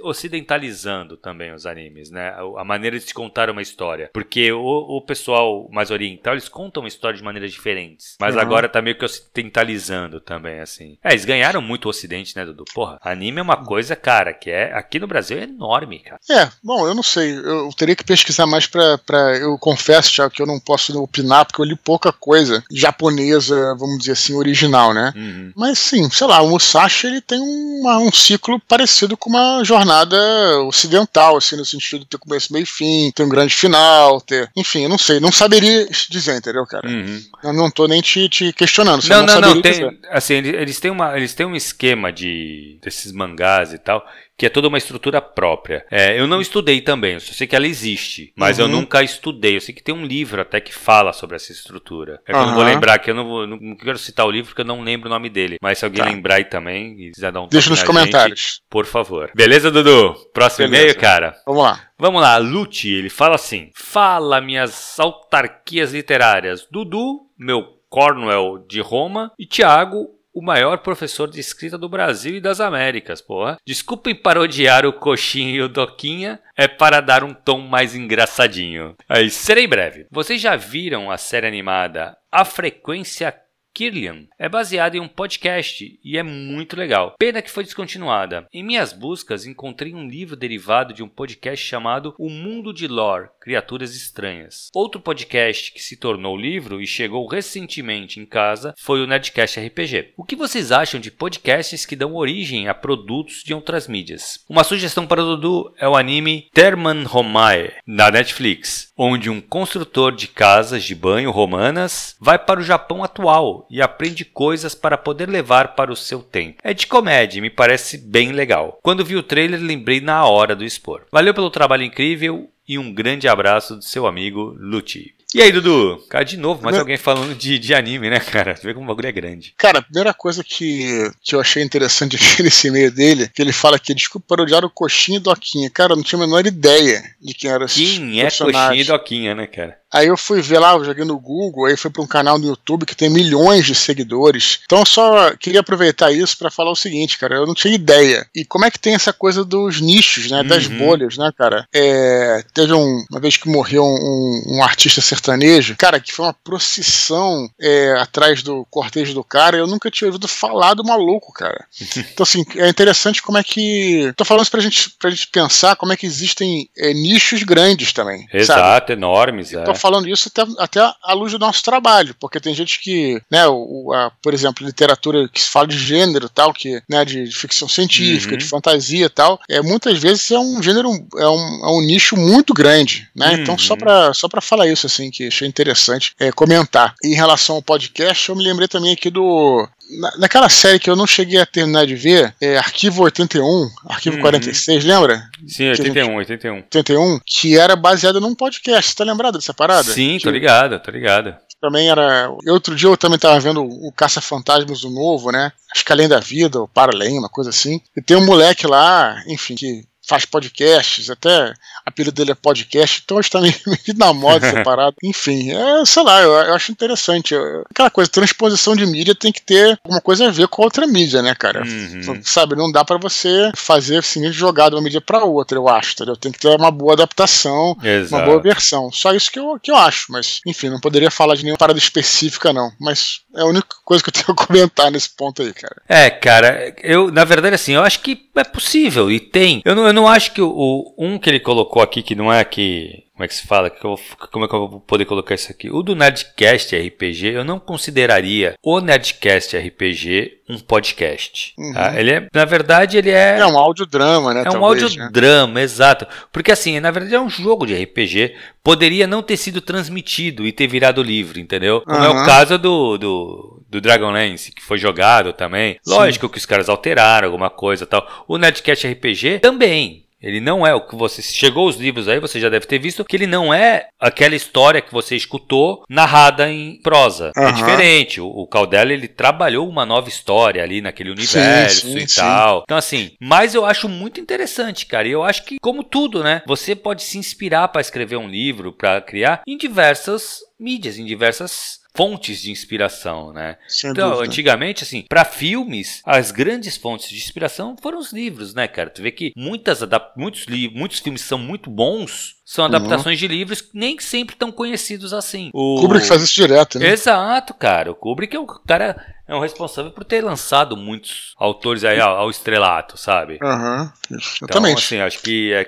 ocidentalizando 0.03 1.17
também 1.17 1.53
os 1.53 1.67
animes, 1.67 2.11
né? 2.11 2.35
A 2.57 2.65
maneira 2.65 2.99
de 2.99 3.05
se 3.05 3.15
contar 3.15 3.49
uma 3.49 3.63
história. 3.63 4.11
Porque 4.13 4.53
o, 4.53 4.61
o 4.61 5.03
pessoal 5.03 5.69
mais 5.71 5.91
oriental, 5.91 6.35
eles 6.35 6.49
contam 6.49 6.83
uma 6.83 6.89
história 6.89 7.17
de 7.17 7.25
maneiras 7.25 7.53
diferentes. 7.53 8.17
Mas 8.21 8.35
uhum. 8.35 8.41
agora 8.41 8.69
tá 8.69 8.83
meio 8.83 8.99
que 8.99 9.05
ocidentalizando 9.05 10.21
também, 10.21 10.61
assim. 10.61 10.99
É, 11.03 11.11
eles 11.11 11.25
ganharam 11.25 11.63
muito 11.63 11.87
o 11.87 11.91
ocidente, 11.91 12.37
né, 12.37 12.45
Dudu? 12.45 12.65
Porra, 12.75 12.99
anime 13.03 13.39
é 13.39 13.43
uma 13.43 13.65
coisa, 13.65 13.95
cara, 13.95 14.35
que 14.35 14.51
é 14.51 14.73
aqui 14.73 14.99
no 14.99 15.07
Brasil 15.07 15.39
é 15.39 15.45
enorme, 15.45 16.01
cara. 16.01 16.21
É, 16.31 16.51
bom, 16.63 16.87
eu 16.87 16.95
não 16.95 17.03
sei. 17.03 17.37
Eu 17.37 17.71
teria 17.77 17.97
que 17.97 18.05
pesquisar 18.05 18.47
mais 18.47 18.67
pra. 18.67 18.99
pra 18.99 19.37
eu 19.39 19.57
confesso, 19.59 20.13
Thiago, 20.13 20.35
que 20.35 20.43
eu 20.43 20.47
não 20.47 20.59
posso 20.59 21.01
opinar, 21.01 21.45
porque 21.45 21.61
eu 21.61 21.65
li 21.65 21.77
pouca 21.77 22.13
coisa 22.13 22.24
japonesa, 22.71 23.75
vamos 23.79 23.99
dizer 23.99 24.13
assim, 24.13 24.35
original, 24.35 24.95
né? 24.95 25.13
Uhum. 25.15 25.53
Mas 25.55 25.79
sim, 25.79 26.09
sei 26.11 26.27
lá, 26.27 26.41
o 26.41 26.49
Musashi 26.49 27.07
ele 27.07 27.21
tem 27.21 27.39
uma, 27.39 27.99
um 27.99 28.13
ciclo 28.13 28.61
parecido 28.61 29.17
com 29.17 29.31
uma 29.31 29.63
jornada 29.65 30.17
ocidental, 30.63 31.37
assim, 31.37 31.57
no 31.57 31.65
sentido 31.65 32.01
de 32.01 32.07
ter 32.07 32.19
começo, 32.19 32.53
meio 32.53 32.63
e 32.63 32.67
fim, 32.67 33.13
ter 33.15 33.25
um 33.25 33.29
grande 33.29 33.55
final, 33.55 34.21
ter. 34.21 34.51
Enfim, 34.57 34.85
eu 34.85 34.89
não 34.89 34.99
sei, 34.99 35.21
não 35.21 35.31
saberia 35.31 35.87
dizer, 36.09 36.37
entendeu, 36.37 36.67
cara? 36.67 36.89
Uhum. 36.89 37.23
Eu 37.43 37.53
não 37.53 37.71
tô 37.71 37.87
nem 37.87 38.01
te, 38.01 38.29
te 38.29 38.53
questionando. 38.53 39.07
Não, 39.07 39.27
não, 39.27 39.41
não, 39.41 39.55
não 39.57 39.63
tem, 39.63 39.99
assim, 40.11 40.35
eles 40.35 40.81
têm, 40.81 40.91
uma, 40.91 41.17
eles 41.17 41.35
têm 41.35 41.47
um 41.47 41.55
esquema 41.55 42.13
de 42.13 42.79
desses 42.83 43.13
mangás 43.13 43.73
e 43.73 43.79
tal 43.79 44.05
que 44.37 44.47
é 44.47 44.49
toda 44.49 44.69
uma 44.69 44.79
estrutura 44.79 45.21
própria. 45.21 45.87
É, 45.91 46.19
eu 46.19 46.27
não 46.27 46.41
estudei 46.41 46.81
também, 46.81 47.15
eu 47.15 47.21
só 47.21 47.33
sei 47.33 47.47
que 47.47 47.55
ela 47.55 47.67
existe, 47.67 48.33
mas 48.37 48.59
uhum. 48.59 48.65
eu 48.65 48.69
nunca 48.69 49.03
estudei. 49.03 49.57
Eu 49.57 49.61
sei 49.61 49.75
que 49.75 49.83
tem 49.83 49.95
um 49.95 50.05
livro 50.05 50.41
até 50.41 50.61
que 50.61 50.75
fala 50.75 51.13
sobre 51.13 51.37
essa 51.37 51.53
estrutura. 51.53 52.21
É 52.27 52.33
que 52.33 52.39
uhum. 52.39 52.43
eu 52.43 52.47
não 52.49 52.55
vou 52.55 52.65
lembrar, 52.65 52.99
que 52.99 53.11
eu 53.11 53.15
não, 53.15 53.25
vou, 53.25 53.47
não 53.47 53.77
quero 53.77 53.99
citar 53.99 54.27
o 54.27 54.31
livro 54.31 54.49
porque 54.49 54.63
eu 54.63 54.67
não 54.67 54.83
lembro 54.83 55.09
o 55.09 55.13
nome 55.13 55.29
dele. 55.29 55.57
Mas 55.63 55.79
se 55.79 55.85
alguém 55.85 56.03
tá. 56.03 56.11
lembrar 56.11 56.35
aí 56.37 56.45
também 56.45 57.01
e 57.01 57.13
quiser 57.13 57.31
dar 57.31 57.43
um 57.43 57.49
Deixa 57.49 57.71
nos 57.71 57.83
comentários. 57.83 58.41
Gente, 58.41 58.63
por 58.69 58.87
favor. 58.87 59.31
Beleza, 59.35 59.71
Dudu? 59.71 60.15
Próximo 60.33 60.67
e-mail, 60.67 60.97
cara? 60.99 61.35
Vamos 61.47 61.63
lá. 61.63 61.81
Vamos 61.99 62.21
lá, 62.21 62.37
Lute, 62.39 62.89
ele 62.89 63.09
fala 63.09 63.37
assim: 63.37 63.71
Fala 63.75 64.41
minhas 64.41 64.99
autarquias 64.99 65.93
literárias. 65.93 66.67
Dudu, 66.71 67.21
meu 67.39 67.75
Cornwell 67.89 68.65
de 68.69 68.81
Roma 68.81 69.31
e 69.39 69.47
Tiago, 69.47 70.09
o 70.35 70.43
maior 70.43 70.79
professor 70.79 71.31
de 71.31 71.39
escrita 71.39 71.79
do 71.79 71.89
Brasil 71.89 72.35
e 72.35 72.41
das 72.41 72.61
Américas, 72.61 73.23
porra. 73.23 73.57
Desculpem 73.65 74.15
parodiar 74.15 74.85
o 74.85 74.93
Coxinha 74.93 75.55
e 75.55 75.63
o 75.63 75.69
Doquinha, 75.69 76.41
é 76.57 76.67
para 76.67 77.01
dar 77.01 77.23
um 77.23 77.33
tom 77.33 77.61
mais 77.61 77.95
engraçadinho. 77.95 78.97
Aí, 79.09 79.31
serei 79.31 79.67
breve. 79.67 80.07
Vocês 80.11 80.41
já 80.41 80.57
viram 80.57 81.11
a 81.11 81.17
série 81.17 81.47
animada 81.47 82.17
A 82.33 82.45
Frequência 82.45 83.35
Kirlian 83.75 84.29
é 84.39 84.49
baseada 84.49 84.97
em 84.97 85.01
um 85.01 85.09
podcast 85.09 85.99
e 86.03 86.17
é 86.17 86.23
muito 86.23 86.77
legal. 86.77 87.17
Pena 87.19 87.43
que 87.43 87.51
foi 87.51 87.65
descontinuada. 87.65 88.47
Em 88.53 88.63
minhas 88.63 88.93
buscas, 88.93 89.47
encontrei 89.47 89.93
um 89.93 90.09
livro 90.09 90.37
derivado 90.37 90.95
de 90.95 91.03
um 91.03 91.09
podcast 91.09 91.67
chamado 91.67 92.15
O 92.17 92.31
Mundo 92.31 92.73
de 92.73 92.87
Lore 92.87 93.31
Criaturas 93.41 93.97
Estranhas. 93.97 94.71
Outro 94.73 95.01
podcast 95.01 95.73
que 95.73 95.83
se 95.83 95.97
tornou 95.97 96.37
livro 96.37 96.81
e 96.81 96.87
chegou 96.87 97.27
recentemente 97.27 98.21
em 98.21 98.25
casa 98.25 98.75
foi 98.79 99.03
o 99.03 99.09
Nerdcast 99.09 99.59
RPG. 99.59 100.13
O 100.17 100.23
que 100.23 100.37
vocês 100.37 100.71
acham 100.71 101.01
de 101.01 101.11
podcasts 101.11 101.85
que 101.85 101.97
dão 101.97 102.15
origem 102.15 102.69
a 102.69 102.75
produtos 102.75 103.43
de 103.43 103.53
outras 103.53 103.89
mídias? 103.89 104.39
Uma 104.49 104.63
sugestão 104.63 105.05
para 105.05 105.21
o 105.21 105.37
Dudu 105.37 105.75
é 105.79 105.89
o 105.89 105.97
anime 105.97 106.49
Terman 106.55 107.03
Romae, 107.03 107.73
da 107.89 108.09
Netflix, 108.09 108.93
onde 108.97 109.29
um 109.29 109.41
construtor 109.41 110.15
de 110.15 110.29
casas 110.29 110.85
de 110.85 110.95
banho 110.95 111.33
romanas 111.33 112.15
vai 112.21 112.39
para 112.39 112.61
o 112.61 112.65
Japão 112.65 113.03
atual 113.03 113.64
e 113.71 113.81
aprende 113.81 114.25
coisas 114.25 114.75
para 114.75 114.99
poder 114.99 115.29
levar 115.29 115.75
para 115.75 115.93
o 115.93 115.97
seu 115.97 116.21
tempo. 116.21 116.59
É 116.63 116.75
de 116.75 116.87
comédia 116.87 117.39
e 117.39 117.43
me 117.43 117.51
parece 117.51 117.99
bem 117.99 118.33
legal. 118.33 118.79
Quando 118.83 119.05
vi 119.05 119.17
o 119.17 119.23
trailer, 119.23 119.61
lembrei 119.61 120.01
na 120.01 120.25
hora 120.27 120.55
do 120.55 120.65
expor. 120.65 121.03
Valeu 121.11 121.35
pelo 121.35 121.51
trabalho 121.51 121.83
incrível 121.83 122.49
e 122.67 122.79
um 122.79 122.93
grande 122.93 123.29
abraço 123.29 123.77
do 123.77 123.85
seu 123.85 124.07
amigo 124.07 124.57
Luti. 124.59 125.15
E 125.35 125.43
aí, 125.43 125.51
Dudu? 125.51 126.01
Cara, 126.09 126.25
de 126.25 126.37
novo, 126.37 126.63
mais 126.63 126.79
alguém 126.79 126.97
falando 126.97 127.35
de, 127.35 127.59
de 127.59 127.75
anime, 127.75 128.09
né, 128.09 128.21
cara? 128.21 128.55
Você 128.55 128.65
vê 128.65 128.73
como 128.73 128.87
o 128.87 128.89
bagulho 128.89 129.09
é 129.09 129.13
grande. 129.13 129.53
Cara, 129.59 129.81
a 129.81 129.83
primeira 129.83 130.15
coisa 130.15 130.45
que, 130.45 131.11
que 131.21 131.35
eu 131.35 131.41
achei 131.41 131.61
interessante 131.61 132.15
aqui 132.15 132.41
nesse 132.41 132.69
e-mail 132.69 132.93
dele, 132.93 133.29
que 133.35 133.43
ele 133.43 133.53
fala 133.53 133.75
aqui, 133.75 133.93
desculpa 133.93 134.29
parodiar 134.29 134.65
o 134.65 134.71
Coxinha 134.71 135.19
e 135.19 135.21
Doquinha. 135.21 135.69
Cara, 135.71 135.93
eu 135.93 135.97
não 135.97 136.05
tinha 136.05 136.23
a 136.23 136.25
menor 136.25 136.47
ideia 136.47 137.03
de 137.21 137.35
quem 137.35 137.51
era 137.51 137.65
esse 137.65 137.85
Quem 137.85 138.21
é 138.21 138.31
Coxinha 138.31 138.75
e 138.75 138.85
Doquinha, 138.85 139.35
né, 139.35 139.49
cara? 139.49 139.77
Aí 139.95 140.09
eu 140.09 140.17
fui 140.17 140.43
ver 140.43 140.59
lá, 140.59 140.73
eu 140.73 140.85
joguei 140.85 141.05
no 141.05 141.21
Google, 141.21 141.67
aí 141.67 141.77
fui 141.77 141.89
para 141.89 142.03
um 142.03 142.07
canal 142.07 142.37
no 142.37 142.49
YouTube 142.49 142.85
que 142.85 142.97
tem 142.97 143.09
milhões 143.09 143.65
de 143.65 143.77
seguidores. 143.77 144.59
Então 144.65 144.81
eu 144.81 144.87
só 144.87 145.31
queria 145.37 145.61
aproveitar 145.61 146.11
isso 146.11 146.37
para 146.37 146.51
falar 146.51 146.73
o 146.73 146.77
seguinte, 146.77 147.17
cara, 147.17 147.37
eu 147.37 147.47
não 147.47 147.55
tinha 147.55 147.73
ideia. 147.73 148.27
E 148.35 148.45
como 148.45 148.65
é 148.65 148.73
que 148.73 148.79
tem 148.79 148.95
essa 148.95 149.13
coisa 149.13 149.45
dos 149.45 149.81
nichos, 149.81 150.29
né, 150.29 150.43
das 150.43 150.67
uhum. 150.67 150.79
bolhas, 150.79 151.17
né, 151.17 151.31
cara? 151.39 151.69
É, 151.73 152.43
teve 152.53 152.73
um, 152.73 153.05
uma 153.09 153.21
vez 153.21 153.37
que 153.37 153.49
morreu 153.49 153.85
um, 153.85 154.57
um, 154.57 154.65
artista 154.65 155.01
sertanejo, 155.01 155.77
cara, 155.77 156.01
que 156.01 156.13
foi 156.13 156.27
uma 156.27 156.35
procissão 156.35 157.49
é, 157.61 157.93
atrás 158.01 158.43
do 158.43 158.67
cortejo 158.69 159.15
do 159.15 159.23
cara, 159.23 159.57
eu 159.57 159.67
nunca 159.67 159.93
tinha 159.93 160.09
ouvido 160.09 160.27
falar 160.27 160.75
do 160.75 160.85
maluco, 160.85 161.33
cara. 161.33 161.65
Então 162.15 162.25
assim, 162.25 162.45
é 162.57 162.69
interessante 162.69 163.23
como 163.23 163.39
é 163.39 163.43
que... 163.43 164.13
Tô 164.17 164.25
falando 164.25 164.43
isso 164.43 164.51
pra 164.51 164.61
gente, 164.61 164.91
pra 164.99 165.11
gente 165.11 165.29
pensar 165.29 165.77
como 165.77 165.93
é 165.93 165.97
que 165.97 166.07
existem 166.07 166.69
é, 166.77 166.93
nichos 166.93 167.43
grandes 167.43 167.93
também. 167.93 168.27
Exato, 168.33 168.89
sabe? 168.89 168.93
enormes, 168.93 169.53
é 169.53 169.65
falando 169.85 170.09
isso 170.09 170.31
até, 170.35 170.51
até 170.59 170.81
à 171.03 171.13
luz 171.13 171.33
do 171.33 171.39
nosso 171.39 171.63
trabalho, 171.63 172.17
porque 172.19 172.41
tem 172.41 172.55
gente 172.55 172.81
que, 172.81 173.21
né, 173.31 173.47
o, 173.47 173.93
a, 173.93 174.11
por 174.23 174.33
exemplo, 174.33 174.65
literatura 174.65 175.29
que 175.29 175.39
se 175.39 175.51
fala 175.51 175.67
de 175.67 175.77
gênero 175.77 176.27
tal, 176.27 176.55
que, 176.55 176.83
né, 176.89 177.05
de, 177.05 177.29
de 177.29 177.37
ficção 177.37 177.69
científica, 177.69 178.33
uhum. 178.33 178.39
de 178.39 178.47
fantasia 178.47 179.11
tal, 179.11 179.39
é, 179.47 179.61
muitas 179.61 179.99
vezes 179.99 180.31
é 180.31 180.39
um 180.39 180.63
gênero, 180.63 180.89
é 181.19 181.29
um, 181.29 181.67
é 181.67 181.71
um 181.71 181.83
nicho 181.83 182.17
muito 182.17 182.55
grande, 182.55 183.07
né, 183.15 183.33
uhum. 183.35 183.35
então 183.35 183.59
só 183.59 183.77
para 183.77 184.15
só 184.15 184.27
pra 184.27 184.41
falar 184.41 184.69
isso, 184.69 184.87
assim, 184.87 185.11
que 185.11 185.27
achei 185.27 185.47
interessante 185.47 186.15
é, 186.19 186.33
comentar. 186.33 186.95
Em 187.05 187.15
relação 187.15 187.57
ao 187.57 187.63
podcast, 187.63 188.27
eu 188.31 188.37
me 188.37 188.43
lembrei 188.43 188.67
também 188.67 188.95
aqui 188.95 189.11
do, 189.11 189.69
na, 189.99 190.17
naquela 190.19 190.49
série 190.49 190.79
que 190.79 190.89
eu 190.89 190.97
não 190.97 191.07
cheguei 191.07 191.41
a 191.41 191.47
terminar 191.47 191.87
de 191.87 191.95
ver, 191.95 192.35
é 192.41 192.57
Arquivo 192.57 193.03
81, 193.03 193.71
Arquivo 193.89 194.17
uhum. 194.17 194.23
46, 194.23 194.85
lembra? 194.85 195.23
Sim, 195.47 195.71
81, 195.71 196.05
gente, 196.05 196.33
81. 196.33 196.55
81, 196.57 197.21
que 197.25 197.59
era 197.59 197.77
baseada 197.77 198.21
num 198.21 198.35
podcast. 198.35 198.95
Tá 198.95 199.05
lembrado 199.05 199.35
dessa 199.39 199.55
parada? 199.55 199.93
Sim, 199.93 200.19
tô 200.23 200.31
ligado, 200.31 200.79
tô 200.81 200.91
ligado. 200.91 201.35
Também 201.61 201.89
era. 201.89 202.31
Outro 202.49 202.75
dia 202.75 202.89
eu 202.89 202.97
também 202.97 203.19
tava 203.19 203.41
vendo 203.41 203.63
o 203.63 203.91
Caça-Fantasmas, 203.93 204.85
o 204.85 204.91
novo, 204.91 205.31
né? 205.31 205.51
Acho 205.75 205.85
que 205.85 205.93
Além 205.93 206.09
da 206.09 206.21
Vida, 206.21 206.61
ou 206.61 206.69
Para 206.69 206.93
Além, 206.93 207.19
uma 207.19 207.29
coisa 207.29 207.51
assim. 207.51 207.81
E 207.97 208.03
tem 208.03 208.17
um 208.17 208.27
moleque 208.27 208.67
lá, 208.67 209.23
enfim, 209.27 209.55
que 209.55 209.83
faz 210.07 210.25
podcasts, 210.25 211.11
até 211.11 211.55
apelido 211.85 212.15
dele 212.15 212.33
é 212.33 212.35
podcast, 212.35 213.03
então 213.05 213.21
está 213.21 213.41
meio, 213.41 213.55
na 213.97 214.13
moda 214.13 214.51
separado. 214.51 214.97
Enfim, 215.03 215.53
é, 215.53 215.85
sei 215.85 216.03
lá, 216.03 216.23
eu, 216.23 216.33
eu 216.33 216.55
acho 216.55 216.73
interessante. 216.73 217.35
aquela 217.71 217.91
coisa, 217.91 218.11
transposição 218.11 218.75
de 218.77 218.87
mídia 218.87 219.15
tem 219.15 219.33
que 219.33 219.43
ter 219.43 219.79
alguma 219.85 220.01
coisa 220.01 220.29
a 220.29 220.31
ver 220.31 220.49
com 220.49 220.63
outra 220.63 220.87
mídia, 220.87 221.23
né, 221.23 221.35
cara? 221.35 221.63
Uhum. 221.65 222.21
Sabe, 222.23 222.57
não 222.57 222.71
dá 222.71 222.85
para 222.85 222.99
você 222.99 223.51
fazer 223.55 223.99
assim, 223.99 224.31
jogar 224.33 224.71
de 224.71 224.77
uma 224.77 224.83
mídia 224.83 225.01
para 225.01 225.25
outra, 225.25 225.59
eu 225.59 225.69
acho, 225.69 225.93
entendeu? 225.95 226.17
Tem 226.17 226.33
que 226.33 226.39
ter 226.39 226.49
uma 226.49 226.71
boa 226.71 226.95
adaptação, 226.95 227.77
Exato. 227.83 228.15
uma 228.15 228.25
boa 228.25 228.43
versão. 228.43 228.91
Só 228.93 229.13
isso 229.15 229.31
que 229.31 229.39
eu, 229.39 229.59
que 229.61 229.71
eu 229.71 229.77
acho, 229.77 230.07
mas 230.11 230.41
enfim, 230.47 230.69
não 230.69 230.81
poderia 230.81 231.11
falar 231.11 231.35
de 231.35 231.43
nenhuma 231.43 231.59
parada 231.59 231.79
específica, 231.79 232.53
não. 232.53 232.71
Mas 232.81 233.21
é 233.37 233.43
a 233.43 233.47
única 233.47 233.77
coisa 233.85 234.03
que 234.03 234.11
eu 234.11 234.13
tenho 234.13 234.31
a 234.31 234.35
comentar 234.35 234.91
nesse 234.91 235.11
ponto 235.11 235.43
aí, 235.43 235.53
cara. 235.53 235.83
É, 235.89 236.11
cara, 236.11 236.75
eu, 236.83 237.11
na 237.11 237.25
verdade, 237.25 237.55
assim, 237.55 237.75
eu 237.75 237.83
acho 237.83 238.01
que 238.01 238.29
é 238.35 238.45
possível 238.45 239.11
e 239.11 239.21
tem. 239.21 239.63
Eu 239.65 239.75
não, 239.75 239.87
eu 239.87 239.93
não 239.93 240.09
acho 240.09 240.33
que 240.33 240.41
o, 240.41 240.49
o 240.49 240.95
um 240.99 241.19
que 241.19 241.29
ele 241.29 241.41
colocou 241.41 241.83
aqui, 241.83 242.03
que 242.03 242.15
não 242.15 242.33
é 242.33 242.41
aqui 242.41 243.05
como 243.15 243.25
é 243.25 243.29
que 243.29 243.35
se 243.37 243.47
fala? 243.47 243.71
Como 243.71 244.45
é 244.45 244.49
que 244.49 244.55
eu 244.55 244.69
vou 244.69 244.81
poder 244.81 245.05
colocar 245.05 245.37
isso 245.37 245.49
aqui? 245.49 245.71
O 245.71 245.85
do 245.85 245.95
Nerdcast 245.95 246.77
RPG, 246.77 247.29
eu 247.29 247.45
não 247.45 247.61
consideraria 247.61 248.57
o 248.61 248.81
Nerdcast 248.81 249.57
RPG 249.57 250.41
um 250.49 250.59
podcast. 250.59 251.55
Uhum. 251.57 251.73
Tá? 251.73 251.99
Ele 251.99 252.11
é, 252.11 252.29
na 252.35 252.45
verdade, 252.45 252.99
ele 252.99 253.11
é. 253.11 253.39
É 253.39 253.47
um 253.47 253.57
audiodrama, 253.57 254.35
né? 254.35 254.43
É 254.45 254.49
um 254.49 254.61
talvez, 254.61 254.83
audiodrama, 254.83 255.55
né? 255.55 255.63
exato. 255.63 256.09
Porque 256.33 256.51
assim, 256.51 256.81
na 256.81 256.91
verdade, 256.91 257.15
é 257.15 257.21
um 257.21 257.31
jogo 257.31 257.67
de 257.67 257.81
RPG. 257.85 258.35
Poderia 258.65 259.07
não 259.07 259.23
ter 259.23 259.37
sido 259.37 259.61
transmitido 259.61 260.45
e 260.45 260.51
ter 260.51 260.67
virado 260.67 261.01
livro, 261.01 261.39
entendeu? 261.39 261.83
Como 261.83 261.97
uhum. 261.97 262.05
é 262.05 262.09
o 262.09 262.27
caso 262.27 262.59
do, 262.59 262.99
do, 262.99 263.63
do 263.75 263.81
Dragonlance, 263.81 264.53
que 264.53 264.63
foi 264.63 264.79
jogado 264.79 265.33
também. 265.33 265.79
Lógico 265.87 266.27
Sim. 266.27 266.33
que 266.33 266.39
os 266.39 266.47
caras 266.47 266.69
alteraram 266.69 267.27
alguma 267.27 267.51
coisa 267.51 267.85
tal. 267.85 268.25
O 268.29 268.39
Nerdcast 268.39 268.87
RPG 268.87 269.41
também. 269.41 270.05
Ele 270.23 270.41
não 270.41 270.67
é 270.67 270.75
o 270.75 270.81
que 270.81 270.97
você. 270.97 271.21
Chegou 271.21 271.69
os 271.69 271.77
livros 271.77 272.09
aí, 272.09 272.19
você 272.19 272.41
já 272.41 272.49
deve 272.49 272.65
ter 272.65 272.79
visto 272.79 273.05
que 273.05 273.15
ele 273.15 273.27
não 273.27 273.53
é 273.53 273.89
aquela 274.01 274.35
história 274.35 274.81
que 274.81 274.91
você 274.91 275.15
escutou 275.15 275.85
narrada 275.87 276.51
em 276.51 276.81
prosa. 276.81 277.31
Uhum. 277.37 277.49
É 277.49 277.53
diferente. 277.53 278.23
O, 278.23 278.27
o 278.27 278.47
Caldela 278.47 278.91
ele 278.91 279.07
trabalhou 279.07 279.69
uma 279.69 279.85
nova 279.85 280.09
história 280.09 280.63
ali 280.63 280.81
naquele 280.81 281.11
universo 281.11 281.89
sim, 281.89 281.93
sim, 281.93 282.05
e 282.05 282.09
sim. 282.09 282.21
tal. 282.21 282.63
Então, 282.63 282.79
assim, 282.79 283.11
mas 283.21 283.55
eu 283.55 283.67
acho 283.67 283.87
muito 283.87 284.19
interessante, 284.19 284.87
cara. 284.87 285.07
E 285.07 285.11
eu 285.11 285.23
acho 285.23 285.45
que, 285.45 285.59
como 285.61 285.85
tudo, 285.85 286.25
né? 286.25 286.41
Você 286.47 286.75
pode 286.75 287.03
se 287.03 287.19
inspirar 287.19 287.69
para 287.69 287.83
escrever 287.83 288.17
um 288.17 288.29
livro, 288.29 288.73
para 288.73 289.03
criar 289.03 289.43
em 289.47 289.59
diversas 289.59 290.39
mídias, 290.59 290.99
em 290.99 291.05
diversas 291.05 291.84
fontes 291.97 292.43
de 292.43 292.51
inspiração, 292.51 293.33
né? 293.33 293.57
Sem 293.69 293.91
então, 293.91 294.11
dúvida. 294.11 294.29
antigamente, 294.29 294.83
assim, 294.83 295.03
para 295.09 295.25
filmes, 295.25 296.03
as 296.05 296.31
grandes 296.31 296.77
fontes 296.77 297.09
de 297.09 297.17
inspiração 297.17 297.77
foram 297.81 297.99
os 297.99 298.13
livros, 298.13 298.53
né, 298.53 298.67
cara? 298.67 298.91
Tu 298.91 299.03
vê 299.03 299.11
que 299.11 299.33
muitas 299.37 299.81
muitos, 300.17 300.47
muitos 300.73 300.99
filmes 300.99 301.23
são 301.23 301.39
muito 301.39 301.71
bons, 301.71 302.37
são 302.45 302.65
uhum. 302.65 302.75
adaptações 302.75 303.17
uhum. 303.17 303.21
de 303.21 303.29
livros 303.29 303.61
que 303.61 303.71
nem 303.73 303.99
sempre 303.99 304.37
tão 304.37 304.53
conhecidos 304.53 305.13
assim. 305.13 305.51
O 305.55 305.81
Kubrick 305.81 306.07
faz 306.07 306.23
isso 306.23 306.35
direto, 306.35 306.79
né? 306.79 306.91
Exato, 306.91 307.55
cara. 307.55 307.91
O 307.91 307.95
Kubrick 307.95 308.37
é 308.37 308.39
o 308.39 308.47
cara 308.47 309.15
é 309.27 309.35
o 309.35 309.41
responsável 309.41 309.91
por 309.91 310.05
ter 310.05 310.23
lançado 310.23 310.77
muitos 310.77 311.35
autores 311.39 311.83
aí 311.83 311.99
ao, 311.99 312.17
ao 312.17 312.31
estrelato, 312.31 312.99
sabe? 312.99 313.39
Aham, 313.43 313.93
uhum. 314.11 314.17
exatamente. 314.19 314.45
Então, 314.45 314.65
assim, 314.75 315.01
acho 315.01 315.23
que 315.23 315.53
é 315.53 315.65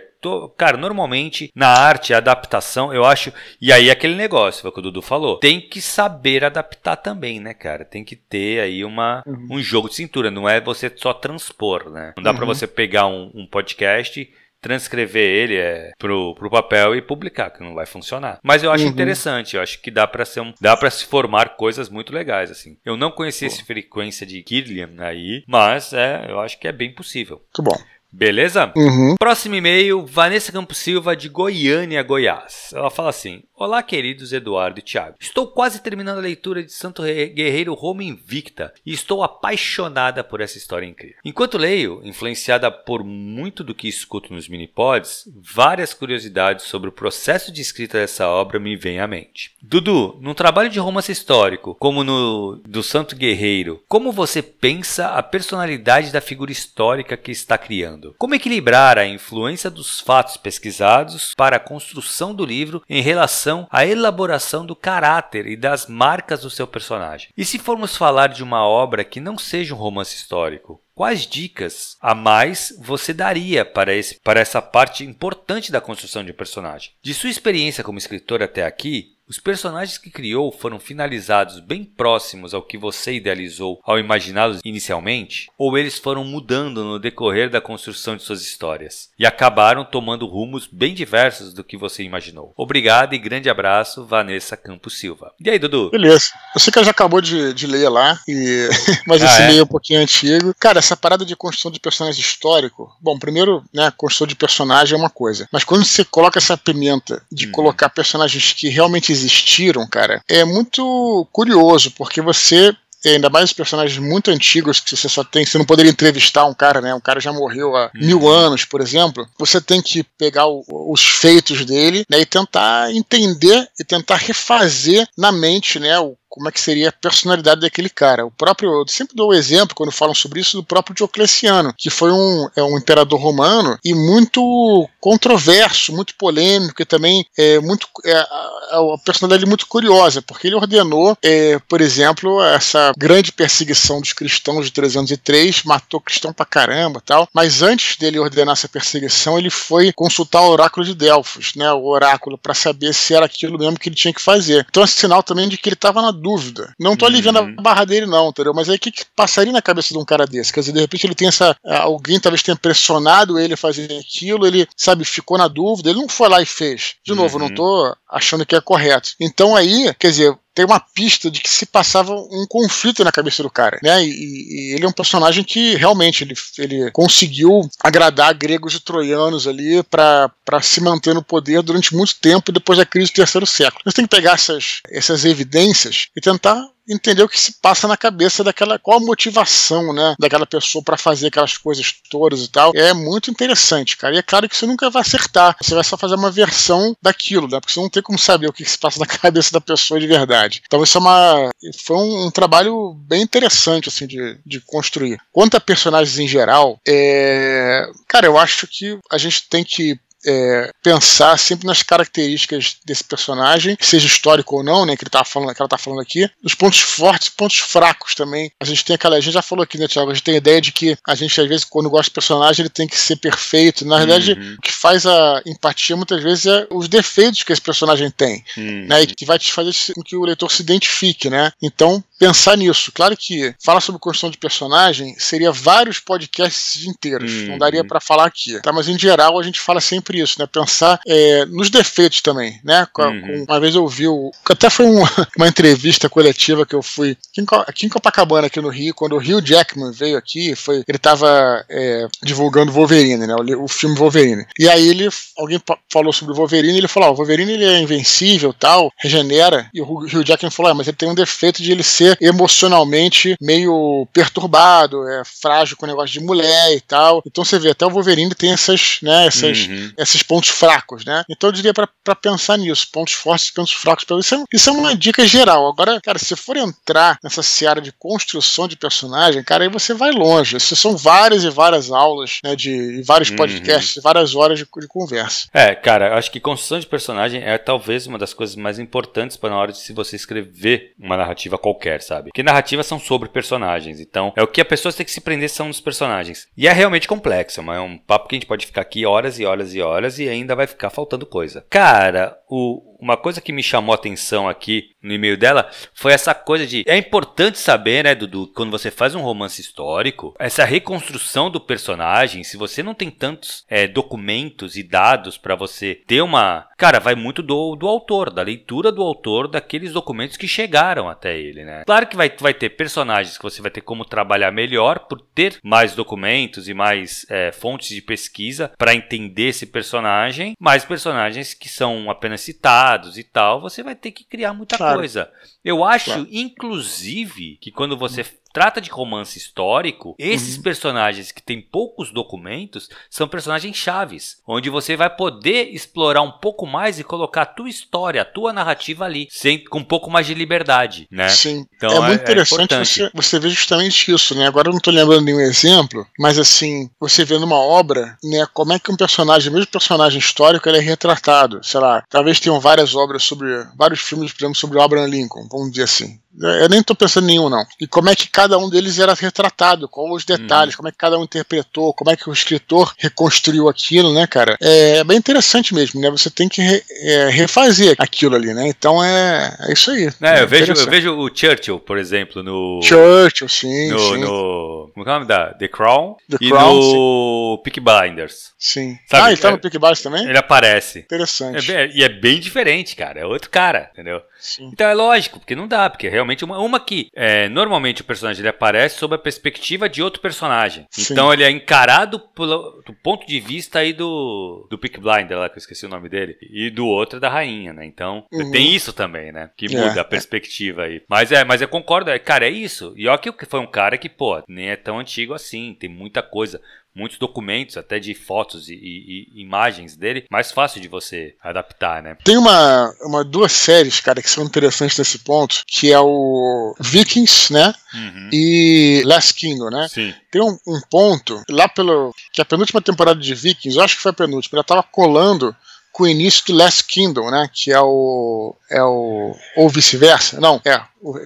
cara, 0.57 0.77
normalmente 0.77 1.53
na 1.55 1.69
arte, 1.69 2.12
a 2.12 2.19
adaptação, 2.19 2.93
eu 2.93 3.05
acho. 3.05 3.33
E 3.61 3.73
aí 3.73 3.91
aquele 3.91 4.15
negócio, 4.15 4.62
foi 4.62 4.71
o 4.71 4.75
que 4.75 4.81
o 4.81 4.83
Dudu 4.83 5.03
falou. 5.03 5.39
Tem 5.39 5.61
que 5.61 5.81
saber 5.81 6.45
adaptar 6.45 6.97
também, 6.97 7.41
né, 7.41 7.55
cara? 7.55 7.85
Tem 7.85 8.05
que 8.05 8.17
ter 8.17 8.61
aí 8.61 8.85
uma, 8.85 9.23
uhum. 9.27 9.49
um 9.53 9.62
jogo 9.62 9.89
de 9.89 9.95
cintura. 9.95 10.31
Não 10.31 10.49
é 10.49 10.61
você 10.61 10.93
só 10.95 11.12
transpor, 11.12 11.91
né? 11.91 12.12
Não 12.17 12.23
dá 12.23 12.31
uhum. 12.31 12.37
para 12.37 12.47
você 12.47 12.67
pegar 12.67 13.07
um, 13.07 13.31
um 13.35 13.47
podcast 13.47 14.29
transcrever 14.61 15.23
ele 15.23 15.57
é, 15.57 15.92
pro, 15.99 16.35
pro 16.35 16.51
papel 16.51 16.95
e 16.95 17.03
publicar, 17.03 17.51
que 17.51 17.62
não 17.62 17.75
vai 17.75 17.87
funcionar. 17.87 18.38
Mas 18.42 18.62
eu 18.62 18.71
acho 18.71 18.85
uhum. 18.85 18.90
interessante, 18.90 19.57
eu 19.57 19.62
acho 19.62 19.81
que 19.81 19.90
dá 19.90 20.07
para 20.07 20.25
ser 20.25 20.40
um, 20.40 20.53
dá 20.61 20.77
para 20.77 20.90
se 20.90 21.05
formar 21.05 21.57
coisas 21.57 21.88
muito 21.88 22.12
legais 22.12 22.51
assim. 22.51 22.77
Eu 22.85 22.97
não 22.97 23.11
conhecia 23.11 23.49
essa 23.49 23.64
frequência 23.64 24.27
de 24.27 24.42
Kirlian 24.42 24.95
aí, 24.99 25.42
mas 25.47 25.92
é, 25.92 26.27
eu 26.29 26.40
acho 26.40 26.59
que 26.59 26.69
é 26.69 26.73
bem 26.73 26.95
possível. 26.95 27.37
Muito 27.37 27.62
bom. 27.62 27.77
Beleza? 28.12 28.73
Uhum. 28.75 29.14
Próximo 29.19 29.57
e-mail, 29.57 30.07
Vanessa 30.07 30.51
Campos 30.51 30.79
Silva, 30.79 31.14
de 31.14 31.29
Goiânia, 31.29 32.03
Goiás. 32.03 32.71
Ela 32.73 32.90
fala 32.90 33.11
assim: 33.11 33.42
Olá, 33.59 33.83
queridos 33.83 34.35
Eduardo 34.35 34.81
e 34.81 34.83
Thiago. 34.83 35.16
Estou 35.19 35.47
quase 35.47 35.81
terminando 35.81 36.19
a 36.19 36.21
leitura 36.21 36.62
de 36.62 36.71
Santo 36.71 37.01
Guerreiro 37.03 37.73
Roma 37.73 38.05
Invicta 38.05 38.75
e 38.85 38.92
estou 38.92 39.23
apaixonada 39.23 40.23
por 40.23 40.42
essa 40.42 40.59
história 40.59 40.85
incrível. 40.85 41.16
Enquanto 41.25 41.57
leio, 41.57 42.03
influenciada 42.05 42.71
por 42.71 43.03
muito 43.03 43.64
do 43.64 43.75
que 43.75 43.88
escuto 43.88 44.35
nos 44.35 44.47
minipods, 44.47 45.27
várias 45.35 45.95
curiosidades 45.95 46.66
sobre 46.66 46.90
o 46.90 46.92
processo 46.92 47.51
de 47.51 47.62
escrita 47.62 47.97
dessa 47.97 48.29
obra 48.29 48.61
me 48.61 48.77
vêm 48.77 49.01
à 49.01 49.07
mente. 49.07 49.53
Dudu, 49.62 50.19
num 50.21 50.35
trabalho 50.35 50.69
de 50.69 50.79
romance 50.79 51.11
histórico, 51.11 51.75
como 51.77 52.05
no 52.05 52.61
do 52.62 52.83
Santo 52.83 53.16
Guerreiro, 53.16 53.83
como 53.88 54.12
você 54.12 54.42
pensa 54.42 55.14
a 55.14 55.23
personalidade 55.23 56.12
da 56.12 56.21
figura 56.21 56.53
histórica 56.53 57.16
que 57.16 57.33
está 57.33 57.57
criando? 57.57 58.14
Como 58.19 58.35
equilibrar 58.35 58.99
a 58.99 59.07
influência 59.07 59.71
dos 59.71 59.99
fatos 59.99 60.37
pesquisados 60.37 61.33
para 61.35 61.57
a 61.57 61.61
construção 61.61 62.35
do 62.35 62.45
livro 62.45 62.83
em 62.87 63.01
relação 63.01 63.45
relação 63.46 63.66
à 63.70 63.87
elaboração 63.87 64.66
do 64.66 64.74
caráter 64.74 65.46
e 65.46 65.56
das 65.56 65.87
marcas 65.87 66.42
do 66.42 66.50
seu 66.50 66.66
personagem. 66.66 67.28
E 67.37 67.44
se 67.44 67.59
formos 67.59 67.96
falar 67.96 68.28
de 68.28 68.42
uma 68.42 68.66
obra 68.66 69.04
que 69.04 69.20
não 69.20 69.38
seja 69.38 69.74
um 69.74 69.78
romance 69.78 70.16
histórico, 70.16 70.82
Quais 70.96 71.26
dicas 71.26 71.98
a 72.00 72.14
mais 72.14 72.74
você 72.78 73.12
daria 73.12 73.66
para, 73.66 73.94
esse, 73.94 74.18
para 74.20 74.40
essa 74.40 74.62
parte 74.62 75.04
importante 75.04 75.70
da 75.70 75.78
construção 75.78 76.24
de 76.24 76.30
um 76.30 76.35
personagem? 76.35 76.92
De 77.02 77.12
sua 77.12 77.28
experiência 77.28 77.85
como 77.85 77.98
escritor 77.98 78.42
até 78.42 78.64
aqui, 78.64 79.15
os 79.29 79.39
personagens 79.39 79.99
que 79.99 80.11
criou 80.11 80.53
foram 80.53 80.79
finalizados 80.79 81.59
bem 81.59 81.85
próximos 81.85 82.55
ao 82.55 82.62
que 82.62 82.79
você 82.79 83.15
idealizou 83.15 83.81
ao 83.85 83.99
imaginá-los 83.99 84.61
inicialmente? 84.65 85.51
Ou 85.59 85.77
eles 85.77 85.99
foram 85.99 86.25
mudando 86.25 86.85
no 86.85 86.99
decorrer 86.99 87.51
da 87.51 87.61
construção 87.61 88.17
de 88.17 88.23
suas 88.23 88.43
histórias 88.43 89.11
e 89.19 89.27
acabaram 89.27 89.85
tomando 89.85 90.27
rumos 90.27 90.69
bem 90.71 90.95
diversos 90.95 91.53
do 91.53 91.65
que 91.65 91.77
você 91.77 92.05
imaginou? 92.05 92.53
Obrigado 92.57 93.15
e 93.15 93.19
grande 93.19 93.51
abraço, 93.51 94.05
Vanessa 94.05 94.57
Campos 94.57 94.99
Silva. 94.99 95.33
E 95.41 95.51
aí, 95.51 95.59
Dudu? 95.59 95.91
Beleza. 95.91 96.27
Eu 96.55 96.61
sei 96.61 96.73
que 96.73 96.79
ela 96.79 96.85
já 96.85 96.93
acabou 96.93 97.21
de, 97.21 97.53
de 97.53 97.67
ler 97.67 97.89
lá, 97.89 98.21
e... 98.29 98.69
mas 99.07 99.23
ah, 99.23 99.27
esse 99.27 99.43
é? 99.43 99.47
meio 99.49 99.61
é 99.61 99.65
um 99.65 99.67
pouquinho 99.67 100.01
antigo. 100.01 100.55
Cara, 100.59 100.79
essa 100.79 100.97
parada 100.97 101.25
de 101.25 101.35
construção 101.35 101.71
de 101.71 101.81
personagem 101.81 102.21
histórico, 102.21 102.97
bom, 103.01 103.19
primeiro, 103.19 103.65
né, 103.75 103.93
construção 103.97 104.27
de 104.27 104.37
personagem 104.37 104.95
é 104.95 104.99
uma 104.99 105.11
coisa, 105.11 105.49
mas 105.53 105.65
quando 105.65 105.85
você 105.85 106.05
coloca 106.05 106.39
essa 106.39 106.57
pimenta 106.57 107.23
de 107.31 107.49
hum. 107.49 107.53
colocar 107.53 107.89
personagens 107.89 108.53
que 108.53 108.69
realmente 108.69 109.15
existiram, 109.22 109.87
cara, 109.87 110.22
é 110.29 110.44
muito 110.44 111.26
curioso, 111.33 111.90
porque 111.92 112.20
você 112.20 112.74
ainda 113.05 113.31
mais 113.31 113.50
os 113.50 113.52
personagens 113.52 113.98
muito 113.98 114.31
antigos 114.31 114.81
que 114.81 114.96
você 114.96 115.09
só 115.09 115.22
tem, 115.22 115.44
você 115.44 115.59
não 115.59 115.64
poderia 115.64 115.90
entrevistar 115.90 116.44
um 116.44 116.55
cara, 116.55 116.81
né? 116.81 116.94
Um 116.94 117.00
cara 117.00 117.20
já 117.20 117.33
morreu 117.33 117.76
há 117.76 117.90
uhum. 117.94 118.07
mil 118.07 118.29
anos, 118.29 118.64
por 118.64 118.81
exemplo. 118.81 119.29
Você 119.38 119.61
tem 119.61 119.81
que 119.81 120.02
pegar 120.18 120.46
o, 120.46 120.64
os 120.68 121.05
feitos 121.05 121.64
dele 121.64 122.05
né, 122.11 122.20
e 122.20 122.26
tentar 122.26 122.92
entender 122.92 123.68
e 123.79 123.85
tentar 123.85 124.16
refazer 124.16 125.07
na 125.16 125.31
mente, 125.31 125.79
né? 125.79 125.98
O 125.98 126.16
como 126.37 126.51
é 126.51 126.53
que 126.53 126.61
seria 126.61 126.90
a 126.90 126.92
personalidade 126.92 127.62
daquele 127.62 127.88
cara. 127.88 128.27
O 128.27 128.31
próprio, 128.31 128.70
eu 128.70 128.85
sempre 128.87 129.16
dou 129.16 129.31
o 129.31 129.35
exemplo 129.35 129.75
quando 129.75 129.90
falam 129.90 130.14
sobre 130.14 130.38
isso 130.38 130.59
do 130.59 130.62
próprio 130.62 130.94
Diocleciano, 130.94 131.72
que 131.77 131.88
foi 131.88 132.12
um, 132.12 132.49
é 132.55 132.62
um 132.62 132.77
imperador 132.77 133.18
romano 133.18 133.79
e 133.83 133.94
muito 133.94 134.87
controverso, 135.01 135.94
muito 135.94 136.14
polêmico 136.16 136.83
e 136.83 136.85
também 136.85 137.25
é 137.38 137.59
muito 137.59 137.88
é, 138.05 138.18
a 138.18 138.99
personalidade 139.03 139.46
muito 139.46 139.66
curiosa, 139.66 140.20
porque 140.20 140.49
ele 140.49 140.57
ordenou, 140.57 141.16
é, 141.22 141.59
por 141.68 141.81
exemplo, 141.81 142.42
essa 142.42 142.92
grande 142.99 143.33
perseguição 143.33 144.01
dos 144.01 144.12
cristãos 144.12 144.66
de 144.66 144.72
303, 144.72 145.62
matou 145.62 146.01
cristão 146.01 146.35
pra 146.35 146.44
caramba, 146.44 147.03
tal. 147.05 147.27
Mas 147.33 147.62
antes 147.62 147.96
dele 147.96 148.18
ordenar 148.18 148.53
essa 148.53 148.68
perseguição, 148.68 149.38
ele 149.38 149.49
foi 149.49 149.90
consultar 149.92 150.42
o 150.42 150.51
oráculo 150.51 150.85
de 150.85 150.94
Delfos, 150.94 151.55
né, 151.55 151.72
o 151.72 151.87
oráculo 151.87 152.37
para 152.37 152.53
saber 152.53 152.92
se 152.92 153.14
era 153.14 153.25
aquilo 153.25 153.59
mesmo 153.59 153.79
que 153.79 153.88
ele 153.88 153.96
tinha 153.96 154.12
que 154.12 154.20
fazer. 154.20 154.66
Então 154.68 154.83
é 154.83 154.87
sinal 154.87 155.22
também 155.22 155.49
de 155.49 155.57
que 155.57 155.68
ele 155.68 155.75
estava 155.75 156.03
na 156.03 156.11
dúvida. 156.27 156.75
Não 156.79 156.97
tô 156.97 157.07
aliviando 157.07 157.39
uhum. 157.39 157.55
a 157.57 157.62
barra 157.62 157.85
dele, 157.85 158.07
não, 158.07 158.31
entendeu? 158.31 158.53
Mas 158.53 158.69
aí 158.69 158.77
o 158.77 158.79
que, 158.81 158.91
que, 158.91 159.05
passaria 159.15 159.53
na 159.53 159.62
cabeça 159.62 159.95
de 159.95 159.99
um 159.99 160.05
cara 160.05 160.27
desse? 160.27 160.53
Quer 160.53 160.61
dizer, 160.61 160.73
de 160.73 160.81
repente 160.81 161.07
ele 161.07 161.15
tem 161.15 161.29
essa. 161.29 161.57
Alguém 161.65 162.19
talvez 162.19 162.43
tenha 162.43 162.57
pressionado 162.57 163.39
ele 163.39 163.55
a 163.55 163.57
fazer 163.57 163.87
aquilo, 164.01 164.45
ele, 164.45 164.67
sabe, 164.77 165.05
ficou 165.05 165.39
na 165.39 165.47
dúvida, 165.47 165.91
ele 165.91 166.01
não 166.01 166.09
foi 166.09 166.29
lá 166.29 166.43
e 166.43 166.47
fez. 166.47 166.97
De 167.05 167.15
novo, 167.15 167.39
uhum. 167.39 167.49
não 167.49 167.55
tô 167.55 167.97
achando 168.11 168.47
que 168.47 168.55
é 168.55 168.61
correto. 168.61 169.11
Então 169.21 169.57
aí, 169.57 169.92
quer 169.99 170.11
dizer, 170.11 170.38
tem 170.55 170.64
uma 170.64 170.81
pista 170.81 171.31
de 171.31 171.40
que 171.40 171.51
se 171.51 171.66
passava 171.66 172.14
um 172.14 172.47
conflito 172.49 173.05
na 173.05 173.12
cabeça 173.12 173.42
do 173.42 173.51
cara, 173.51 173.79
né? 173.83 174.03
E, 174.03 174.09
e, 174.09 174.75
ele 174.75 174.87
é 174.87 174.88
um 174.88 174.92
personagem 174.92 175.45
que 175.45 175.75
realmente 175.75 176.25
ele, 176.25 176.35
ele 176.59 176.90
conseguiu 176.92 177.69
agradar 177.83 178.33
gregos 178.33 178.75
e 178.75 178.81
troianos 178.81 179.47
ali 179.47 179.83
para 179.83 180.31
se 180.62 180.81
manter 180.81 181.14
no 181.14 181.23
poder 181.23 181.62
durante 181.62 181.95
muito 181.95 182.14
tempo 182.19 182.53
depois 182.53 182.79
da 182.79 182.87
crise 182.87 183.12
do 183.12 183.16
terceiro 183.16 183.47
século. 183.47 183.83
Você 183.85 183.97
tem 183.97 184.07
que 184.07 184.16
pegar 184.16 184.33
essas, 184.33 184.81
essas 184.90 185.27
evidências 185.27 186.09
e 186.16 186.21
tentar 186.23 186.57
entender 186.88 187.22
o 187.22 187.29
que 187.29 187.40
se 187.40 187.55
passa 187.61 187.88
na 187.88 187.96
cabeça 187.96 188.44
daquela, 188.44 188.79
qual 188.79 188.99
a 188.99 189.05
motivação, 189.05 189.92
né, 189.92 190.14
daquela 190.18 190.46
pessoa 190.46 190.83
para 190.83 190.96
fazer 190.96 191.29
aquelas 191.29 191.57
coisas 191.57 191.92
todas 192.11 192.42
e 192.42 192.49
tal. 192.49 192.72
É 192.75 192.92
muito 192.92 193.31
interessante, 193.31 193.96
cara. 193.96 194.14
E 194.14 194.18
é 194.18 194.22
claro 194.22 194.49
que 194.49 194.57
você 194.57 194.66
nunca 194.66 194.90
vai 194.90 195.03
acertar. 195.03 195.57
Você 195.61 195.75
vai 195.75 195.85
só 195.85 195.96
fazer 195.96 196.14
uma 196.14 196.31
versão 196.31 196.96
daquilo, 197.03 197.49
né? 197.49 197.61
Porque 197.61 197.72
você 197.72 197.81
não 197.81 197.90
tem 197.90 198.03
como 198.03 198.18
saber 198.18 198.49
o 198.49 198.53
que 198.53 198.64
se 198.64 198.79
passa 198.79 198.99
na 198.99 199.07
cabeça 199.07 199.53
da 199.53 199.61
pessoa 199.61 199.99
de 200.01 200.07
verdade. 200.07 200.62
Então 200.66 200.83
isso 200.83 200.99
é 200.99 201.01
uma 201.01 201.51
foi 201.85 201.96
um, 201.96 202.27
um 202.27 202.31
trabalho 202.31 202.94
bem 203.07 203.22
interessante 203.22 203.88
assim 203.88 204.07
de, 204.07 204.38
de 204.44 204.61
construir. 204.61 205.18
Quanto 205.33 205.57
a 205.57 205.61
personagens 205.61 206.18
em 206.18 206.29
geral, 206.29 206.81
é... 206.87 207.87
cara, 208.09 208.27
eu 208.27 208.38
acho 208.38 208.66
que 208.66 208.99
a 209.11 209.18
gente 209.18 209.49
tem 209.49 209.64
que 209.64 209.99
é, 210.27 210.71
pensar 210.83 211.39
sempre 211.39 211.67
nas 211.67 211.83
características 211.83 212.77
desse 212.85 213.05
personagem, 213.05 213.77
seja 213.81 214.07
histórico 214.07 214.57
ou 214.57 214.62
não, 214.62 214.85
né? 214.85 214.97
Que 214.97 215.05
ele 215.05 215.11
tá 215.11 215.25
falando, 215.25 215.55
que 215.55 215.62
ela 215.62 215.69
tá 215.69 215.79
falando 215.79 216.01
aqui, 216.01 216.29
os 216.43 216.55
pontos 216.55 216.81
fortes 216.81 217.29
e 217.29 217.33
pontos 217.33 217.59
fracos 217.59 218.15
também. 218.15 218.51
A 218.61 218.65
gente 218.65 218.85
tem 218.85 218.95
aquela. 218.95 219.17
A 219.17 219.21
gente 219.21 219.35
já 219.35 219.43
falou 219.43 219.62
aqui, 219.62 219.79
né, 219.79 219.89
Thiago? 219.89 220.11
A 220.11 220.15
gente 220.15 220.25
tem 220.25 220.35
a 220.35 220.39
ideia 220.39 220.61
de 220.61 220.73
que 220.73 220.97
a 221.07 221.15
gente, 221.15 221.41
às 221.41 221.49
vezes, 221.49 221.65
quando 221.65 221.91
gosta 221.91 222.11
do 222.11 222.15
personagem, 222.15 222.62
ele 222.62 222.71
tem 222.71 222.87
que 222.87 222.99
ser 222.99 223.17
perfeito. 223.17 223.85
Na 223.85 223.99
verdade, 223.99 224.33
uhum. 224.33 224.55
o 224.59 224.61
que 224.61 224.73
faz 224.73 225.07
a 225.07 225.43
empatia 225.47 225.97
muitas 225.97 226.23
vezes 226.23 226.47
é 226.47 226.67
os 226.71 226.89
defeitos 226.89 227.43
que 227.43 227.53
esse 227.53 227.62
personagem 227.62 228.11
tem. 228.11 228.45
Uhum. 228.57 228.87
Né, 228.87 229.03
e 229.03 229.07
que 229.07 229.25
vai 229.25 229.39
te 229.39 229.53
fazer 229.53 229.73
com 229.95 230.03
que 230.03 230.17
o 230.17 230.25
leitor 230.25 230.51
se 230.51 230.62
identifique, 230.62 231.31
né? 231.31 231.53
Então, 231.62 232.03
pensar 232.18 232.57
nisso. 232.57 232.90
Claro 232.92 233.16
que 233.16 233.55
falar 233.62 233.81
sobre 233.81 234.00
construção 234.00 234.31
de 234.31 234.38
personagem 234.38 235.14
seria 235.18 235.52
vários 235.52 235.98
podcasts 235.98 236.85
inteiros. 236.85 237.33
Uhum. 237.33 237.46
Não 237.48 237.59
daria 237.59 237.85
para 237.85 238.00
falar 238.00 238.26
aqui. 238.26 238.61
Tá? 238.61 238.72
Mas 238.72 238.88
em 238.88 238.98
geral 238.98 239.38
a 239.38 239.42
gente 239.42 239.61
fala 239.61 239.81
sempre 239.81 240.20
isso, 240.20 240.38
né? 240.38 240.46
Pensar 240.46 241.00
é, 241.07 241.44
nos 241.46 241.70
defeitos 241.70 242.20
também, 242.20 242.61
né? 242.64 242.87
Uhum. 242.98 243.44
Uma 243.48 243.61
vez 243.61 243.74
eu 243.74 243.83
ouvi, 243.83 244.07
o, 244.09 244.31
até 244.48 244.70
foi 244.70 244.87
uma, 244.87 245.11
uma 245.37 245.48
entrevista 245.48 246.09
coletiva 246.09 246.66
que 246.66 246.74
eu 246.74 246.83
fui 246.83 247.16
aqui 247.31 247.40
em, 247.40 247.46
aqui 247.66 247.87
em, 247.87 247.88
Copacabana, 247.88 248.46
aqui 248.46 248.61
no 248.61 248.68
Rio, 248.68 248.94
quando 248.94 249.14
o 249.14 249.18
Rio 249.18 249.40
Jackman 249.40 249.92
veio 249.92 250.16
aqui, 250.16 250.55
foi, 250.55 250.83
ele 250.87 250.96
estava 250.96 251.64
é, 251.68 252.07
divulgando 252.22 252.72
Wolverine, 252.72 253.26
né? 253.26 253.35
O, 253.35 253.64
o, 253.64 253.68
filme 253.68 253.96
Wolverine. 253.96 254.46
E 254.59 254.68
aí 254.68 254.88
ele, 254.88 255.09
alguém 255.37 255.61
falou 255.90 256.12
sobre 256.12 256.33
o 256.33 256.37
Wolverine, 256.37 256.74
e 256.74 256.79
ele 256.79 256.88
falou: 256.88 257.11
oh, 257.11 257.12
o 257.12 257.16
Wolverine 257.16 257.52
ele 257.52 257.64
é 257.64 257.81
invencível, 257.81 258.52
tal, 258.52 258.92
regenera. 258.98 259.68
E 259.72 259.81
o 259.81 260.05
Rio 260.05 260.24
Jackman 260.24 260.50
falou: 260.50 260.72
ah, 260.72 260.74
mas 260.74 260.88
ele 260.88 260.96
tem 260.96 261.09
um 261.09 261.14
defeito 261.14 261.62
de 261.62 261.72
ele 261.72 261.83
ser 261.83 262.06
emocionalmente 262.21 263.37
meio 263.40 264.07
perturbado, 264.12 265.09
é 265.09 265.23
frágil 265.25 265.77
com 265.77 265.87
o 265.87 265.88
negócio 265.88 266.19
de 266.19 266.25
mulher 266.25 266.75
e 266.75 266.81
tal. 266.81 267.23
Então 267.27 267.45
você 267.45 267.59
vê, 267.59 267.71
até 267.71 267.87
o 267.87 267.90
Wolverine 267.90 268.35
tem 268.35 268.53
essas, 268.53 268.99
né, 269.03 269.27
essas, 269.27 269.66
uhum. 269.66 269.92
esses 269.99 270.23
pontos 270.23 270.51
fracos, 270.51 271.05
né? 271.05 271.25
Então 271.29 271.49
eu 271.49 271.53
diria 271.53 271.75
para 271.75 272.14
pensar 272.14 272.57
nisso, 272.57 272.88
pontos 272.92 273.14
fortes 273.14 273.49
e 273.49 273.55
pontos 273.55 273.73
fracos. 273.73 274.05
Isso 274.21 274.35
é, 274.35 274.45
isso 274.53 274.71
é 274.71 274.73
uma 274.73 274.95
dica 274.95 275.27
geral. 275.27 275.69
Agora, 275.69 276.01
cara, 276.01 276.19
se 276.19 276.37
for 276.37 276.57
entrar 276.57 277.19
nessa 277.23 277.42
seara 277.42 277.81
de 277.81 277.92
construção 277.92 278.69
de 278.69 278.77
personagem, 278.77 279.42
cara, 279.42 279.64
aí 279.64 279.71
você 279.71 279.95
vai 279.95 280.11
longe. 280.11 280.57
Isso 280.57 280.77
são 280.77 280.97
várias 280.97 281.45
e 281.45 281.51
várias 281.51 281.90
aulas, 281.90 282.38
né, 282.45 282.55
de 282.57 283.03
vários 283.03 283.31
uhum. 283.31 283.37
podcasts, 283.37 284.03
várias 284.03 284.35
horas 284.35 284.59
de, 284.59 284.64
de 284.64 284.88
conversa. 284.88 285.49
É, 285.53 285.75
cara, 285.75 286.16
acho 286.16 286.31
que 286.31 286.40
construção 286.40 286.79
de 286.79 286.87
personagem 286.87 287.42
é 287.42 287.59
talvez 287.59 288.07
uma 288.07 288.19
das 288.19 288.33
coisas 288.33 288.57
mais 288.57 288.79
importantes 288.79 289.37
para 289.37 289.51
na 289.51 289.59
hora 289.59 289.73
de 289.73 289.79
se 289.79 289.92
você 289.92 290.16
escrever 290.16 290.92
uma 290.99 291.16
narrativa 291.16 291.59
qualquer, 291.59 291.95
sabe? 292.02 292.30
Porque 292.30 292.42
narrativas 292.42 292.87
são 292.87 292.98
sobre 292.98 293.28
personagens, 293.28 294.00
então 294.00 294.32
é 294.37 294.42
o 294.42 294.46
que 294.46 294.61
a 294.61 294.64
pessoa 294.64 294.92
tem 294.92 295.04
que 295.04 295.12
se 295.12 295.20
prender 295.20 295.50
são 295.50 295.68
os 295.68 295.80
personagens. 295.80 296.48
E 296.56 296.66
é 296.66 296.72
realmente 296.72 297.09
complexo, 297.09 297.62
mas 297.62 297.78
é 297.78 297.80
um 297.80 297.98
papo 297.98 298.28
que 298.28 298.35
a 298.35 298.38
gente 298.38 298.46
pode 298.46 298.66
ficar 298.66 298.82
aqui 298.82 299.06
horas 299.06 299.38
e 299.38 299.44
horas 299.44 299.74
e 299.74 299.80
horas 299.80 300.18
e 300.18 300.28
ainda 300.28 300.54
vai 300.54 300.66
ficar 300.66 300.90
faltando 300.90 301.26
coisa. 301.26 301.64
Cara, 301.68 302.38
o, 302.48 302.95
uma 303.00 303.16
coisa 303.16 303.40
que 303.40 303.52
me 303.52 303.62
chamou 303.62 303.92
a 303.92 303.96
atenção 303.96 304.48
aqui 304.48 304.90
no 305.02 305.12
e-mail 305.12 305.37
dela 305.37 305.70
foi 305.94 306.12
essa 306.12 306.35
coisa 306.35 306.66
de. 306.66 306.85
É 306.87 306.96
importante 306.96 307.59
saber, 307.59 308.04
né, 308.04 308.14
Dudu, 308.14 308.48
quando 308.54 308.70
você 308.70 308.90
faz 308.90 309.14
um 309.14 309.20
romance 309.20 309.61
histórico, 309.61 310.35
essa 310.38 310.64
reconstrução 310.64 311.50
do 311.50 311.61
personagem, 311.61 312.42
se 312.42 312.56
você 312.56 312.82
não 312.82 312.94
tem 312.94 313.11
tantos 313.11 313.64
é, 313.68 313.87
documentos 313.87 314.76
e 314.76 314.82
dados 314.82 315.38
para 315.38 315.54
você 315.54 316.00
ter 316.06 316.22
uma. 316.22 316.66
Cara, 316.76 316.98
vai 316.98 317.14
muito 317.14 317.42
do, 317.42 317.76
do 317.76 317.87
autor, 317.87 318.30
da 318.30 318.42
leitura 318.42 318.90
do 318.92 319.02
autor 319.02 319.48
daqueles 319.48 319.92
documentos 319.92 320.37
que 320.37 320.48
chegaram 320.48 321.09
até 321.09 321.38
ele, 321.38 321.64
né? 321.64 321.85
Claro 321.87 322.06
que 322.06 322.16
vai, 322.16 322.30
vai 322.38 322.54
ter 322.54 322.70
personagens 322.70 323.37
que 323.37 323.42
você 323.42 323.62
vai 323.62 323.70
ter 323.70 323.80
como 323.80 324.04
trabalhar 324.04 324.50
melhor 324.50 325.00
por 325.00 325.20
ter 325.20 325.59
mais 325.62 325.94
documentos 325.94 326.68
e 326.68 326.74
mais 326.74 327.26
é, 327.30 327.52
fontes 327.52 327.88
de 327.88 328.02
pesquisa 328.02 328.70
para 328.76 328.94
entender 328.94 329.48
esse, 329.48 329.66
personagem, 329.66 330.54
mas 330.59 330.85
personagens 330.85 331.52
que 331.52 331.68
são 331.68 332.11
apenas 332.11 332.40
citados 332.40 332.86
e 333.18 333.25
tal, 333.25 333.61
você 333.61 333.83
vai 333.83 333.94
ter 333.94 334.12
que 334.12 334.25
criar 334.25 334.53
muita 334.53 334.77
claro. 334.77 334.99
coisa. 334.99 335.31
Eu 335.64 335.85
acho, 335.85 336.07
claro. 336.07 336.29
inclusive, 336.31 337.59
que 337.61 337.70
quando 337.70 337.96
você 337.96 338.25
trata 338.57 338.81
de 338.81 338.88
romance 338.88 339.37
histórico, 339.37 340.16
esses 340.19 340.57
uhum. 340.57 340.62
personagens 340.62 341.31
que 341.31 341.42
têm 341.42 341.61
poucos 341.61 342.11
documentos 342.11 342.88
são 343.11 343.29
personagens 343.29 343.77
chaves, 343.77 344.38
onde 344.49 344.71
você 344.71 344.97
vai 344.97 345.14
poder 345.14 345.75
explorar 345.75 346.23
um 346.23 346.33
pouco 346.33 346.66
mais 346.66 346.99
e 346.99 347.05
colocar 347.05 347.43
a 347.43 347.47
tua 347.47 347.68
história, 347.68 348.22
a 348.22 348.24
tua 348.24 348.55
narrativa 348.55 349.05
ali, 349.05 349.28
sem, 349.30 349.62
com 349.62 349.80
um 349.80 349.85
pouco 349.85 350.11
mais 350.11 350.26
de 350.26 350.33
liberdade, 350.33 351.07
né? 351.11 351.28
Sim. 351.28 351.66
Então, 351.76 351.91
é, 351.91 351.97
é 351.97 352.01
muito 352.01 352.20
é, 352.20 352.22
interessante 352.22 352.72
é 352.72 352.78
você, 352.78 353.11
você 353.12 353.39
ver 353.39 353.51
justamente 353.51 354.11
isso, 354.11 354.35
né? 354.35 354.47
Agora 354.47 354.68
eu 354.68 354.72
não 354.72 354.78
estou 354.78 354.95
lembrando 354.95 355.26
nenhum 355.26 355.41
exemplo, 355.41 356.07
mas 356.18 356.39
assim, 356.39 356.89
você 356.99 357.26
vê 357.26 357.39
numa 357.39 357.59
obra, 357.59 358.16
né, 358.24 358.47
como 358.55 358.72
é 358.72 358.78
que 358.78 358.91
um 358.91 358.97
personagem, 358.97 359.53
mesmo 359.53 359.66
personagem 359.66 360.18
histórico, 360.18 360.66
ele 360.66 360.78
é 360.78 360.80
retratado. 360.80 361.61
Sei 361.62 361.78
lá, 361.78 362.03
talvez 362.09 362.41
tenham 362.41 362.59
várias 362.59 362.95
obras 362.95 363.22
sobre, 363.22 363.66
vários 363.76 364.01
filmes, 364.01 364.33
por 364.33 364.45
exemplo, 364.45 364.57
sobre 364.57 364.80
Abraham 364.80 365.09
Lincoln, 365.09 365.47
vamos 365.53 365.72
dizer 365.72 365.83
assim. 365.83 366.18
Eu 366.41 366.68
nem 366.68 366.80
estou 366.80 366.95
pensando 366.95 367.24
em 367.24 367.28
nenhum, 367.28 367.49
não. 367.49 367.64
E 367.80 367.87
como 367.87 368.09
é 368.09 368.14
que 368.14 368.28
cada 368.28 368.59
um 368.59 368.68
deles 368.68 368.99
era 368.99 369.14
retratado, 369.14 369.89
qual 369.89 370.12
os 370.12 370.24
detalhes, 370.24 370.74
uhum. 370.74 370.78
como 370.78 370.89
é 370.89 370.93
que 370.93 370.99
cada 370.99 371.18
um 371.18 371.24
interpretou, 371.24 371.95
como 371.95 372.11
é 372.11 372.16
que 372.16 372.28
o 372.28 372.32
escritor 372.32 372.95
reconstruiu 372.99 373.68
aquilo, 373.68 374.12
né, 374.12 374.26
cara? 374.26 374.57
É 374.61 375.03
bem 375.05 375.16
interessante 375.16 375.74
mesmo, 375.74 376.01
né? 376.01 376.11
Você 376.11 376.30
tem 376.30 376.49
que 376.49 376.61
re, 376.61 376.82
é, 377.03 377.28
refazer 377.30 377.95
aquilo 377.99 378.37
ali, 378.37 378.53
né? 378.53 378.68
Então 378.68 379.03
é, 379.03 379.57
é 379.61 379.72
isso 379.72 379.91
aí. 379.91 380.11
É, 380.20 380.43
eu, 380.43 380.49
vejo, 380.49 380.72
eu 380.72 380.91
vejo 380.91 381.14
o 381.14 381.30
Churchill, 381.34 381.78
por 381.80 381.99
exemplo, 381.99 382.43
no. 382.43 382.80
Churchill, 382.82 383.49
sim. 383.49 383.91
No. 383.91 383.99
sim. 383.99 384.20
no 384.20 384.91
como 384.97 385.07
é 385.07 385.11
o 385.11 385.14
nome 385.14 385.26
da? 385.26 385.53
The 385.53 385.68
Crown. 385.68 386.16
The 386.26 386.39
e 386.41 386.49
Crown, 386.49 386.74
no 386.74 387.61
Peak 387.62 387.80
Blinders. 387.80 388.53
Sim. 388.59 388.99
Sabe? 389.07 389.22
Ah, 389.22 389.30
ele 389.30 389.41
tá 389.41 389.51
no 389.51 389.59
Peak 389.59 389.78
Blinders 389.78 390.01
também? 390.01 390.26
Ele 390.26 390.39
aparece. 390.39 391.01
Interessante. 391.01 391.70
É, 391.70 391.91
e 391.93 392.03
é 392.03 392.09
bem 392.09 392.41
diferente, 392.41 392.97
cara. 392.97 393.20
É 393.20 393.26
outro 393.26 393.51
cara, 393.51 393.91
entendeu? 393.93 394.22
Sim. 394.41 394.70
Então 394.72 394.89
é 394.89 394.95
lógico, 394.95 395.39
porque 395.39 395.55
não 395.55 395.68
dá, 395.68 395.91
porque 395.91 396.09
realmente 396.09 396.26
uma, 396.45 396.59
uma 396.59 396.81
que 396.81 397.09
é, 397.14 397.49
normalmente 397.49 398.03
o 398.03 398.05
personagem 398.05 398.41
ele 398.41 398.49
aparece 398.49 398.99
sob 398.99 399.14
a 399.14 399.18
perspectiva 399.18 399.89
de 399.89 400.03
outro 400.03 400.20
personagem. 400.20 400.87
Sim. 400.91 401.12
Então 401.12 401.33
ele 401.33 401.45
é 401.45 401.51
encarado 401.51 402.18
pelo, 402.18 402.83
do 402.85 402.93
ponto 402.93 403.27
de 403.27 403.41
vista 403.41 403.81
aí 403.81 403.93
do, 403.93 404.66
do 404.70 404.79
Pick 404.79 404.99
Blinder, 404.99 405.39
lá 405.39 405.49
que 405.49 405.57
eu 405.57 405.61
esqueci 405.61 405.87
o 405.87 405.89
nome 405.89 406.09
dele, 406.09 406.37
e 406.41 406.70
do 406.70 406.87
outro 406.87 407.18
é 407.18 407.20
da 407.20 407.29
rainha, 407.29 407.72
né? 407.72 407.85
Então 407.87 408.24
uhum. 408.33 408.51
tem 408.51 408.74
isso 408.74 408.93
também, 408.93 409.33
né? 409.33 409.51
Que 409.57 409.68
muda 409.68 409.99
é. 409.99 410.01
a 410.01 410.05
perspectiva 410.05 410.83
aí. 410.83 411.03
Mas 411.09 411.33
é, 411.33 411.45
mas 411.45 411.62
eu 411.62 411.68
concordo, 411.68 412.11
é, 412.11 412.18
cara, 412.18 412.47
é 412.47 412.51
isso. 412.51 412.93
E 412.97 413.09
olha 413.09 413.18
que 413.18 413.47
foi 413.47 413.61
um 413.61 413.66
cara 413.66 413.99
que, 413.99 414.09
pô, 414.09 414.43
nem 414.49 414.68
é 414.68 414.77
tão 414.77 414.99
antigo 414.99 415.35
assim, 415.35 415.77
tem 415.79 415.89
muita 415.89 416.22
coisa 416.22 416.61
muitos 416.97 417.18
documentos, 417.18 417.76
até 417.76 417.99
de 417.99 418.14
fotos 418.14 418.70
e, 418.70 418.74
e, 418.74 419.28
e, 419.34 419.42
imagens 419.42 419.97
dele, 419.97 420.24
mais 420.30 420.51
fácil 420.51 420.80
de 420.80 420.88
você 420.88 421.34
adaptar, 421.42 422.03
né? 422.03 422.16
Tem 422.24 422.38
uma, 422.38 422.90
uma 423.03 423.22
duas 423.22 423.53
séries, 423.53 424.01
cara, 424.01 424.22
que 424.22 424.30
são 424.30 424.44
interessantes 424.44 424.97
nesse 424.97 425.18
ponto, 425.18 425.61
que 425.66 425.92
é 425.92 426.01
o 426.01 426.74
Vikings, 426.80 427.53
né? 427.53 427.74
Uhum. 427.94 428.30
E 428.32 429.03
Last 429.05 429.34
Kingdom, 429.34 429.68
né? 429.68 429.86
Sim. 429.90 430.14
Tem 430.32 430.40
um, 430.40 430.57
um, 430.66 430.80
ponto 430.90 431.42
lá 431.51 431.68
pelo 431.68 432.14
que 432.32 432.40
a 432.40 432.44
penúltima 432.47 432.80
temporada 432.80 433.20
de 433.20 433.34
Vikings, 433.34 433.76
eu 433.76 433.84
acho 433.84 433.97
que 433.97 434.03
foi 434.03 434.12
a 434.12 434.14
penúltima, 434.14 434.57
ela 434.57 434.64
tava 434.64 434.82
colando 434.82 435.55
com 435.97 436.05
o 436.05 436.09
início 436.09 436.44
do 436.47 436.53
Last 436.55 436.84
Kingdom, 436.84 437.30
né? 437.30 437.49
Que 437.53 437.72
é 437.72 437.80
o 437.80 438.55
é 438.70 438.82
o 438.82 439.34
ou 439.57 439.68
vice-versa? 439.70 440.38
Não, 440.38 440.61
é 440.62 440.78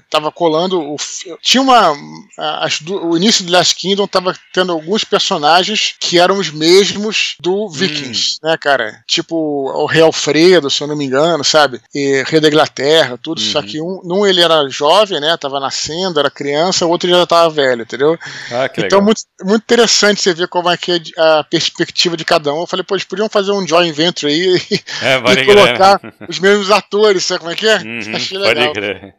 tava 0.08 0.30
colando. 0.30 0.80
O, 0.80 0.96
tinha 1.40 1.62
uma. 1.62 1.94
As, 2.36 2.80
o 2.80 3.16
início 3.16 3.44
do 3.44 3.52
Last 3.52 3.74
Kingdom 3.76 4.06
tava 4.06 4.34
tendo 4.52 4.72
alguns 4.72 5.04
personagens 5.04 5.94
que 5.98 6.18
eram 6.18 6.38
os 6.38 6.50
mesmos 6.50 7.36
do 7.40 7.68
Vikings, 7.68 8.38
hum. 8.42 8.48
né, 8.48 8.56
cara? 8.58 9.02
Tipo 9.06 9.36
o 9.36 9.86
Rei 9.86 10.02
Alfredo, 10.02 10.70
se 10.70 10.82
eu 10.82 10.86
não 10.86 10.96
me 10.96 11.04
engano, 11.04 11.44
sabe? 11.44 11.80
E 11.94 12.22
Rei 12.26 12.40
da 12.40 12.48
Inglaterra, 12.48 13.18
tudo. 13.20 13.40
Uhum. 13.40 13.46
Só 13.46 13.62
que 13.62 13.80
um, 13.80 14.00
um 14.04 14.26
ele 14.26 14.40
era 14.40 14.68
jovem, 14.68 15.20
né? 15.20 15.36
Tava 15.36 15.60
nascendo, 15.60 16.18
era 16.18 16.30
criança, 16.30 16.86
o 16.86 16.90
outro 16.90 17.08
já 17.08 17.26
tava 17.26 17.50
velho, 17.50 17.82
entendeu? 17.82 18.18
Ah, 18.50 18.68
que 18.68 18.80
então, 18.80 18.98
legal. 18.98 19.02
muito, 19.02 19.22
muito 19.42 19.62
interessante 19.62 20.20
você 20.20 20.34
ver 20.34 20.48
como 20.48 20.68
é 20.68 20.76
que 20.76 20.92
é 20.92 21.00
a 21.16 21.44
perspectiva 21.44 22.16
de 22.16 22.24
cada 22.24 22.52
um. 22.52 22.60
Eu 22.60 22.66
falei, 22.66 22.84
pô, 22.84 22.94
eles 22.94 23.04
podiam 23.04 23.28
fazer 23.28 23.52
um 23.52 23.66
joint 23.66 23.94
venture 23.94 24.32
aí 24.32 24.60
e, 24.70 24.82
é, 25.02 25.42
e 25.42 25.46
colocar 25.46 26.00
os 26.28 26.38
mesmos 26.38 26.70
atores, 26.70 27.24
sabe 27.24 27.40
como 27.40 27.52
é 27.52 27.56
que 27.56 27.66
é? 27.66 27.76
Uhum, 27.76 28.16
Achei 28.16 28.38
legal. 28.38 28.72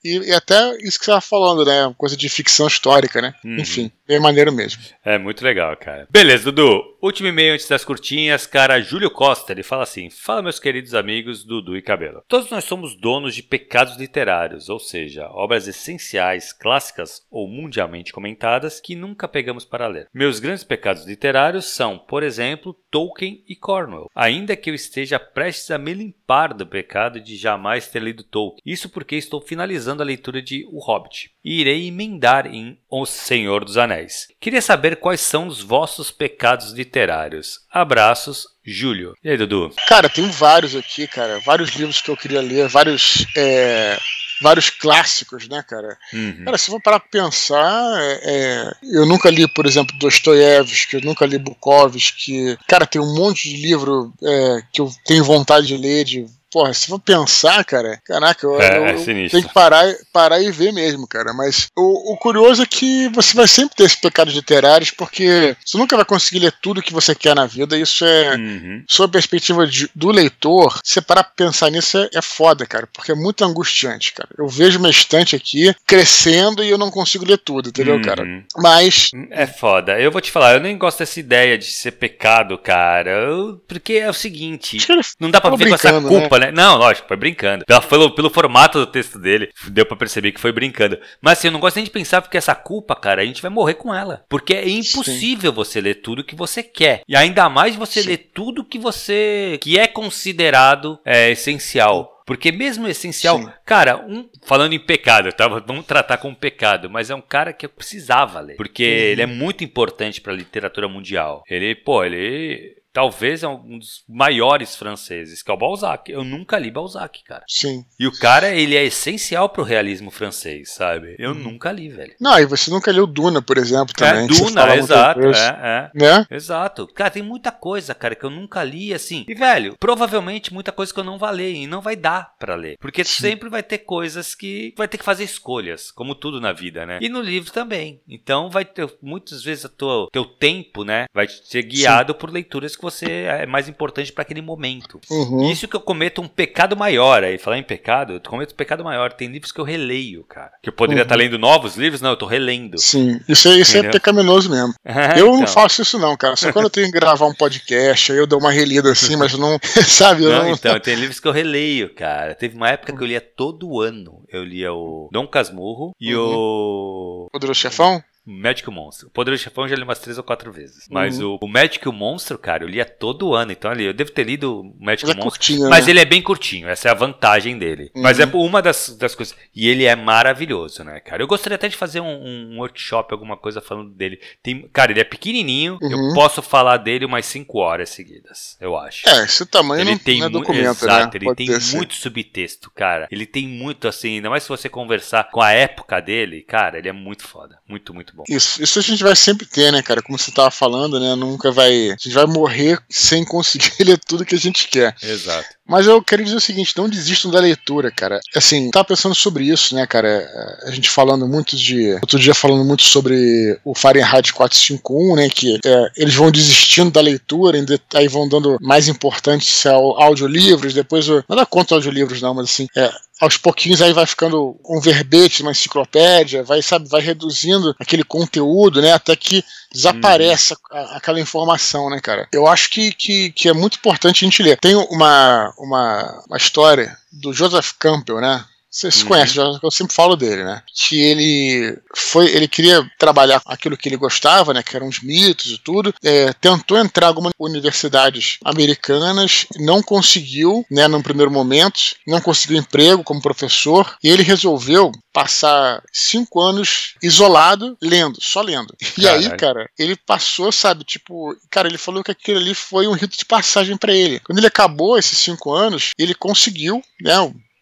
E, 0.04 0.18
e 0.18 0.34
até 0.42 0.78
isso 0.78 1.00
que 1.00 1.06
você 1.06 1.12
estava 1.12 1.22
falando, 1.22 1.66
né? 1.66 1.94
Coisa 1.98 2.18
de 2.18 2.30
ficção 2.30 2.68
histórica, 2.68 3.22
né? 3.22 3.34
Uhum. 3.44 3.58
Enfim, 3.58 3.92
bem 4.08 4.20
maneiro 4.20 4.52
mesmo. 4.52 4.82
É 5.04 5.18
muito 5.18 5.44
legal, 5.44 5.76
cara. 5.78 6.08
Beleza, 6.10 6.52
Dudu. 6.52 6.92
Último 7.02 7.30
e-mail 7.30 7.56
antes 7.56 7.68
das 7.68 7.84
curtinhas, 7.84 8.46
cara. 8.46 8.80
Júlio 8.80 9.10
Costa, 9.10 9.52
ele 9.52 9.64
fala 9.64 9.84
assim: 9.84 10.10
Fala, 10.12 10.44
meus 10.44 10.60
queridos 10.60 10.94
amigos 10.94 11.44
Dudu 11.44 11.76
e 11.76 11.82
Cabelo. 11.82 12.24
Todos 12.28 12.52
nós 12.52 12.64
somos 12.64 12.96
donos 12.96 13.34
de 13.34 13.42
pecados 13.42 13.98
literários, 13.98 14.70
ou 14.70 14.80
seja, 14.80 15.28
obras 15.32 15.68
essenciais, 15.68 16.54
clássicas 16.54 17.26
ou 17.32 17.48
mundialmente 17.48 18.14
comentadas 18.14 18.80
que 18.80 18.96
nunca 18.96 19.28
pegamos 19.28 19.66
para 19.66 19.88
ler. 19.88 20.08
Meus 20.14 20.40
grandes 20.40 20.64
pecados 20.64 21.06
literários 21.06 21.66
são, 21.66 21.98
por 21.98 22.22
exemplo, 22.22 22.76
Tolkien 22.92 23.44
e 23.48 23.56
Cornwell. 23.56 24.10
Ainda 24.14 24.56
que 24.56 24.70
eu 24.70 24.76
esteja 24.76 25.20
prestes 25.20 25.72
a 25.72 25.78
me 25.80 25.94
limpar 25.94 26.54
do 26.54 26.68
pecado 26.68 27.20
de 27.20 27.36
jamais 27.36 27.88
ter 27.88 28.02
lido 28.02 28.24
Tolkien. 28.24 28.62
Isso 28.64 28.90
porque 28.90 29.16
estou 29.16 29.42
finalizando 29.42 30.04
a 30.04 30.06
leitura 30.06 30.31
de 30.40 30.64
O 30.72 30.80
Hobbit. 30.80 31.32
E 31.44 31.62
irei 31.62 31.88
emendar 31.88 32.46
em 32.46 32.78
O 32.88 33.08
Senhor 33.08 33.66
dos 33.66 33.76
Anéis. 33.76 34.28
Queria 34.40 34.62
saber 34.62 34.98
quais 34.98 35.22
são 35.22 35.48
os 35.48 35.62
vossos 35.62 36.12
pecados 36.12 36.74
literários. 36.74 37.62
Abraços, 37.72 38.46
Júlio. 38.64 39.16
E 39.24 39.30
aí, 39.32 39.38
Dudu? 39.38 39.74
Cara, 39.88 40.08
tem 40.08 40.30
vários 40.30 40.76
aqui, 40.76 41.08
cara. 41.08 41.40
Vários 41.40 41.72
livros 41.72 42.00
que 42.02 42.12
eu 42.12 42.18
queria 42.18 42.42
ler, 42.42 42.68
vários. 42.68 43.26
É, 43.36 43.98
vários 44.42 44.70
clássicos, 44.70 45.48
né, 45.48 45.64
cara? 45.66 45.98
Uhum. 46.12 46.44
Cara, 46.44 46.58
se 46.58 46.70
eu 46.70 46.74
for 46.76 46.82
parar 46.82 47.00
pra 47.00 47.10
pensar, 47.10 48.02
é, 48.02 48.20
é, 48.24 48.72
eu 48.92 49.06
nunca 49.06 49.30
li, 49.30 49.48
por 49.48 49.66
exemplo, 49.66 49.98
Dostoiévski, 49.98 50.96
eu 50.96 51.02
nunca 51.02 51.26
li 51.26 51.38
Bukowski. 51.38 52.58
Cara, 52.68 52.86
tem 52.86 53.00
um 53.00 53.16
monte 53.16 53.50
de 53.50 53.62
livro 53.62 54.12
é, 54.22 54.62
que 54.74 54.82
eu 54.82 54.92
tenho 55.06 55.24
vontade 55.24 55.68
de 55.68 55.78
ler, 55.78 56.04
de 56.04 56.26
porra, 56.52 56.74
se 56.74 56.88
for 56.88 57.00
pensar, 57.00 57.64
cara, 57.64 58.00
caraca, 58.06 58.46
eu, 58.46 58.62
é, 58.62 58.78
eu 58.78 58.86
é 58.86 58.94
tenho 59.04 59.30
que 59.30 59.54
parar, 59.54 59.86
parar 60.12 60.42
e 60.42 60.52
ver 60.52 60.74
mesmo, 60.74 61.08
cara. 61.08 61.34
Mas 61.34 61.68
o, 61.76 62.14
o, 62.14 62.18
curioso 62.18 62.62
é 62.62 62.66
que 62.66 63.08
você 63.10 63.36
vai 63.36 63.48
sempre 63.48 63.76
ter 63.76 63.84
esses 63.86 64.00
pecados 64.00 64.34
literários, 64.34 64.92
porque 64.92 65.56
você 65.66 65.78
nunca 65.78 65.96
vai 65.96 66.06
conseguir 66.06 66.40
ler 66.40 66.54
tudo 66.62 66.82
que 66.82 66.94
você 66.94 67.16
quer 67.16 67.36
na 67.36 67.46
vida. 67.46 67.78
Isso 67.78 68.06
é, 68.06 68.36
uhum. 68.36 68.84
sob 68.88 69.10
a 69.10 69.14
perspectiva 69.14 69.66
de, 69.66 69.90
do 69.96 70.10
leitor, 70.10 70.80
você 70.84 71.02
parar 71.02 71.24
pra 71.24 71.46
pensar 71.48 71.70
nisso 71.70 71.98
é, 71.98 72.10
é 72.16 72.22
foda, 72.22 72.66
cara, 72.66 72.88
porque 72.92 73.12
é 73.12 73.16
muito 73.16 73.46
angustiante, 73.46 74.14
cara. 74.14 74.30
Eu 74.38 74.48
vejo 74.48 74.80
uma 74.80 74.90
estante 74.90 75.36
aqui 75.36 75.74
crescendo 75.88 76.64
e 76.64 76.70
eu 76.70 76.78
não 76.78 76.92
consigo 76.92 77.26
ler 77.26 77.38
tudo, 77.38 77.70
entendeu, 77.70 77.96
uhum. 77.96 78.02
cara? 78.02 78.24
Mas. 78.58 79.12
É 79.30 79.48
foda. 79.48 80.00
Eu 80.00 80.12
vou 80.12 80.22
te 80.22 80.32
falar, 80.32 80.54
eu 80.54 80.60
nem 80.60 80.78
gosto 80.78 81.00
dessa 81.00 81.20
ideia 81.20 81.58
de 81.58 81.66
ser 81.66 81.92
pecado, 81.92 82.58
cara. 82.58 83.12
Eu, 83.12 83.62
porque 83.68 83.94
é 83.94 84.10
o 84.10 84.14
seguinte: 84.14 84.78
não 85.20 85.32
dá 85.32 85.40
pra 85.40 85.52
viver 85.52 85.70
com 85.70 85.76
essa 85.76 86.02
culpa, 86.02 86.40
né? 86.40 86.41
Né? 86.42 86.52
Não, 86.52 86.78
lógico, 86.78 87.08
foi 87.08 87.18
brincando. 87.18 87.64
Pelo, 87.88 88.12
pelo 88.12 88.30
formato 88.30 88.80
do 88.80 88.88
texto 88.88 89.20
dele, 89.20 89.50
deu 89.68 89.86
para 89.86 89.98
perceber 89.98 90.32
que 90.32 90.42
foi 90.42 90.52
brincando. 90.52 91.00
Mas 91.22 91.38
assim, 91.38 91.48
eu 91.48 91.52
não 91.52 91.60
gosto 91.60 91.76
nem 91.76 91.86
de 91.86 91.92
pensar 91.92 92.22
porque 92.22 92.38
essa 92.38 92.56
culpa, 92.56 92.96
cara, 92.96 93.22
a 93.22 93.26
gente 93.26 93.42
vai 93.42 93.52
morrer 93.52 93.76
com 93.76 93.94
ela. 93.94 94.26
Porque 94.28 94.54
é 94.54 94.68
impossível 94.68 95.52
Sim. 95.52 95.56
você 95.56 95.82
ler 95.82 95.96
tudo 95.96 96.24
que 96.24 96.36
você 96.36 96.64
quer. 96.64 97.04
E 97.08 97.16
ainda 97.16 97.50
mais 97.50 97.76
você 97.76 98.02
Sim. 98.02 98.10
ler 98.10 98.18
tudo 98.34 98.66
que 98.66 98.80
você. 98.80 99.60
que 99.62 99.78
é 99.78 99.88
considerado 99.88 101.00
é, 101.06 101.30
essencial. 101.30 102.22
Porque 102.26 102.52
mesmo 102.52 102.88
essencial, 102.88 103.40
Sim. 103.40 103.50
cara, 103.66 104.06
um, 104.08 104.30
falando 104.44 104.74
em 104.74 104.80
pecado, 104.80 105.34
tá? 105.34 105.48
vamos 105.48 105.86
tratar 105.86 106.18
como 106.18 106.36
pecado, 106.36 106.90
mas 106.90 107.10
é 107.10 107.16
um 107.16 107.22
cara 107.22 107.52
que 107.52 107.66
eu 107.66 107.70
precisava 107.70 108.40
ler, 108.40 108.56
porque 108.56 108.84
uhum. 108.84 108.90
ele 108.90 109.22
é 109.22 109.26
muito 109.26 109.64
importante 109.64 110.22
para 110.22 110.32
a 110.32 110.36
literatura 110.36 110.88
mundial. 110.88 111.44
Ele, 111.50 111.76
pô, 111.76 112.04
ele 112.06 112.81
talvez 112.94 113.44
é 113.44 113.48
um 113.48 113.80
dos 113.80 114.04
maiores 114.08 114.76
franceses, 114.76 115.42
que 115.42 115.52
é 115.52 115.54
o 115.54 115.58
Balzac. 115.58 116.12
Eu 116.12 116.24
nunca 116.24 116.58
li 116.58 116.72
Balzac, 116.72 117.24
cara. 117.24 117.44
Sim. 117.48 117.86
E 118.00 118.08
o 118.08 118.12
cara, 118.12 118.50
ele 118.50 118.76
é 118.76 118.84
essencial 118.84 119.50
pro 119.50 119.64
realismo 119.64 120.12
francês, 120.12 120.72
sabe? 120.74 121.16
Eu 121.18 121.32
hum. 121.32 121.36
nunca 121.36 121.72
li, 121.72 121.90
velho. 121.90 122.16
Não, 122.20 122.40
e 122.40 122.46
você 122.46 122.70
nunca 122.72 122.92
leu 122.92 123.08
Duna, 123.08 123.42
por 123.42 123.58
exemplo, 123.58 123.94
também. 123.94 124.26
É, 124.26 124.28
Duna, 124.28 124.76
exato, 124.76 125.22
é, 125.22 125.60
é. 125.64 125.92
Né? 125.94 126.26
Exato. 126.30 126.88
Cara, 126.88 127.10
tem 127.10 127.24
muita 127.24 127.52
coisa, 127.52 127.94
cara, 127.96 128.16
que 128.16 128.26
eu 128.26 128.30
nunca 128.30 128.64
li, 128.64 128.94
assim. 128.94 129.26
E, 129.28 129.34
velho, 129.34 129.76
provavelmente 129.80 130.54
muita 130.54 130.72
coisa 130.72 130.94
que 130.94 131.00
eu 131.00 131.04
não 131.04 131.18
vou 131.18 131.30
ler 131.30 131.54
e 131.54 131.68
não 131.68 131.82
vai 131.82 131.96
dar 131.96 132.36
para 132.40 132.56
ler. 132.56 132.78
Porque 132.80 133.04
Sim. 133.04 133.22
sempre 133.22 133.50
vai 133.50 133.64
ter 133.64 133.80
coisas 133.80 134.36
que 134.36 134.74
vai 134.78 134.88
ter 134.88 134.98
que 134.98 135.06
fazer 135.06 135.24
escolhas, 135.24 135.92
como 135.92 136.16
tudo 136.16 136.42
na 136.42 136.52
vida, 136.52 136.86
né? 136.86 137.00
E 137.02 137.10
no 137.10 137.22
livro 137.22 137.52
também. 137.52 138.02
Então 138.08 138.50
vai 138.50 138.66
ter, 138.66 138.92
muitas 139.02 139.44
vezes, 139.44 139.66
o 139.66 140.08
teu 140.12 140.26
tempo, 140.26 140.84
né, 140.84 141.06
vai 141.14 141.28
ser 141.28 141.64
guiado 141.64 142.14
Sim. 142.14 142.20
por 142.20 142.32
leituras 142.32 142.76
que 142.76 142.81
que 142.82 142.84
você 142.84 143.06
é 143.06 143.46
mais 143.46 143.70
importante 143.70 144.12
para 144.12 144.24
aquele 144.24 144.42
momento. 144.42 145.00
Uhum. 145.10 145.52
Isso 145.52 145.68
que 145.68 145.76
eu 145.76 145.80
cometo 145.80 146.22
um 146.22 146.28
pecado 146.28 146.76
maior. 146.76 147.24
Aí, 147.24 147.38
falar 147.38 147.60
em 147.60 147.64
pecado, 147.64 148.14
eu 148.14 148.22
cometo 148.22 148.54
um 148.54 148.56
pecado 148.56 148.84
maior. 148.84 149.14
Tem 149.14 149.28
livros 149.28 149.52
que 149.52 149.62
eu 149.62 149.64
releio, 149.64 150.24
cara. 150.24 150.52
Que 150.62 150.70
eu 150.70 150.74
poderia 150.74 151.04
estar 151.04 151.16
uhum. 151.16 151.20
tá 151.20 151.24
lendo 151.24 151.38
novos 151.38 151.76
livros, 151.76 152.02
não, 152.02 152.12
eu 152.12 152.18
tô 152.18 152.26
relendo. 152.26 152.80
Sim, 152.80 153.20
isso 153.30 153.48
é, 153.48 153.60
isso 153.60 153.78
é 153.78 153.84
pecaminoso 153.84 154.50
mesmo. 154.50 154.74
eu 155.16 155.28
então. 155.28 155.40
não 155.40 155.48
faço 155.48 155.84
isso, 155.84 156.00
não, 156.00 156.18
cara. 156.18 156.36
Só 156.36 156.52
quando 156.52 156.66
eu 156.66 156.72
tenho 156.72 156.88
que 156.88 157.00
gravar 157.00 157.28
um 157.28 157.34
podcast, 157.34 158.12
aí 158.12 158.18
eu 158.18 158.28
dou 158.28 158.40
uma 158.40 158.52
relida 158.52 158.92
assim, 158.92 159.16
mas 159.16 159.34
não. 159.38 159.60
Sabe? 159.88 160.24
Não, 160.24 160.44
não, 160.44 160.50
então, 160.50 160.80
tem 160.80 160.96
livros 160.96 161.20
que 161.20 161.28
eu 161.28 161.32
releio, 161.32 161.94
cara. 161.94 162.34
Teve 162.34 162.56
uma 162.56 162.70
época 162.70 162.96
que 162.96 163.04
eu 163.04 163.08
lia 163.08 163.22
todo 163.22 163.80
ano. 163.80 164.24
Eu 164.30 164.44
lia 164.44 164.74
o 164.74 165.10
Dom 165.12 165.28
Casmurro 165.28 165.92
e 166.00 166.16
uhum. 166.16 166.22
o. 166.24 167.30
Poderoso 167.32 167.60
Chefão? 167.60 168.02
Magic 168.26 168.70
Monstro. 168.70 169.08
O 169.08 169.12
Poderoso 169.12 169.44
Chefão 169.44 169.64
eu 169.64 169.70
já 169.70 169.76
li 169.76 169.84
umas 169.84 170.00
três 170.00 170.18
ou 170.18 170.24
quatro 170.24 170.52
vezes. 170.52 170.88
Mas 170.90 171.20
uhum. 171.20 171.38
o, 171.42 171.46
o 171.46 171.48
Magic 171.48 171.88
Monstro, 171.90 172.38
cara, 172.38 172.64
eu 172.64 172.68
lia 172.68 172.86
todo 172.86 173.34
ano. 173.34 173.52
Então 173.52 173.72
ali, 173.72 173.86
eu 173.86 173.94
devo 173.94 174.12
ter 174.12 174.24
lido 174.24 174.62
o 174.62 174.76
Magic 174.80 175.08
mas 175.08 175.18
é 175.18 175.24
Monstro. 175.24 175.66
É 175.66 175.70
mas 175.70 175.86
né? 175.86 175.92
ele 175.92 176.00
é 176.00 176.06
bem 176.06 176.22
curtinho, 176.22 176.68
essa 176.68 176.88
é 176.88 176.92
a 176.92 176.96
vantagem 176.96 177.58
dele. 177.58 177.92
Uhum. 177.96 178.02
Mas 178.02 178.20
é 178.20 178.26
uma 178.26 178.62
das, 178.62 178.96
das 178.98 179.16
coisas. 179.16 179.36
E 179.56 179.68
ele 179.68 179.86
é 179.86 179.96
maravilhoso, 179.96 180.84
né, 180.84 181.00
cara? 181.00 181.22
Eu 181.22 181.28
gostaria 181.28 181.56
até 181.56 181.68
de 181.68 181.76
fazer 181.76 182.00
um, 182.00 182.54
um 182.54 182.58
workshop, 182.60 183.12
alguma 183.12 183.38
coisa 183.38 183.62
falando 183.62 183.92
dele. 183.92 184.20
Tem, 184.44 184.68
cara, 184.72 184.92
ele 184.92 185.02
é 185.02 185.06
pequenininho, 185.06 185.78
uhum. 185.82 186.10
eu 186.10 186.14
posso 186.14 186.42
falar 186.42 186.78
dele 186.78 187.06
umas 187.06 187.26
cinco 187.26 187.60
horas 187.60 187.90
seguidas, 187.90 188.58
eu 188.60 188.78
acho. 188.78 189.08
É, 189.10 189.26
esse 189.26 189.46
tamanho 189.46 189.82
ele 189.82 189.92
não, 189.92 189.98
tem 189.98 190.20
não 190.20 190.28
é 190.28 190.30
documento, 190.30 190.84
Exato, 190.84 191.06
né? 191.06 191.12
ele 191.16 191.26
Pode 191.26 191.38
tem 191.38 191.78
muito 191.78 191.96
subtexto, 191.96 192.72
cara. 192.72 193.08
Ele 193.12 193.26
tem 193.26 193.48
muito, 193.48 193.88
assim, 193.88 194.16
ainda 194.16 194.30
mais 194.30 194.44
se 194.44 194.50
você 194.50 194.70
conversar 194.70 195.30
com 195.32 195.42
a 195.42 195.52
época 195.52 196.00
dele, 196.00 196.42
cara, 196.42 196.78
ele 196.78 196.90
é 196.90 196.94
muito 196.94 197.28
foda. 197.28 197.60
Muito, 197.68 197.94
muito 197.94 198.11
bom. 198.14 198.24
Isso, 198.28 198.62
isso 198.62 198.80
a 198.80 198.82
gente 198.82 199.04
vai 199.04 199.16
sempre 199.16 199.46
ter, 199.46 199.72
né, 199.72 199.82
cara? 199.82 200.02
Como 200.02 200.18
você 200.18 200.32
tava 200.32 200.52
falando, 200.52 201.00
né? 201.00 201.16
Nunca 201.16 201.52
vai. 201.52 201.90
A 201.90 201.92
gente 201.92 202.10
vai 202.10 202.26
morrer 202.26 202.80
sem 202.90 203.24
conseguir 203.26 203.72
ler 203.84 204.00
tudo 204.00 204.26
que 204.26 204.36
a 204.36 204.40
gente 204.40 204.68
quer. 204.68 204.96
Exato. 205.02 205.48
Mas 205.68 205.88
eu 205.88 206.02
quero 206.04 206.24
dizer 206.24 206.36
o 206.36 206.42
seguinte: 206.42 206.76
não 206.76 206.90
desistam 206.90 207.32
da 207.32 207.40
leitura, 207.40 207.92
cara. 207.92 208.20
Assim, 208.36 208.70
tava 208.72 208.86
pensando 208.86 209.16
sobre 209.16 209.46
isso, 209.46 209.74
né, 209.74 209.88
cara? 209.88 210.28
A 210.66 210.72
gente 210.72 210.90
falando 210.90 211.28
muito 211.28 211.56
de. 211.56 211.94
Outro 211.94 212.20
dia 212.20 212.34
falando 212.34 212.66
muito 212.66 212.84
sobre 212.84 213.58
o 213.64 213.74
Fahrenheit 213.74 214.34
451, 214.34 215.16
né? 215.16 215.30
Que 215.30 215.60
é, 215.66 215.92
eles 215.96 216.14
vão 216.14 216.30
desistindo 216.30 216.92
da 216.92 217.02
leitura, 217.02 217.58
aí 217.94 218.08
vão 218.08 218.28
dando 218.28 218.58
mais 218.62 218.88
importância 218.88 219.72
ao 219.72 220.02
audiolivros, 220.02 220.74
depois. 220.74 221.08
Nada 221.30 221.46
contra 221.46 221.78
audiolivros, 221.78 222.22
não, 222.22 222.34
mas 222.34 222.46
assim. 222.46 222.68
É, 222.76 222.92
aos 223.22 223.38
pouquinhos 223.38 223.82
aí 223.84 223.94
vai 223.94 224.08
ficando 224.08 224.60
um 224.68 224.82
verbete, 224.82 225.44
uma 225.44 225.52
enciclopédia, 225.52 226.44
vai, 226.44 226.60
sabe, 226.64 226.90
vai 226.90 227.02
reduzindo 227.02 227.76
aquele 227.80 228.04
conteúdo, 228.04 228.82
né, 228.82 228.94
até 228.94 229.16
que 229.16 229.46
desaparece 229.72 230.56
hum. 230.56 230.58
aquela 230.96 231.20
informação, 231.20 231.88
né, 231.92 232.00
cara. 232.02 232.28
Eu 232.34 232.48
acho 232.48 232.72
que, 232.72 232.92
que, 232.92 233.32
que, 233.32 233.48
é 233.48 233.54
muito 233.54 233.78
importante 233.78 234.26
a 234.26 234.28
gente 234.28 234.42
ler. 234.42 234.58
Tem 234.60 234.76
uma, 234.76 235.54
uma, 235.60 236.24
uma 236.28 236.38
história 236.38 236.98
do 237.12 237.32
Joseph 237.32 237.74
Campbell, 237.78 238.20
né, 238.20 238.44
você 238.72 238.90
se 238.90 239.02
uhum. 239.04 239.10
conhece, 239.10 239.38
eu 239.38 239.70
sempre 239.70 239.94
falo 239.94 240.16
dele, 240.16 240.46
né? 240.46 240.64
Que 240.74 241.02
ele 241.02 241.78
foi, 241.94 242.28
ele 242.28 242.48
queria 242.48 242.90
trabalhar 242.98 243.42
aquilo 243.46 243.76
que 243.76 243.90
ele 243.90 243.98
gostava, 243.98 244.54
né? 244.54 244.64
Que 244.64 244.78
eram 244.78 244.88
os 244.88 245.02
mitos 245.02 245.52
e 245.52 245.58
tudo. 245.58 245.94
É, 246.02 246.32
tentou 246.34 246.78
entrar 246.78 247.08
em 247.08 247.10
algumas 247.10 247.34
universidades 247.38 248.38
americanas, 248.46 249.46
não 249.60 249.84
conseguiu, 249.84 250.66
né? 250.72 250.88
No 250.88 251.04
primeiro 251.04 251.30
momento, 251.30 251.80
não 252.08 252.22
conseguiu 252.22 252.58
emprego 252.58 253.04
como 253.04 253.22
professor 253.22 253.98
e 254.02 254.08
ele 254.08 254.24
resolveu 254.24 254.92
passar 255.12 255.84
cinco 255.92 256.40
anos 256.40 256.96
isolado 257.04 257.78
lendo, 257.82 258.22
só 258.22 258.42
lendo. 258.42 258.74
E 258.98 259.02
Caralho. 259.04 259.32
aí, 259.32 259.38
cara, 259.38 259.70
ele 259.78 259.96
passou, 259.98 260.50
sabe? 260.52 260.86
Tipo, 260.86 261.36
cara, 261.50 261.68
ele 261.68 261.78
falou 261.78 262.04
que 262.04 262.12
aquilo 262.12 262.40
ali 262.40 262.54
foi 262.54 262.88
um 262.88 262.94
rito 262.94 263.18
de 263.18 263.26
passagem 263.26 263.76
para 263.76 263.94
ele. 263.94 264.22
Quando 264.22 264.38
ele 264.38 264.48
acabou 264.48 264.98
esses 264.98 265.18
cinco 265.18 265.52
anos, 265.52 265.92
ele 265.98 266.14
conseguiu, 266.14 266.82
né? 267.02 267.16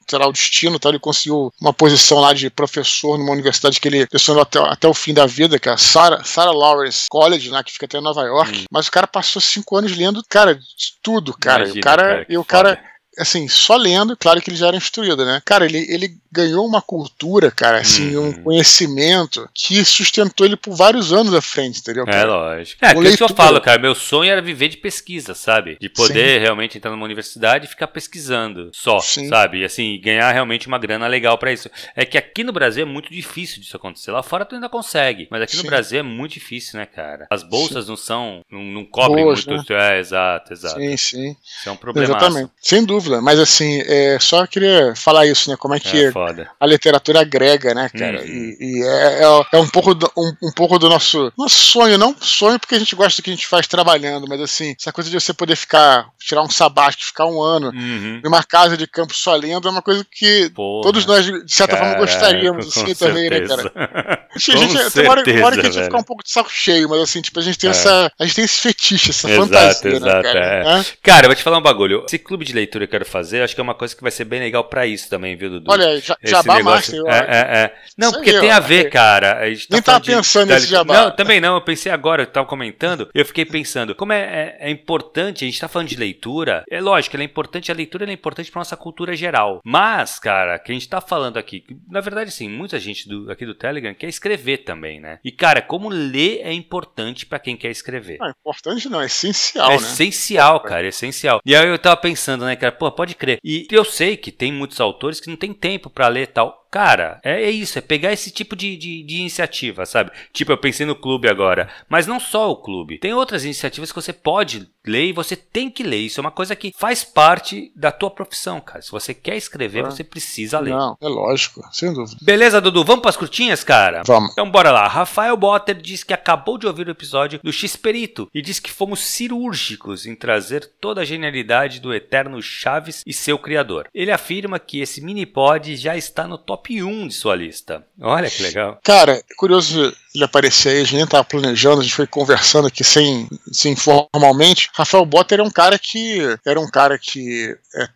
Será 0.10 0.28
o 0.28 0.32
destino, 0.32 0.80
tal, 0.80 0.92
ele 0.92 1.00
conseguiu 1.00 1.54
uma 1.60 1.74
posição 1.74 2.20
lá 2.20 2.34
de 2.34 2.50
professor 2.50 3.18
numa 3.18 3.32
universidade 3.32 3.80
que 3.80 3.88
ele 3.88 4.08
lecionou 4.12 4.42
até, 4.42 4.60
até 4.60 4.88
o 4.88 4.94
fim 4.94 5.14
da 5.14 5.26
vida, 5.26 5.60
que 5.60 5.70
é 5.70 5.74
a 5.74 5.78
Sarah, 5.78 6.24
Sarah 6.24 6.52
Lawrence 6.52 7.06
College, 7.10 7.52
né, 7.52 7.62
que 7.64 7.72
fica 7.72 7.86
até 7.86 7.98
em 7.98 8.04
Nova 8.04 8.24
York. 8.24 8.60
Hum. 8.60 8.66
Mas 8.72 8.88
o 8.88 8.92
cara 8.92 9.08
passou 9.08 9.42
cinco 9.42 9.78
anos 9.78 9.96
lendo, 9.96 10.24
cara, 10.28 10.56
de 10.56 10.94
tudo, 11.02 11.34
cara. 11.34 11.64
Imagina, 11.64 11.80
o 11.80 11.84
cara, 11.84 12.04
cara 12.04 12.26
e 12.30 12.38
o 12.38 12.46
cara 12.46 12.90
assim, 13.18 13.48
só 13.48 13.76
lendo, 13.76 14.16
claro 14.16 14.42
que 14.42 14.50
ele 14.50 14.58
já 14.58 14.68
era 14.68 14.78
instruído, 14.78 15.26
né? 15.26 15.42
Cara, 15.44 15.66
ele, 15.66 15.86
ele 15.90 16.18
ganhou 16.32 16.66
uma 16.66 16.82
cultura, 16.82 17.52
cara, 17.52 17.80
assim, 17.80 18.16
uhum. 18.16 18.30
um 18.30 18.34
conhecimento 18.44 19.50
que 19.54 19.84
sustentou 19.84 20.46
ele 20.46 20.56
por 20.56 20.76
vários 20.76 21.12
anos 21.12 21.34
à 21.34 21.42
frente, 21.42 21.80
entendeu? 21.80 22.04
É, 22.04 22.12
cara? 22.12 22.22
É, 22.22 22.26
lógico. 22.26 22.86
É, 22.86 22.88
aquilo 22.90 23.18
que 23.18 23.24
eu 23.24 23.30
falo, 23.30 23.62
cara, 23.62 23.80
meu 23.80 23.96
sonho 23.96 24.32
era 24.32 24.42
viver 24.42 24.70
de 24.70 24.78
pesquisa, 24.78 25.34
sabe? 25.34 25.78
De 25.80 25.90
poder 25.90 26.36
Sim. 26.36 26.44
realmente 26.44 26.78
entrar 26.78 26.92
numa 26.92 27.06
universidade 27.06 27.66
e 27.66 27.70
ficar 27.70 27.88
pesquisando 27.88 28.70
só, 28.74 29.00
Sim. 29.00 29.28
sabe? 29.28 29.60
E 29.60 29.66
assim, 29.66 30.00
ganhar 30.02 30.32
realmente 30.32 30.68
uma 30.68 30.78
grana 30.78 31.08
legal 31.08 31.38
para 31.38 31.52
isso. 31.52 31.70
É 31.96 32.06
que 32.06 32.18
aqui 32.18 32.44
no 32.44 32.52
Brasil 32.52 32.84
é 32.84 32.86
muito 32.86 33.12
difícil 33.12 33.62
disso 33.62 33.76
acontecer. 33.76 34.12
Lá 34.12 34.22
fora 34.24 34.46
tu 34.46 34.56
ainda 34.56 34.70
consegue, 34.70 35.28
mas 35.32 35.42
aqui 35.42 35.56
Sim. 35.56 35.64
no 35.64 35.70
Brasil 35.70 36.00
é 36.00 36.04
muito 36.04 36.34
difícil, 36.34 36.80
né, 36.80 36.86
cara? 36.86 37.28
As 37.30 37.44
bolsas 37.44 37.88
não 37.88 37.98
são, 37.98 38.42
não, 38.52 38.62
não 38.62 38.86
cobrem 38.86 39.26
Boas, 39.26 39.46
muito. 39.46 39.74
Né? 39.74 39.98
É, 39.98 40.00
exato, 40.00 40.54
exato. 40.54 40.80
Sim, 40.80 40.98
sim. 40.98 41.36
Isso 41.44 41.70
é 41.70 41.72
um 41.72 41.78
problema. 41.78 42.08
Exatamente. 42.08 42.52
Sem 42.62 42.86
dúvida, 42.86 43.22
mas 43.22 43.40
assim, 43.40 43.82
é, 43.86 44.18
só 44.20 44.46
queria 44.46 44.94
falar 44.96 45.26
isso, 45.26 45.50
né? 45.50 45.58
Como 45.58 45.74
é 45.74 45.80
que 45.80 46.06
é, 46.06 46.12
foda. 46.28 46.52
a 46.60 46.66
literatura 46.66 47.22
agrega, 47.22 47.74
né, 47.74 47.90
cara? 47.90 48.22
Uhum. 48.22 48.26
E, 48.26 48.58
e 48.60 48.84
é, 48.84 49.24
é, 49.24 49.58
é, 49.58 49.58
um, 49.58 49.68
pouco 49.68 49.94
do, 49.94 50.12
um, 50.18 50.34
um, 50.44 50.52
pouco 50.52 50.78
do 50.78 50.90
nosso, 50.90 51.32
sonho, 51.48 51.98
não 51.98 52.16
sonho 52.20 52.60
porque 52.60 52.76
a 52.76 52.80
gente 52.80 52.96
gosta 52.96 53.22
do 53.22 53.24
que 53.24 53.30
a 53.30 53.34
gente 53.34 53.48
faz 53.48 53.68
trabalhando, 53.68 54.28
mas 54.28 54.42
assim, 54.42 54.76
essa 54.80 54.92
coisa 54.92 55.10
de 55.10 55.20
você 55.20 55.34
poder 55.34 55.56
ficar, 55.56 56.10
tirar 56.20 56.44
um 56.44 56.50
sabático, 56.50 57.04
ficar 57.04 57.26
um 57.26 57.42
ano 57.42 57.70
uhum. 57.70 58.22
numa 58.24 58.44
casa 58.44 58.76
de 58.76 58.88
campo 58.88 59.16
só 59.16 59.36
lendo 59.36 59.68
é 59.68 59.72
uma 59.72 59.82
coisa 59.82 60.06
que 60.10 60.50
Porra, 60.50 60.84
todos 60.84 61.06
nós, 61.06 61.26
de 61.26 61.54
certa 61.54 61.78
forma, 61.78 61.96
gostaríamos, 61.96 62.68
assim, 62.68 62.94
também, 62.96 63.30
né, 63.30 63.42
cara? 63.42 64.20
A 64.30 64.38
gente, 64.38 64.78
a 64.78 64.84
gente, 64.84 64.94
tem 64.94 65.04
uma 65.04 65.12
hora, 65.12 65.24
uma 65.26 65.46
hora 65.46 65.56
que 65.56 65.68
a 65.68 65.72
gente 65.72 65.84
fica 65.84 65.98
um 65.98 66.04
pouco 66.04 66.24
de 66.24 66.32
saco 66.32 66.52
cheio, 66.52 66.88
mas 66.88 67.02
assim, 67.02 67.20
tipo, 67.20 67.40
a 67.40 67.42
gente 67.42 67.58
tem 67.58 67.68
é. 67.68 67.72
essa. 67.72 68.12
A 68.18 68.26
gente 68.26 68.36
tem 68.36 68.46
esse 68.46 68.62
fetiche, 68.62 69.10
essa 69.10 69.28
exato, 69.28 69.48
fantasia, 69.48 69.90
né, 69.90 69.98
exato, 69.98 70.16
né, 70.18 70.22
cara? 70.24 70.80
É. 70.80 70.86
Cara, 71.02 71.26
eu 71.26 71.30
vou 71.30 71.36
te 71.36 71.42
falar 71.42 71.58
um 71.58 71.64
bagulho. 71.64 72.06
Esse 72.06 72.20
clube 72.20 72.46
de 72.46 72.54
leitura 72.54 72.86
que 72.86 72.96
eu 72.96 73.00
quero 73.00 73.10
fazer, 73.10 73.42
acho 73.42 73.56
que 73.56 73.60
é 73.60 73.64
uma 73.64 73.74
coisa 73.74 73.96
que 73.96 74.04
vai 74.04 74.12
ser 74.12 74.26
bem 74.26 74.40
legal 74.40 74.64
pra 74.66 74.86
isso 74.86 75.10
também, 75.10 75.36
viu, 75.36 75.50
Dudu? 75.50 75.72
Olha, 75.72 76.00
jabá 76.24 76.58
negócio... 76.58 77.04
master, 77.04 77.30
é, 77.30 77.36
é, 77.36 77.64
é. 77.64 77.76
Não, 77.98 78.12
porque 78.12 78.30
aí, 78.30 78.40
tem 78.40 78.52
a 78.52 78.60
ver, 78.60 78.90
cara. 78.90 79.46
A 79.46 79.52
tá 79.52 79.66
Nem 79.72 79.82
tava 79.82 80.02
pensando 80.02 80.48
de... 80.48 80.54
nesse 80.54 80.68
jabá. 80.68 80.94
Não, 80.94 81.12
também 81.16 81.40
não. 81.42 81.56
Eu 81.56 81.62
pensei 81.62 81.92
agora, 81.92 82.24
eu 82.24 82.28
tava 82.28 82.48
comentando, 82.48 83.10
eu 83.14 83.26
fiquei 83.26 83.46
pensando, 83.46 83.96
como 83.96 84.14
é, 84.14 84.22
é, 84.22 84.58
é, 84.68 84.72
importante, 84.72 85.44
a 85.44 85.48
gente 85.48 85.60
tá 85.60 85.68
falando 85.68 85.90
de 85.90 85.96
leitura, 85.96 86.64
é 86.70 86.80
lógico, 86.80 87.16
ela 87.16 87.24
é 87.24 87.26
importante, 87.26 87.72
a 87.72 87.76
leitura 87.76 88.10
é 88.10 88.14
importante 88.14 88.52
pra 88.52 88.60
nossa 88.60 88.78
cultura 88.78 89.16
geral. 89.16 89.62
Mas, 89.64 90.20
cara, 90.20 90.58
que 90.60 90.72
a 90.72 90.74
gente 90.74 90.88
tá 90.88 91.02
falando 91.02 91.38
aqui, 91.38 91.64
na 91.90 92.02
verdade, 92.02 92.32
sim, 92.32 92.50
muita 92.50 92.80
gente 92.80 93.08
do, 93.08 93.32
aqui 93.32 93.46
do 93.46 93.56
Telegram 93.56 93.94
quer 93.94 94.08
escrever 94.08 94.60
também, 94.60 95.00
né? 95.00 95.20
E, 95.24 95.32
cara, 95.32 95.62
como 95.62 95.90
ler 95.90 96.42
é 96.44 96.54
importante 96.54 97.26
para 97.26 97.40
quem 97.40 97.58
quer 97.58 97.72
escrever. 97.72 98.18
Não, 98.20 98.30
importante 98.30 98.90
não, 98.90 99.02
é 99.02 99.06
essencial, 99.06 99.72
é 99.72 99.72
né? 99.72 99.76
Essencial, 99.76 100.60
cara, 100.62 100.86
é 100.86 100.90
essencial. 100.90 101.42
E 101.46 101.56
aí 101.56 101.68
eu 101.68 101.80
tava 101.80 101.98
pensando, 101.98 102.46
né, 102.46 102.56
cara, 102.56 102.72
pô, 102.72 102.92
pode 102.92 103.16
crer. 103.16 103.40
E 103.44 103.68
eu 103.72 103.84
sei 103.84 104.16
que 104.18 104.32
tem 104.32 104.52
muitos 104.52 104.80
autores 104.80 105.20
que 105.20 105.30
não 105.30 105.36
tem 105.36 105.54
tempo 105.54 105.90
para 106.00 106.10
ler 106.10 106.28
tal. 106.28 106.69
Cara, 106.72 107.20
é, 107.24 107.44
é, 107.44 107.50
isso, 107.50 107.80
é 107.80 107.82
pegar 107.82 108.14
esse 108.14 108.30
tipo 108.30 108.56
de, 108.56 108.78
de, 108.78 109.04
de, 109.04 109.18
iniciativa, 109.18 109.86
sabe? 109.86 110.12
Tipo, 110.32 110.52
eu 110.52 110.58
pensei 110.58 110.86
no 110.86 110.96
clube 110.96 111.28
agora, 111.28 111.68
mas 111.90 112.06
não 112.06 112.20
só 112.20 112.52
o 112.52 112.56
clube. 112.56 113.00
Tem 113.00 113.14
outras 113.14 113.44
iniciativas 113.44 113.92
que 113.92 114.00
você 114.00 114.14
pode 114.14 114.70
ler 114.86 115.06
e 115.06 115.14
você 115.14 115.36
tem 115.36 115.70
que 115.70 115.84
ler. 115.84 115.98
Isso 115.98 116.20
é 116.20 116.22
uma 116.22 116.32
coisa 116.32 116.56
que 116.56 116.74
faz 116.78 117.04
parte 117.04 117.72
da 117.76 117.92
tua 117.92 118.12
profissão, 118.12 118.60
cara. 118.60 118.82
Se 118.82 118.92
você 118.92 119.14
quer 119.14 119.36
escrever, 119.36 119.86
ah, 119.86 119.92
você 119.92 120.04
precisa 120.04 120.60
ler. 120.60 120.72
Não, 120.72 120.98
é 121.02 121.08
lógico, 121.08 121.62
sem 121.72 121.94
dúvida. 121.94 122.18
Beleza, 122.22 122.62
Dudu? 122.62 122.84
Vamos 122.84 123.02
para 123.02 123.10
as 123.10 123.18
curtinhas, 123.18 123.64
cara? 123.64 124.04
Vamos. 124.06 124.32
Então 124.32 124.50
bora 124.50 124.72
lá. 124.72 124.88
Rafael 124.88 125.36
Botter 125.38 125.76
diz 125.76 126.04
que 126.04 126.14
acabou 126.14 126.58
de 126.58 126.68
ouvir 126.68 126.88
o 126.88 126.92
episódio 126.92 127.40
do 127.44 127.54
X-Perito 127.54 128.30
e 128.34 128.42
diz 128.42 128.60
que 128.60 128.72
fomos 128.72 129.00
cirúrgicos 129.00 130.06
em 130.06 130.16
trazer 130.16 130.70
toda 130.80 131.02
a 131.02 131.06
genialidade 131.06 131.80
do 131.80 131.94
eterno 131.94 132.42
Chaves 132.42 133.04
e 133.06 133.14
seu 133.14 133.38
criador. 133.38 133.88
Ele 133.94 134.12
afirma 134.12 134.60
que 134.60 134.80
esse 134.80 135.02
mini 135.02 135.26
pod 135.26 135.76
já 135.76 135.96
está 135.96 136.28
no 136.28 136.38
top 136.38 136.59
top 136.60 136.84
1 136.84 137.08
de 137.08 137.14
sua 137.14 137.36
lista. 137.36 137.84
Olha 138.00 138.30
que 138.30 138.44
legal. 138.44 138.80
Cara, 138.84 139.14
é 139.14 139.36
curioso 139.36 139.94
ele 140.14 140.24
aparecer 140.24 140.70
aí, 140.70 140.82
a 140.82 140.84
gente 140.84 140.96
nem 140.96 141.08
tava 141.08 141.24
planejando, 141.24 141.80
a 141.80 141.84
gente 141.84 141.96
foi 141.96 142.08
conversando 142.08 142.68
aqui 142.68 142.84
sem, 142.84 143.28
sem 143.52 143.76
formalmente. 143.76 144.70
Rafael 144.74 145.06
Botter 145.06 145.40
é 145.40 145.44
um 145.44 145.52
cara 145.52 145.80
que 145.80 146.20
era 146.46 146.60
um 146.60 146.70
cara 146.70 146.98
que 146.98 147.56
é, 147.76 147.88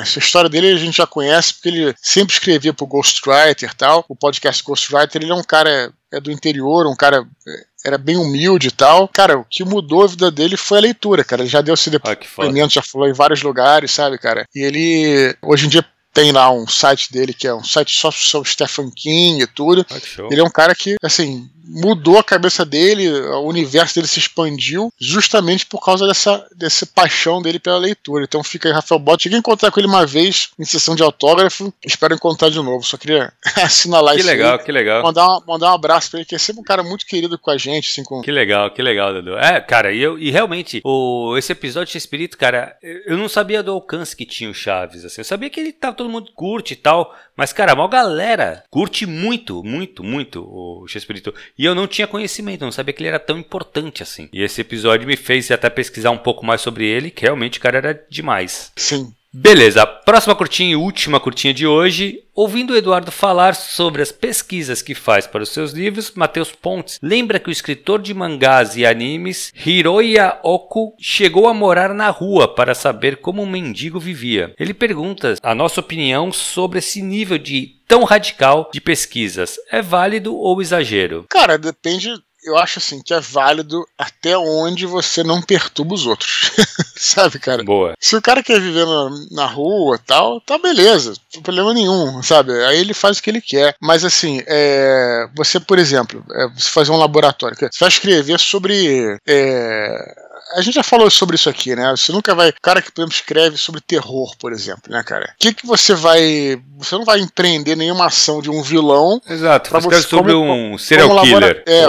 essa 0.00 0.18
história 0.18 0.48
dele 0.48 0.72
a 0.72 0.76
gente 0.76 0.96
já 0.96 1.06
conhece 1.06 1.54
porque 1.54 1.68
ele 1.68 1.94
sempre 2.00 2.32
escrevia 2.32 2.72
pro 2.72 2.86
Ghostwriter 2.86 3.70
e 3.70 3.76
tal. 3.76 4.04
O 4.08 4.14
podcast 4.14 4.62
Ghostwriter, 4.62 5.20
ele 5.22 5.32
é 5.32 5.34
um 5.34 5.42
cara 5.42 5.92
é 6.12 6.20
do 6.20 6.30
interior, 6.30 6.86
um 6.86 6.94
cara 6.94 7.26
é, 7.48 7.88
era 7.88 7.98
bem 7.98 8.16
humilde 8.16 8.68
e 8.68 8.70
tal. 8.70 9.08
Cara, 9.08 9.38
o 9.38 9.46
que 9.48 9.64
mudou 9.64 10.04
a 10.04 10.06
vida 10.06 10.30
dele 10.30 10.56
foi 10.56 10.78
a 10.78 10.82
leitura, 10.82 11.24
cara. 11.24 11.42
Ele 11.42 11.48
já 11.48 11.62
deu 11.62 11.74
esse 11.74 11.90
depoimento, 11.90 12.74
já 12.74 12.82
falou 12.82 13.08
em 13.08 13.14
vários 13.14 13.42
lugares, 13.42 13.90
sabe, 13.90 14.18
cara? 14.18 14.46
E 14.54 14.60
ele, 14.60 15.34
hoje 15.42 15.66
em 15.66 15.68
dia, 15.70 15.84
tem 16.12 16.32
lá 16.32 16.50
um 16.50 16.66
site 16.66 17.10
dele 17.12 17.32
que 17.32 17.46
é 17.46 17.54
um 17.54 17.64
site 17.64 17.94
só 17.94 18.10
sobre 18.10 18.48
Stephen 18.48 18.90
King 18.90 19.42
e 19.42 19.46
tudo. 19.46 19.84
ele 20.30 20.40
é 20.40 20.44
um 20.44 20.50
cara 20.50 20.74
que, 20.74 20.96
assim, 21.02 21.48
mudou 21.72 22.18
a 22.18 22.24
cabeça 22.24 22.64
dele, 22.64 23.10
o 23.10 23.46
universo 23.46 23.94
dele 23.94 24.06
se 24.06 24.18
expandiu 24.18 24.92
justamente 25.00 25.64
por 25.64 25.82
causa 25.82 26.06
dessa, 26.06 26.46
dessa 26.54 26.86
paixão 26.86 27.40
dele 27.40 27.58
pela 27.58 27.78
leitura. 27.78 28.24
Então 28.24 28.44
fica 28.44 28.68
aí, 28.68 28.74
Rafael 28.74 28.98
Bott. 28.98 29.22
Cheguei 29.22 29.36
a 29.36 29.40
encontrar 29.40 29.70
com 29.70 29.80
ele 29.80 29.88
uma 29.88 30.04
vez 30.04 30.50
em 30.58 30.64
sessão 30.64 30.94
de 30.94 31.02
autógrafo, 31.02 31.72
espero 31.84 32.14
encontrar 32.14 32.50
de 32.50 32.56
novo. 32.56 32.84
Só 32.84 32.96
queria 32.96 33.32
assinalar 33.56 34.14
que 34.14 34.20
isso. 34.20 34.28
Que 34.28 34.34
legal, 34.36 34.58
aí. 34.58 34.64
que 34.64 34.72
legal. 34.72 35.02
Mandar, 35.02 35.26
uma, 35.26 35.44
mandar 35.46 35.70
um 35.70 35.74
abraço 35.74 36.10
pra 36.10 36.20
ele, 36.20 36.26
que 36.26 36.34
é 36.34 36.38
sempre 36.38 36.60
um 36.60 36.64
cara 36.64 36.82
muito 36.82 37.06
querido 37.06 37.38
com 37.38 37.50
a 37.50 37.56
gente. 37.56 37.90
Assim, 37.90 38.04
com... 38.04 38.20
Que 38.20 38.30
legal, 38.30 38.70
que 38.70 38.82
legal, 38.82 39.12
Dudu. 39.14 39.36
É, 39.38 39.60
cara, 39.60 39.92
e, 39.92 40.00
eu, 40.00 40.18
e 40.18 40.30
realmente, 40.30 40.80
o, 40.84 41.36
esse 41.38 41.52
episódio 41.52 41.92
de 41.92 41.98
Espírito, 41.98 42.36
cara, 42.36 42.76
eu 42.82 43.16
não 43.16 43.28
sabia 43.28 43.62
do 43.62 43.72
alcance 43.72 44.14
que 44.14 44.26
tinha 44.26 44.50
o 44.50 44.54
Chaves. 44.54 45.04
Assim. 45.04 45.20
Eu 45.20 45.24
sabia 45.24 45.48
que 45.48 45.60
ele 45.60 45.72
tava, 45.72 45.96
todo 45.96 46.10
mundo 46.10 46.30
curte 46.34 46.74
e 46.74 46.76
tal, 46.76 47.14
mas, 47.36 47.52
cara, 47.52 47.72
a 47.72 47.76
maior 47.76 47.88
galera 47.88 48.64
curte 48.70 49.06
muito, 49.06 49.62
muito, 49.64 50.04
muito 50.04 50.42
o 50.42 50.84
Espírito. 50.86 51.34
E 51.58 51.61
eu 51.64 51.74
não 51.74 51.86
tinha 51.86 52.06
conhecimento, 52.06 52.64
não 52.64 52.72
sabia 52.72 52.92
que 52.92 53.02
ele 53.02 53.08
era 53.08 53.18
tão 53.18 53.38
importante 53.38 54.02
assim. 54.02 54.28
E 54.32 54.42
esse 54.42 54.60
episódio 54.60 55.06
me 55.06 55.16
fez 55.16 55.50
até 55.50 55.68
pesquisar 55.68 56.10
um 56.10 56.18
pouco 56.18 56.44
mais 56.44 56.60
sobre 56.60 56.86
ele, 56.86 57.10
que 57.10 57.22
realmente 57.22 57.58
o 57.58 57.62
cara 57.62 57.78
era 57.78 58.06
demais. 58.08 58.72
Sim. 58.76 59.12
Beleza, 59.34 59.86
próxima 59.86 60.34
curtinha 60.34 60.72
e 60.72 60.76
última 60.76 61.18
curtinha 61.18 61.54
de 61.54 61.66
hoje. 61.66 62.22
Ouvindo 62.34 62.74
o 62.74 62.76
Eduardo 62.76 63.10
falar 63.10 63.54
sobre 63.54 64.02
as 64.02 64.12
pesquisas 64.12 64.82
que 64.82 64.94
faz 64.94 65.26
para 65.26 65.42
os 65.42 65.48
seus 65.48 65.72
livros, 65.72 66.12
Matheus 66.14 66.52
Pontes 66.52 66.98
lembra 67.02 67.38
que 67.38 67.48
o 67.48 67.52
escritor 67.52 68.02
de 68.02 68.12
mangás 68.12 68.76
e 68.76 68.84
animes 68.84 69.50
Hiroya 69.64 70.38
Oku 70.42 70.94
chegou 71.00 71.48
a 71.48 71.54
morar 71.54 71.94
na 71.94 72.10
rua 72.10 72.46
para 72.46 72.74
saber 72.74 73.22
como 73.22 73.40
um 73.40 73.48
mendigo 73.48 73.98
vivia. 73.98 74.54
Ele 74.60 74.74
pergunta 74.74 75.34
a 75.42 75.54
nossa 75.54 75.80
opinião 75.80 76.30
sobre 76.30 76.80
esse 76.80 77.00
nível 77.00 77.38
de 77.38 77.80
tão 77.88 78.04
radical 78.04 78.70
de 78.72 78.82
pesquisas. 78.82 79.56
É 79.70 79.80
válido 79.80 80.36
ou 80.36 80.60
exagero? 80.60 81.24
Cara, 81.30 81.56
depende 81.56 82.10
eu 82.44 82.56
acho 82.56 82.78
assim 82.78 83.00
que 83.02 83.14
é 83.14 83.20
válido 83.20 83.86
até 83.96 84.36
onde 84.36 84.86
você 84.86 85.22
não 85.22 85.40
perturba 85.40 85.94
os 85.94 86.06
outros. 86.06 86.50
sabe, 86.96 87.38
cara? 87.38 87.62
Boa. 87.62 87.94
Se 87.98 88.16
o 88.16 88.22
cara 88.22 88.42
quer 88.42 88.60
viver 88.60 88.86
na, 88.86 89.10
na 89.30 89.46
rua 89.46 89.98
tal, 89.98 90.40
tá 90.40 90.58
beleza, 90.58 91.10
não 91.10 91.16
tem 91.30 91.42
problema 91.42 91.74
nenhum, 91.74 92.22
sabe? 92.22 92.52
Aí 92.64 92.78
ele 92.78 92.94
faz 92.94 93.18
o 93.18 93.22
que 93.22 93.30
ele 93.30 93.40
quer. 93.40 93.74
Mas 93.80 94.04
assim, 94.04 94.42
é, 94.46 95.28
você, 95.34 95.60
por 95.60 95.78
exemplo, 95.78 96.24
é, 96.32 96.48
você 96.48 96.68
fazer 96.68 96.92
um 96.92 96.96
laboratório, 96.96 97.56
você 97.56 97.68
vai 97.78 97.88
escrever 97.88 98.38
sobre. 98.38 99.18
É, 99.26 100.21
a 100.54 100.60
gente 100.60 100.74
já 100.74 100.82
falou 100.82 101.10
sobre 101.10 101.36
isso 101.36 101.48
aqui, 101.48 101.74
né? 101.74 101.90
Você 101.90 102.12
nunca 102.12 102.34
vai. 102.34 102.52
Cara 102.60 102.82
que, 102.82 102.90
por 102.90 103.02
exemplo, 103.02 103.14
escreve 103.14 103.56
sobre 103.56 103.80
terror, 103.80 104.34
por 104.38 104.52
exemplo, 104.52 104.90
né, 104.90 105.02
cara? 105.02 105.26
O 105.34 105.38
que, 105.38 105.52
que 105.52 105.66
você 105.66 105.94
vai. 105.94 106.60
Você 106.78 106.94
não 106.94 107.04
vai 107.04 107.20
empreender 107.20 107.76
nenhuma 107.76 108.06
ação 108.06 108.42
de 108.42 108.50
um 108.50 108.62
vilão. 108.62 109.20
Exato, 109.28 109.70
pra 109.70 109.80
você 109.80 110.02
sobre 110.02 110.32
como, 110.32 110.52
um 110.52 110.78
serial 110.78 111.20
killer. 111.22 111.62
É, 111.66 111.86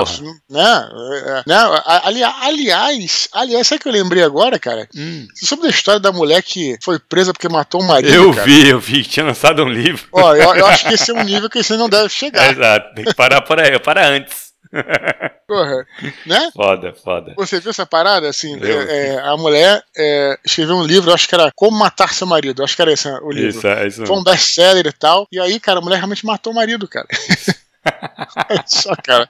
né? 0.49 0.89
É, 1.25 1.43
né? 1.47 1.81
Ali, 2.03 2.23
aliás, 2.23 3.27
aliás, 3.33 3.67
sabe 3.67 3.79
o 3.79 3.81
que 3.81 3.89
eu 3.89 3.93
lembrei 3.93 4.23
agora, 4.23 4.59
cara? 4.59 4.87
Hum. 4.95 5.27
Você 5.33 5.45
soube 5.45 5.63
da 5.63 5.69
história 5.69 5.99
da 5.99 6.11
mulher 6.11 6.41
que 6.43 6.77
foi 6.81 6.99
presa 6.99 7.33
porque 7.33 7.49
matou 7.49 7.81
o 7.81 7.87
marido? 7.87 8.13
Eu 8.13 8.33
cara? 8.33 8.45
vi, 8.45 8.69
eu 8.69 8.79
vi, 8.79 9.03
tinha 9.03 9.25
lançado 9.25 9.63
um 9.63 9.69
livro. 9.69 10.07
Ó, 10.11 10.35
eu, 10.35 10.55
eu 10.55 10.65
acho 10.67 10.87
que 10.87 10.93
esse 10.95 11.11
é 11.11 11.13
um 11.13 11.23
nível 11.23 11.49
que 11.49 11.61
você 11.61 11.75
não 11.75 11.89
deve 11.89 12.09
chegar. 12.09 12.51
Exato, 12.51 12.95
tem 12.95 13.05
que 13.05 13.13
parar 13.13 13.41
por 13.41 13.59
aí, 13.59 13.77
para 13.79 14.07
antes. 14.07 14.42
Porra, 15.47 15.85
né? 16.25 16.49
Foda, 16.55 16.93
foda. 16.93 17.33
Você 17.37 17.59
viu 17.59 17.69
essa 17.69 17.85
parada? 17.85 18.27
Assim, 18.27 18.57
é, 18.63 19.13
é, 19.13 19.19
a 19.19 19.37
mulher 19.37 19.83
é, 19.95 20.37
escreveu 20.43 20.75
um 20.75 20.83
livro, 20.83 21.13
acho 21.13 21.27
que 21.27 21.35
era 21.35 21.51
Como 21.55 21.77
Matar 21.77 22.13
Seu 22.13 22.25
Marido. 22.25 22.63
Acho 22.63 22.75
que 22.75 22.81
era 22.81 22.91
esse 22.91 23.07
o 23.07 23.29
livro. 23.29 23.57
Isso, 23.57 23.67
é 23.67 23.87
isso 23.87 24.05
Foi 24.05 24.17
um 24.17 24.23
best-seller 24.23 24.87
e 24.87 24.91
tal. 24.91 25.27
E 25.31 25.39
aí, 25.39 25.59
cara, 25.59 25.79
a 25.79 25.81
mulher 25.81 25.97
realmente 25.97 26.25
matou 26.25 26.53
o 26.53 26.55
marido, 26.55 26.87
cara. 26.87 27.07
Só, 28.65 28.95
cara. 28.95 29.29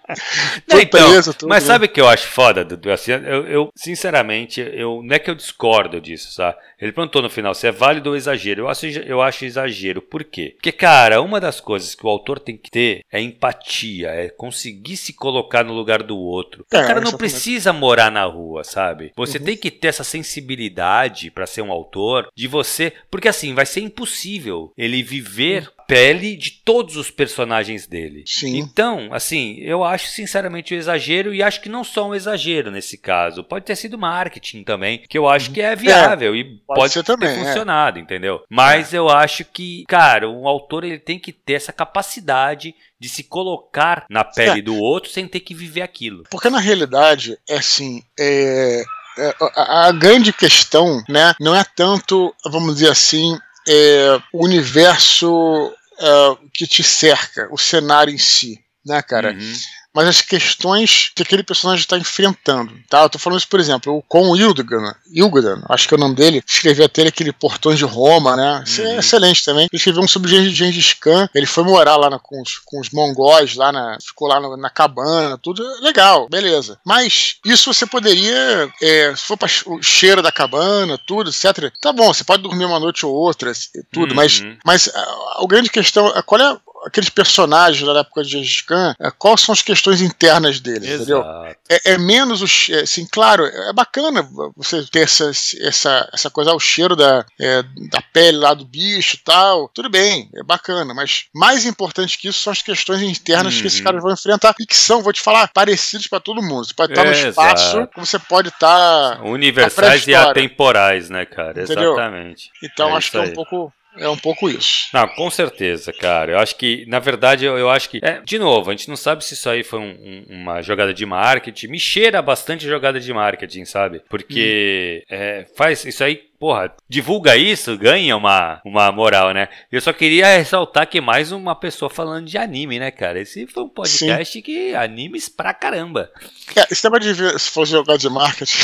Não, 0.68 0.80
então, 0.80 1.08
beleza, 1.08 1.34
tudo, 1.34 1.50
mas 1.50 1.64
né? 1.64 1.68
sabe 1.68 1.86
o 1.86 1.90
que 1.90 2.00
eu 2.00 2.08
acho 2.08 2.28
foda, 2.28 2.64
Dudu? 2.64 2.92
Assim, 2.92 3.12
eu, 3.12 3.48
eu, 3.48 3.70
sinceramente, 3.76 4.62
eu, 4.62 5.02
não 5.04 5.16
é 5.16 5.20
que 5.20 5.30
eu 5.30 5.36
discordo 5.36 6.00
disso, 6.00 6.32
sabe? 6.32 6.58
Ele 6.80 6.92
perguntou 6.92 7.22
no 7.22 7.30
final 7.30 7.54
se 7.54 7.66
é 7.66 7.72
válido 7.72 8.10
ou 8.10 8.16
exagero. 8.16 8.64
Eu 8.64 8.70
acho, 8.70 8.86
eu 8.86 9.22
acho 9.22 9.46
exagero. 9.46 10.02
Por 10.02 10.24
quê? 10.24 10.54
Porque, 10.56 10.72
cara, 10.72 11.22
uma 11.22 11.40
das 11.40 11.60
coisas 11.60 11.96
que 11.96 12.06
o 12.06 12.10
autor 12.10 12.40
tem 12.40 12.58
que 12.58 12.70
ter 12.70 13.06
é 13.12 13.22
empatia, 13.22 14.10
é 14.10 14.30
conseguir 14.30 14.98
se 14.98 15.14
colocar 15.14 15.64
no 15.64 15.74
lugar 15.74 16.04
do 16.04 16.18
outro. 16.18 16.66
É, 16.72 16.80
o 16.80 16.88
cara 16.88 17.02
não 17.02 17.14
precisa 17.14 17.72
morar 17.72 18.12
na 18.12 18.26
rua, 18.26 18.64
sabe? 18.64 19.12
Você 19.16 19.38
uhum. 19.38 19.46
tem 19.46 19.58
que 19.58 19.72
ter 19.72 19.88
essa 19.88 20.04
sensibilidade 20.04 21.32
para 21.32 21.48
ser 21.48 21.62
um 21.62 21.72
autor 21.72 22.28
de 22.36 22.48
você. 22.48 22.94
Porque 23.10 23.28
assim, 23.28 23.54
vai 23.54 23.66
ser 23.66 23.82
impossível 23.82 24.74
ele 24.78 25.02
viver 25.02 25.72
pele 25.94 26.36
de 26.36 26.52
todos 26.52 26.98
os 26.98 27.12
personagens 27.12 27.86
dele. 27.86 28.24
Sim. 28.26 28.58
Então, 28.58 29.10
assim, 29.12 29.58
eu 29.60 29.84
acho 29.84 30.08
sinceramente 30.08 30.74
um 30.74 30.78
exagero 30.78 31.34
e 31.34 31.44
acho 31.44 31.62
que 31.62 31.70
não 31.70 31.84
só 31.84 32.08
um 32.08 32.16
exagero 32.16 32.72
nesse 32.72 32.98
caso. 32.98 33.44
Pode 33.44 33.66
ter 33.66 33.76
sido 33.76 33.98
marketing 33.98 34.64
também, 34.64 35.04
que 35.08 35.18
eu 35.18 35.28
acho 35.28 35.52
que 35.52 35.62
é 35.62 35.76
viável 35.76 36.34
é, 36.34 36.38
e 36.38 36.44
pode, 36.66 36.94
ter 36.94 37.04
também, 37.04 37.30
é. 37.30 37.36
funcionado, 37.36 38.00
é. 38.00 38.02
entendeu? 38.02 38.44
Mas 38.50 38.94
é. 38.94 38.98
eu 38.98 39.10
acho 39.10 39.46
que, 39.46 39.84
cara, 39.88 40.30
um 40.30 40.48
autor 40.48 40.84
ele 40.84 41.00
tem 41.00 41.20
que 41.20 41.32
ter 41.32 41.54
essa 41.54 41.72
capacidade 41.72 42.74
de 43.00 43.10
se 43.10 43.24
colocar 43.24 44.06
na 44.10 44.24
pele 44.24 44.62
do 44.62 44.76
outro 44.76 45.12
sem 45.12 45.28
ter 45.28 45.42
que 45.42 45.54
viver 45.54 45.82
aquilo. 45.82 46.24
Porque 46.30 46.50
na 46.50 46.60
realidade, 46.60 47.38
é 47.48 47.58
assim, 47.58 48.02
é, 48.20 48.84
é 49.18 49.36
a, 49.56 49.88
a 49.88 49.92
grande 49.92 50.32
questão, 50.34 51.04
né, 51.08 51.34
não 51.40 51.56
é 51.56 51.64
tanto, 51.76 52.34
vamos 52.46 52.76
dizer 52.76 52.90
assim, 52.90 53.38
é, 53.68 54.20
o 54.32 54.46
universo 54.46 55.72
é, 56.00 56.38
que 56.54 56.68
te 56.68 56.84
cerca, 56.84 57.48
o 57.52 57.58
cenário 57.58 58.14
em 58.14 58.18
si, 58.18 58.64
né, 58.86 59.02
cara? 59.02 59.32
Uhum 59.32 59.54
mas 59.94 60.08
as 60.08 60.22
questões 60.22 61.12
que 61.16 61.24
aquele 61.24 61.44
personagem 61.44 61.82
está 61.82 61.98
enfrentando. 61.98 62.74
Tá? 62.90 63.04
Eu 63.04 63.10
tô 63.10 63.20
falando 63.20 63.40
isso, 63.40 63.48
por 63.48 63.60
exemplo, 63.60 63.98
o 63.98 64.02
Con 64.02 64.36
Ildugan, 64.36 64.94
Ildugan, 65.12 65.62
acho 65.70 65.88
que 65.88 65.94
é 65.94 65.98
o 65.98 66.00
nome 66.00 66.16
dele, 66.16 66.44
escreveu 66.46 66.86
até 66.86 67.04
aquele 67.04 67.32
Portões 67.32 67.78
de 67.78 67.86
Roma, 67.86 68.36
né? 68.36 68.64
Isso 68.66 68.82
é 68.82 68.86
uhum. 68.86 68.92
é 68.92 69.00
excelente 69.00 69.46
também. 69.46 69.64
Ele 69.72 69.78
escreveu 69.78 70.02
um 70.02 70.08
sobre 70.08 70.50
Gengis 70.50 70.94
Khan, 70.94 71.30
ele 71.34 71.46
foi 71.46 71.64
morar 71.64 71.96
lá 71.96 72.10
na, 72.10 72.20
com, 72.20 72.42
os, 72.42 72.58
com 72.60 72.80
os 72.80 72.90
mongóis, 72.90 73.56
lá 73.56 73.72
na, 73.72 73.98
ficou 74.02 74.28
lá 74.28 74.40
na, 74.40 74.58
na, 74.58 74.70
cabana, 74.70 75.38
tudo 75.38 75.64
legal, 75.82 76.28
beleza. 76.30 76.80
Mas 76.86 77.38
isso 77.46 77.74
você 77.74 77.86
poderia, 77.86 78.70
é, 78.82 79.16
se 79.16 79.24
for 79.24 79.38
para 79.38 79.50
o 79.68 79.82
cheiro 79.82 80.22
da 80.22 80.32
cabana, 80.32 81.00
tudo, 81.06 81.30
etc. 81.30 81.72
Tá 81.82 81.92
bom, 81.92 82.14
você 82.14 82.24
pode 82.24 82.44
dormir 82.44 82.66
uma 82.66 82.80
noite 82.80 83.06
ou 83.06 83.14
outra, 83.14 83.52
tudo, 83.92 84.12
uhum. 84.12 84.16
mas, 84.16 84.44
mas 84.66 84.88
a, 84.88 85.44
a 85.44 85.46
grande 85.48 85.70
questão, 85.70 86.12
qual 86.26 86.42
é 86.42 86.58
aqueles 86.86 87.10
personagens 87.10 87.86
da 87.86 88.00
época 88.00 88.24
de 88.24 88.32
Gengis 88.32 88.62
Khan, 88.62 88.96
é, 89.00 89.12
quais 89.12 89.42
são 89.42 89.54
as 89.54 89.62
questões 89.62 90.02
internas 90.02 90.60
deles, 90.60 90.90
Exato. 90.90 91.02
entendeu? 91.02 91.24
É, 91.70 91.94
é 91.94 91.98
menos 91.98 92.42
o. 92.42 92.46
Assim, 92.82 93.08
claro, 93.10 93.46
é 93.46 93.74
bacana 93.74 94.28
você 94.56 94.84
ter 94.86 95.02
essa, 95.02 95.32
essa, 95.62 96.10
essa 96.14 96.30
coisa, 96.30 96.54
o 96.54 96.60
cheiro 96.60 96.96
da, 96.96 97.26
é, 97.40 97.64
da 97.90 98.02
pele 98.02 98.38
lá 98.38 98.54
do 98.54 98.66
bicho 98.66 99.16
e 99.16 99.20
tal. 99.20 99.70
Tudo 99.70 99.90
bem, 99.90 100.30
é 100.36 100.44
bacana, 100.44 100.94
mas 100.94 101.26
mais 101.34 101.66
importante 101.66 102.18
que 102.18 102.28
isso 102.28 102.42
são 102.42 102.54
as 102.54 102.62
questões 102.62 103.02
internas 103.02 103.56
uhum. 103.56 103.62
que 103.62 103.68
esses 103.68 103.80
uhum. 103.80 103.86
caras 103.86 104.02
vão 104.02 104.14
enfrentar 104.14 104.56
e 104.60 104.66
que 104.66 104.76
são, 104.76 105.02
vou 105.02 105.14
te 105.14 105.22
falar, 105.22 105.48
parecidos 105.54 106.08
para 106.08 106.20
todo 106.20 106.42
mundo. 106.42 106.66
Você 106.66 106.74
pode 106.74 106.94
estar 106.94 107.06
no 107.06 107.12
espaço, 107.12 107.88
como 107.94 108.06
você 108.06 108.20
pode 108.20 108.50
estar. 108.50 109.22
Universais 109.24 110.08
e 110.08 110.16
atemporais, 110.16 111.10
né, 111.10 111.26
cara? 111.26 111.64
Entendeu? 111.64 111.94
Exatamente. 111.94 112.52
Então 112.62 112.90
é 112.90 112.98
acho 112.98 113.12
que 113.12 113.18
é 113.18 113.22
um 113.22 113.34
pouco 113.34 113.74
é 113.98 114.10
um 114.10 114.18
pouco 114.18 114.50
isso. 114.50 114.88
Não, 114.94 115.08
com 115.08 115.30
certeza, 115.30 115.94
cara. 115.94 116.34
Eu 116.34 116.40
acho 116.40 116.56
que, 116.56 116.86
na 116.88 117.00
verdade, 117.00 117.46
eu, 117.46 117.58
eu 117.58 117.70
acho 117.70 117.90
que. 117.90 118.00
É, 118.02 118.22
de 118.22 118.40
novo, 118.40 118.70
a 118.70 118.74
gente 118.74 118.90
não 118.90 118.96
sabe 118.96 119.24
se 119.24 119.34
isso 119.34 119.50
aí 119.50 119.64
foi 119.64 119.80
um, 119.80 119.92
um, 119.92 120.26
uma 120.30 120.62
jogada 120.62 120.94
de 120.94 121.06
marketing. 121.06 121.68
Me 121.68 121.80
cheira 121.80 122.22
bastante 122.22 122.66
jogada 122.66 123.00
de 123.00 123.14
marketing, 123.14 123.66
sabe? 123.66 124.02
Porque 124.10 125.04
hum. 125.04 125.16
é, 125.16 125.46
faz 125.56 125.86
isso 125.86 126.04
aí 126.04 126.22
porra, 126.44 126.76
divulga 126.90 127.38
isso, 127.38 127.78
ganha 127.78 128.18
uma, 128.18 128.60
uma 128.66 128.92
moral, 128.92 129.34
né? 129.34 129.48
Eu 129.72 129.80
só 129.80 129.94
queria 129.94 130.28
ressaltar 130.28 130.90
que 130.90 131.00
mais 131.00 131.32
uma 131.32 131.56
pessoa 131.56 131.90
falando 131.90 132.28
de 132.28 132.38
anime, 132.38 132.80
né, 132.80 132.92
cara? 132.92 133.22
Esse 133.22 133.48
foi 133.48 133.64
um 133.64 133.70
podcast 133.70 134.34
Sim. 134.34 134.42
que 134.42 134.76
animes 134.76 135.30
pra 135.30 135.54
caramba. 135.54 136.12
É, 136.54 136.68
esse 136.70 136.82
tema 136.82 137.00
de 137.00 137.40
se 137.40 137.50
for 137.50 137.66
jogar 137.66 137.96
de 137.96 138.10
marketing. 138.10 138.58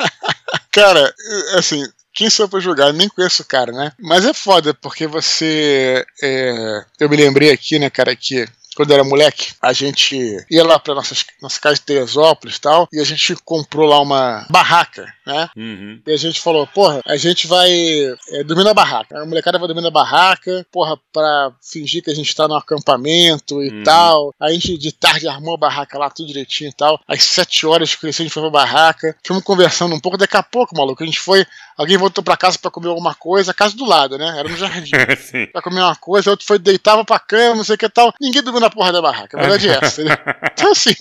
cara, 0.72 1.14
assim, 1.58 1.84
quem 2.12 2.28
sou 2.30 2.44
eu 2.46 2.48
pra 2.48 2.60
julgar? 2.60 2.92
Nem 2.92 3.08
conheço 3.08 3.42
o 3.42 3.46
cara, 3.46 3.72
né? 3.72 3.92
Mas 3.98 4.24
é 4.24 4.32
foda, 4.32 4.74
porque 4.74 5.06
você. 5.06 6.04
É... 6.22 6.84
Eu 6.98 7.08
me 7.08 7.16
lembrei 7.16 7.50
aqui, 7.50 7.78
né, 7.78 7.88
cara, 7.90 8.14
que 8.16 8.46
quando 8.76 8.92
era 8.92 9.04
moleque, 9.04 9.52
a 9.60 9.72
gente 9.72 10.16
ia 10.50 10.64
lá 10.64 10.78
pra 10.78 10.94
nossas, 10.94 11.24
nossa 11.42 11.60
casa 11.60 11.74
de 11.76 11.82
Teresópolis 11.82 12.56
e 12.56 12.60
tal, 12.60 12.88
e 12.92 13.00
a 13.00 13.04
gente 13.04 13.34
comprou 13.44 13.88
lá 13.88 14.00
uma 14.00 14.46
barraca, 14.48 15.12
né? 15.26 15.48
Uhum. 15.56 16.00
E 16.06 16.12
a 16.12 16.16
gente 16.16 16.40
falou, 16.40 16.66
porra, 16.66 17.00
a 17.04 17.16
gente 17.16 17.46
vai 17.46 17.70
é, 17.70 18.44
dormir 18.44 18.64
na 18.64 18.74
barraca. 18.74 19.20
A 19.20 19.26
molecada 19.26 19.58
vai 19.58 19.66
dormir 19.66 19.82
na 19.82 19.90
barraca, 19.90 20.64
porra, 20.70 20.98
pra 21.12 21.52
fingir 21.62 22.02
que 22.02 22.10
a 22.10 22.14
gente 22.14 22.34
tá 22.34 22.46
no 22.46 22.54
acampamento 22.54 23.62
e 23.62 23.70
uhum. 23.70 23.82
tal. 23.82 24.34
Aí 24.40 24.50
a 24.50 24.54
gente 24.54 24.78
de 24.78 24.92
tarde 24.92 25.28
armou 25.28 25.54
a 25.54 25.58
barraca 25.58 25.98
lá, 25.98 26.08
tudo 26.08 26.28
direitinho 26.28 26.70
e 26.70 26.74
tal. 26.74 27.00
Às 27.08 27.24
sete 27.24 27.66
horas 27.66 27.94
que 27.94 28.06
a 28.06 28.10
gente 28.10 28.30
foi 28.30 28.42
pra 28.42 28.50
barraca, 28.50 29.16
fomos 29.26 29.42
conversando 29.42 29.94
um 29.94 30.00
pouco, 30.00 30.16
daqui 30.16 30.36
a 30.36 30.42
pouco, 30.42 30.76
maluco, 30.76 31.02
a 31.02 31.06
gente 31.06 31.20
foi, 31.20 31.44
alguém 31.76 31.96
voltou 31.96 32.22
pra 32.22 32.36
casa 32.36 32.58
pra 32.58 32.70
comer 32.70 32.88
alguma 32.88 33.14
coisa, 33.14 33.50
a 33.50 33.54
casa 33.54 33.76
do 33.76 33.84
lado, 33.84 34.16
né? 34.16 34.38
Era 34.38 34.48
no 34.48 34.56
jardim. 34.56 34.90
pra 35.52 35.62
comer 35.62 35.80
uma 35.80 35.96
coisa, 35.96 36.30
outro 36.30 36.46
foi, 36.46 36.58
deitava 36.58 37.04
pra 37.04 37.18
cama, 37.18 37.56
não 37.56 37.64
sei 37.64 37.74
o 37.74 37.78
que 37.78 37.88
tal. 37.88 38.12
Ninguém 38.20 38.42
dormiu 38.42 38.59
na 38.60 38.70
porra 38.70 38.92
da 38.92 39.02
barraca. 39.02 39.36
A 39.38 39.40
verdade 39.40 39.68
é 39.68 39.78
essa. 39.82 40.04
Né? 40.04 40.16
Então, 40.60 40.72
assim, 40.72 40.94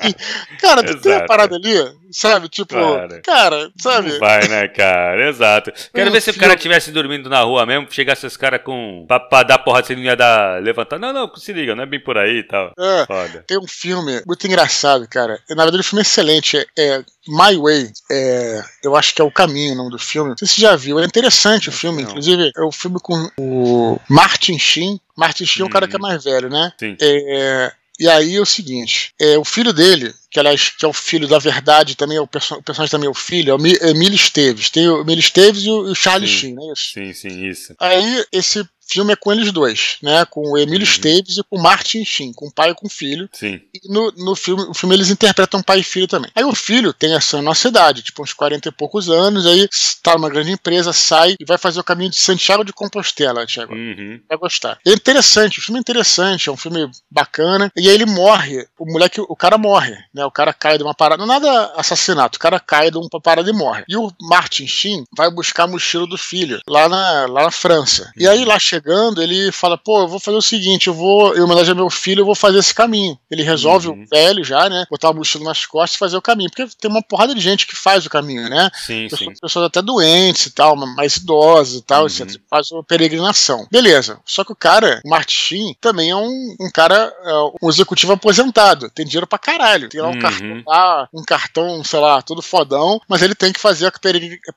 cara, 0.62 0.82
tu 0.82 1.02
tem 1.02 1.12
uma 1.12 1.26
parada 1.26 1.58
ali, 1.58 1.74
sabe? 2.12 2.48
Tipo, 2.48 2.76
claro. 2.76 3.22
cara, 3.22 3.70
sabe? 3.78 4.18
Vai, 4.18 4.48
né, 4.48 4.70
cara? 4.70 5.28
Exato. 5.28 5.74
Quero 5.94 6.12
ver 6.12 6.22
se 6.22 6.30
o 6.30 6.38
cara 6.38 6.54
estivesse 6.54 6.92
dormindo 6.92 7.30
na 7.30 7.42
rua 7.42 7.66
mesmo, 7.66 7.88
chegasse 7.92 8.26
os 8.26 8.38
caras 8.38 8.62
com. 8.64 9.04
Pra, 9.06 9.20
pra, 9.20 9.44
dar 9.44 9.60
porra, 9.60 9.84
você 9.84 9.96
não 9.96 10.04
ia 10.04 10.16
dar. 10.16 10.62
levantar. 10.62 10.98
Não, 10.98 11.12
não, 11.12 11.36
se 11.36 11.52
liga, 11.52 11.76
não 11.76 11.84
é 11.84 11.86
bem 11.86 12.02
por 12.02 12.18
aí 12.18 12.38
e 12.38 12.44
tal. 12.44 12.72
É, 12.80 13.06
Foda. 13.06 13.44
Tem 13.46 13.60
um 13.60 13.68
filme 13.68 14.22
muito 14.26 14.48
engraçado, 14.48 15.06
cara. 15.10 15.38
Na 15.50 15.64
verdade, 15.64 15.82
o 15.82 15.84
filme 15.84 16.02
é 16.02 16.04
excelente. 16.04 16.58
É, 16.58 16.66
é 16.78 17.04
My 17.28 17.56
Way. 17.58 17.92
É, 18.12 18.64
eu 18.84 18.96
acho 18.96 19.14
que 19.14 19.22
é 19.22 19.26
o 19.26 19.32
caminho 19.32 19.74
o 19.74 19.78
nome 19.78 19.92
do 19.92 20.00
filme. 20.00 20.32
Não 20.32 20.38
sei 20.38 20.48
se 20.48 20.56
você 20.56 20.62
já 20.62 20.76
viu. 20.76 21.00
É 21.00 21.06
interessante 21.06 21.70
o 21.70 21.72
filme. 21.72 22.04
Não. 22.04 22.10
Inclusive, 22.10 22.52
é 22.56 22.62
o 22.62 22.72
filme 22.72 23.00
com 23.02 23.30
o 23.38 24.00
Martin 24.10 24.58
Sheen. 24.58 25.00
Martin 25.16 25.46
Sheen 25.46 25.66
é 25.66 25.68
o 25.68 25.72
cara 25.72 25.88
que 25.88 25.96
é 25.96 26.00
hum. 26.00 26.02
mais 26.02 26.24
velho, 26.24 26.50
né? 26.50 26.72
Sim. 26.80 26.96
É, 27.02 27.72
e 28.00 28.08
aí 28.08 28.36
é 28.36 28.42
o 28.42 28.46
seguinte: 28.46 29.14
é, 29.20 29.38
o 29.38 29.44
filho 29.44 29.74
dele, 29.74 30.14
que, 30.30 30.40
aliás, 30.40 30.70
que 30.70 30.86
é 30.86 30.88
o 30.88 30.94
filho 30.94 31.28
da 31.28 31.40
verdade, 31.40 31.96
também 31.96 32.18
é 32.18 32.22
o, 32.22 32.28
perso 32.28 32.56
o 32.56 32.64
personagem 32.64 32.92
também 32.92 33.08
é 33.08 33.12
o 33.12 33.16
filho, 33.16 33.52
é 33.52 33.56
o 33.56 33.90
Emílio 33.90 34.16
Esteves. 34.16 34.70
Tem 34.70 34.88
o 34.88 35.02
Emílio 35.02 35.20
Esteves 35.20 35.64
e 35.64 35.70
o, 35.70 35.92
o 35.92 35.96
Charlie 35.96 36.28
Sheen, 36.28 36.54
não 36.54 36.70
é 36.70 36.74
isso? 36.74 36.94
Sim, 36.94 37.14
sim, 37.14 37.48
isso. 37.48 37.76
Aí 37.80 38.26
esse 38.32 38.68
filme 38.90 39.14
é 39.14 39.16
com 39.16 39.32
eles 39.32 39.52
dois, 39.52 39.98
né? 40.02 40.26
Com 40.26 40.42
o 40.42 40.58
Emílio 40.58 40.86
uhum. 40.86 40.92
Esteves 40.92 41.38
e 41.38 41.44
com 41.44 41.58
o 41.58 41.62
Martin 41.62 42.04
Sheen, 42.04 42.34
com 42.34 42.48
o 42.48 42.52
pai 42.52 42.72
e 42.72 42.76
com 42.76 42.88
o 42.88 42.90
filho. 42.90 43.30
Sim. 43.32 43.62
E 43.74 43.88
no, 43.88 44.12
no 44.18 44.36
filme, 44.36 44.64
o 44.64 44.74
filme 44.74 44.96
eles 44.96 45.10
interpretam 45.10 45.62
pai 45.62 45.80
e 45.80 45.84
filho 45.84 46.08
também. 46.08 46.32
Aí 46.36 46.44
o 46.44 46.56
filho 46.56 46.92
tem 46.92 47.14
essa 47.14 47.42
nossa 47.42 47.68
idade, 47.68 48.02
tipo 48.02 48.24
uns 48.24 48.34
40 48.34 48.68
e 48.68 48.72
poucos 48.72 49.10
anos, 49.10 49.46
aí 49.46 49.70
tá 50.02 50.16
numa 50.16 50.30
grande 50.30 50.52
empresa, 50.52 50.92
sai 50.92 51.36
e 51.40 51.46
vai 51.46 51.58
fazer 51.58 51.80
o 51.80 51.84
caminho 51.84 52.10
de 52.10 52.18
Santiago 52.18 52.64
de 52.64 52.74
Compostela, 52.74 53.46
Thiago. 53.46 53.76
Uhum. 53.76 54.20
Vai 54.28 54.38
gostar. 54.38 54.80
É 54.86 54.92
interessante, 54.92 55.60
o 55.60 55.62
filme 55.62 55.80
é 55.80 55.82
interessante, 55.82 56.50
é 56.50 56.52
um 56.52 56.58
filme 56.58 56.90
bacana. 57.12 57.72
E 57.76 57.88
aí 57.88 57.94
ele 57.94 58.06
morre, 58.06 58.68
o 58.78 58.86
moleque, 58.86 59.22
o 59.22 59.36
cara 59.36 59.58
morre, 59.58 59.96
né? 60.14 60.19
O 60.26 60.32
cara 60.32 60.54
cai 60.54 60.78
de 60.78 60.84
uma 60.84 60.94
parada, 60.94 61.26
não 61.26 61.36
é 61.36 61.40
nada 61.40 61.74
assassinato, 61.76 62.38
o 62.38 62.40
cara 62.40 62.60
cai 62.60 62.92
de 62.92 62.98
uma 62.98 63.10
parada 63.22 63.50
e 63.50 63.54
morre. 63.54 63.84
E 63.88 63.96
o 63.96 64.12
Martin 64.22 64.68
Sheen 64.68 65.04
vai 65.16 65.30
buscar 65.30 65.64
a 65.64 65.68
mochila 65.68 66.08
do 66.08 66.18
filho 66.18 66.60
lá 66.68 66.88
na, 66.88 67.26
lá 67.28 67.44
na 67.44 67.52
França. 67.52 68.12
E 68.18 68.28
aí 68.28 68.46
lá 68.46 68.60
chegando, 68.60 69.22
ele 69.22 69.52
fala: 69.52 69.78
pô, 69.78 70.02
eu 70.02 70.08
vou 70.08 70.20
fazer 70.20 70.38
o 70.38 70.42
seguinte, 70.42 70.88
eu 70.88 70.94
vou, 70.94 71.36
em 71.36 71.42
homenagem 71.42 71.72
ao 71.72 71.76
meu 71.76 71.90
filho, 71.90 72.22
eu 72.22 72.26
vou 72.26 72.36
fazer 72.36 72.60
esse 72.60 72.74
caminho. 72.74 73.18
Ele 73.30 73.44
resolve 73.44 73.88
uhum. 73.88 74.04
o 74.04 74.08
velho 74.08 74.44
já, 74.44 74.70
né? 74.70 74.86
Botar 74.90 75.10
a 75.10 75.14
mochila 75.14 75.46
nas 75.46 75.66
costas 75.66 75.96
e 75.96 76.00
fazer 76.00 76.18
o 76.18 76.22
caminho. 76.22 76.50
Porque 76.50 76.68
tem 76.80 76.90
uma 76.90 77.02
porrada 77.02 77.34
de 77.34 77.42
gente 77.42 77.68
que 77.68 77.76
faz 77.76 78.06
o 78.06 78.10
caminho, 78.10 78.50
né? 78.50 78.70
Sim, 78.86 79.08
pessoas, 79.10 79.36
sim. 79.36 79.42
pessoas 79.42 79.66
até 79.66 79.82
doentes 79.82 80.48
e 80.48 80.52
tal, 80.52 80.76
mais 80.76 81.18
idosas 81.18 81.76
e 81.76 81.82
tal, 81.82 82.02
uhum. 82.02 82.08
etc. 82.08 82.42
Faz 82.50 82.72
uma 82.72 82.84
peregrinação. 82.84 83.68
Beleza. 83.72 84.20
Só 84.26 84.44
que 84.44 84.52
o 84.52 84.56
cara, 84.56 85.02
o 85.06 85.10
Martin, 85.10 85.76
também 85.80 86.10
é 86.10 86.16
um, 86.16 86.56
um 86.60 86.70
cara, 86.74 87.14
é 87.24 87.66
um 87.66 87.70
executivo 87.70 88.14
aposentado. 88.14 88.90
Tem 88.90 89.06
dinheiro 89.06 89.28
pra 89.28 89.40
caralho. 89.40 89.90
Tem 89.90 90.02
lá 90.02 90.09
um 90.10 90.14
uhum. 90.14 90.20
cartão 90.20 90.64
lá, 90.66 91.10
um 91.14 91.24
cartão, 91.24 91.84
sei 91.84 92.00
lá, 92.00 92.22
todo 92.22 92.42
fodão, 92.42 93.00
mas 93.08 93.22
ele 93.22 93.36
tem 93.36 93.54
que 93.54 93.60
fazer 93.60 93.88
a. 93.88 93.92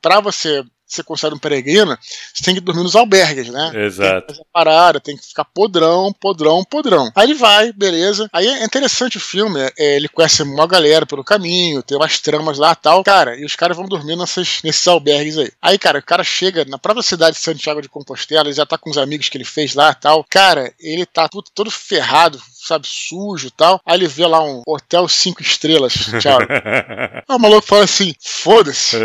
Pra 0.00 0.20
você 0.20 0.64
você 0.92 1.02
considera 1.02 1.34
um 1.34 1.38
peregrino, 1.38 1.96
você 2.34 2.44
tem 2.44 2.54
que 2.54 2.60
dormir 2.60 2.82
nos 2.82 2.94
albergues, 2.94 3.48
né? 3.48 3.72
Exato. 3.74 4.12
Tem 4.12 4.20
que 4.20 4.32
fazer 4.32 4.46
parada, 4.52 5.00
tem 5.00 5.16
que 5.16 5.26
ficar 5.26 5.44
podrão, 5.44 6.12
podrão, 6.12 6.62
podrão. 6.64 7.10
Aí 7.14 7.26
ele 7.26 7.34
vai, 7.34 7.72
beleza. 7.72 8.28
Aí 8.32 8.46
é 8.46 8.64
interessante 8.64 9.16
o 9.16 9.20
filme, 9.20 9.60
é, 9.78 9.96
ele 9.96 10.08
conhece 10.08 10.42
uma 10.42 10.66
galera 10.66 11.06
pelo 11.06 11.24
caminho, 11.24 11.82
tem 11.82 11.96
umas 11.96 12.18
tramas 12.18 12.58
lá 12.58 12.74
tal. 12.74 13.02
Cara, 13.02 13.36
e 13.38 13.44
os 13.44 13.56
caras 13.56 13.76
vão 13.76 13.86
dormir 13.86 14.16
nessas, 14.16 14.60
nesses 14.62 14.86
albergues 14.86 15.38
aí. 15.38 15.50
Aí, 15.62 15.78
cara, 15.78 15.98
o 15.98 16.02
cara 16.02 16.22
chega 16.22 16.64
na 16.66 16.78
própria 16.78 17.02
cidade 17.02 17.36
de 17.36 17.42
Santiago 17.42 17.80
de 17.80 17.88
Compostela, 17.88 18.48
ele 18.48 18.54
já 18.54 18.66
tá 18.66 18.76
com 18.76 18.90
os 18.90 18.98
amigos 18.98 19.28
que 19.28 19.36
ele 19.38 19.44
fez 19.44 19.74
lá 19.74 19.94
tal. 19.94 20.24
Cara, 20.28 20.72
ele 20.78 21.06
tá 21.06 21.28
todo 21.54 21.70
ferrado, 21.70 22.40
sabe, 22.66 22.86
sujo 22.86 23.48
e 23.48 23.50
tal. 23.50 23.80
Aí 23.84 23.96
ele 23.96 24.06
vê 24.06 24.26
lá 24.26 24.42
um 24.42 24.62
hotel 24.66 25.08
cinco 25.08 25.42
estrelas, 25.42 25.94
Thiago. 26.20 26.46
Aí 27.28 27.36
o 27.36 27.38
maluco 27.38 27.66
fala 27.66 27.84
assim: 27.84 28.14
foda-se. 28.20 28.96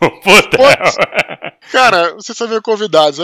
Cara, 1.72 2.14
você 2.14 2.34
sabe 2.34 2.60
convidados. 2.60 3.18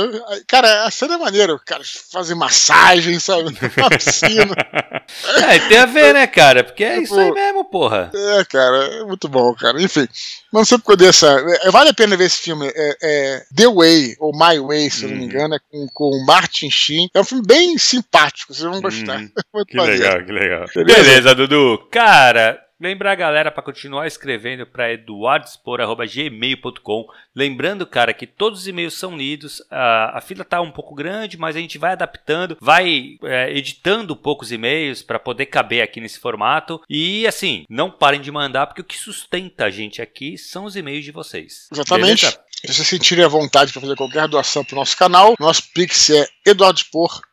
Cara, 0.48 0.84
a 0.84 0.90
cena 0.90 1.14
é 1.14 1.18
maneira. 1.18 1.58
Cara, 1.64 1.82
fazem 2.10 2.36
massagem, 2.36 3.18
sabe? 3.18 3.56
Na 3.76 3.90
piscina. 3.90 4.54
É, 5.50 5.58
tem 5.68 5.78
a 5.78 5.84
ver, 5.84 6.14
né, 6.14 6.26
cara? 6.26 6.64
Porque 6.64 6.84
é 6.84 6.92
tipo, 6.92 7.04
isso 7.04 7.18
aí 7.18 7.30
mesmo, 7.32 7.64
porra. 7.66 8.10
É, 8.14 8.44
cara, 8.44 8.86
é 8.86 9.04
muito 9.04 9.28
bom, 9.28 9.52
cara. 9.54 9.82
Enfim, 9.82 10.08
não 10.50 10.64
sei 10.64 10.78
por 10.78 10.96
dessa. 10.96 11.26
É, 11.64 11.70
vale 11.70 11.90
a 11.90 11.94
pena 11.94 12.16
ver 12.16 12.26
esse 12.26 12.38
filme. 12.38 12.66
É, 12.74 12.96
é 13.02 13.42
The 13.54 13.68
Way, 13.68 14.16
ou 14.20 14.32
My 14.32 14.58
Way, 14.58 14.90
se 14.90 15.04
eu 15.04 15.10
não 15.10 15.16
me 15.16 15.24
uhum. 15.24 15.28
engano, 15.28 15.54
é 15.54 15.58
com, 15.70 15.86
com 15.92 16.24
Martin 16.24 16.70
Sheen. 16.70 17.10
É 17.12 17.20
um 17.20 17.24
filme 17.24 17.44
bem 17.46 17.76
simpático, 17.76 18.54
vocês 18.54 18.66
vão 18.66 18.80
gostar. 18.80 19.18
Hum, 19.20 19.30
que 19.68 19.76
legal, 19.76 20.24
que 20.24 20.32
legal. 20.32 20.66
Beleza, 20.74 21.02
Beleza 21.02 21.34
Dudu. 21.34 21.88
Cara, 21.90 22.58
Lembrar 22.82 23.12
a 23.12 23.14
galera 23.14 23.50
para 23.52 23.62
continuar 23.62 24.08
escrevendo 24.08 24.66
para 24.66 24.92
eduardospor.gmail.com. 24.92 27.06
Lembrando, 27.32 27.86
cara, 27.86 28.12
que 28.12 28.26
todos 28.26 28.62
os 28.62 28.66
e-mails 28.66 28.94
são 28.94 29.16
lidos. 29.16 29.62
A, 29.70 30.18
a 30.18 30.20
fila 30.20 30.44
tá 30.44 30.60
um 30.60 30.72
pouco 30.72 30.92
grande, 30.92 31.38
mas 31.38 31.54
a 31.54 31.60
gente 31.60 31.78
vai 31.78 31.92
adaptando, 31.92 32.56
vai 32.60 33.18
é, 33.22 33.56
editando 33.56 34.16
poucos 34.16 34.50
e-mails 34.50 35.00
para 35.00 35.20
poder 35.20 35.46
caber 35.46 35.80
aqui 35.80 36.00
nesse 36.00 36.18
formato. 36.18 36.82
E 36.90 37.24
assim, 37.24 37.64
não 37.70 37.88
parem 37.88 38.20
de 38.20 38.32
mandar, 38.32 38.66
porque 38.66 38.80
o 38.80 38.84
que 38.84 38.98
sustenta 38.98 39.66
a 39.66 39.70
gente 39.70 40.02
aqui 40.02 40.36
são 40.36 40.64
os 40.64 40.74
e-mails 40.74 41.04
de 41.04 41.12
vocês. 41.12 41.68
Exatamente. 41.70 42.22
Beleza? 42.22 42.40
Se 42.64 42.74
vocês 42.74 42.88
sentirem 42.88 43.24
a 43.24 43.28
vontade 43.28 43.72
para 43.72 43.80
fazer 43.80 43.94
qualquer 43.94 44.26
doação 44.26 44.64
para 44.64 44.74
o 44.74 44.78
nosso 44.78 44.96
canal, 44.96 45.36
nosso 45.38 45.62
Pix 45.72 46.10
é 46.10 46.26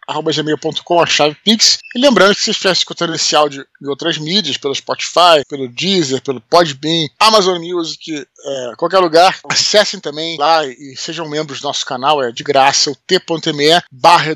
eduardospor.gmail.com, 0.10 1.02
a 1.02 1.06
chave 1.06 1.36
Pix. 1.44 1.80
E 1.96 2.00
lembrando 2.00 2.36
que 2.36 2.42
se 2.42 2.52
estiver 2.52 2.72
escutando 2.72 3.16
esse 3.16 3.36
áudio 3.36 3.66
em 3.82 3.88
outras 3.88 4.18
mídias, 4.18 4.58
pelo 4.58 4.76
Spotify, 4.76 5.44
pelo 5.48 5.68
Deezer, 5.68 6.22
pelo 6.22 6.42
Podbean, 6.42 7.08
Amazon 7.20 7.60
Music, 7.60 8.12
é, 8.16 8.72
qualquer 8.78 9.00
lugar, 9.00 9.40
acessem 9.50 10.00
também 10.00 10.38
lá 10.38 10.66
e 10.66 10.96
sejam 10.96 11.28
membros 11.28 11.62
do 11.62 11.68
nosso 11.68 11.86
canal, 11.86 12.22
é 12.22 12.32
de 12.32 12.44
graça, 12.44 12.92
o 12.92 12.96
t.me 12.96 13.82
barra 13.92 14.36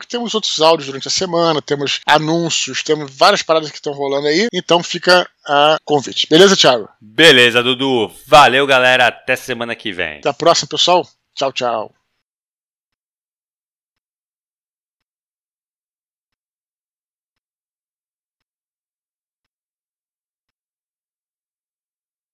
que 0.00 0.06
temos 0.06 0.34
outros 0.34 0.60
áudios 0.60 0.86
durante 0.86 1.08
a 1.08 1.10
semana, 1.10 1.60
temos 1.60 2.00
anúncios, 2.06 2.82
temos 2.82 3.10
várias 3.14 3.42
paradas 3.42 3.70
que 3.70 3.76
estão 3.76 3.92
rolando 3.92 4.26
aí, 4.26 4.48
então 4.52 4.82
fica 4.82 5.28
a 5.46 5.76
convite. 5.84 6.26
Beleza, 6.28 6.56
Thiago? 6.56 6.88
Beleza, 7.00 7.62
Dudu. 7.62 8.10
Valeu, 8.26 8.66
galera. 8.66 9.08
Até 9.08 9.36
semana 9.36 9.74
que 9.74 9.92
vem. 9.92 10.18
Até 10.18 10.28
a 10.28 10.34
próxima, 10.34 10.68
pessoal. 10.68 11.06
Tchau, 11.34 11.52
tchau. 11.52 12.01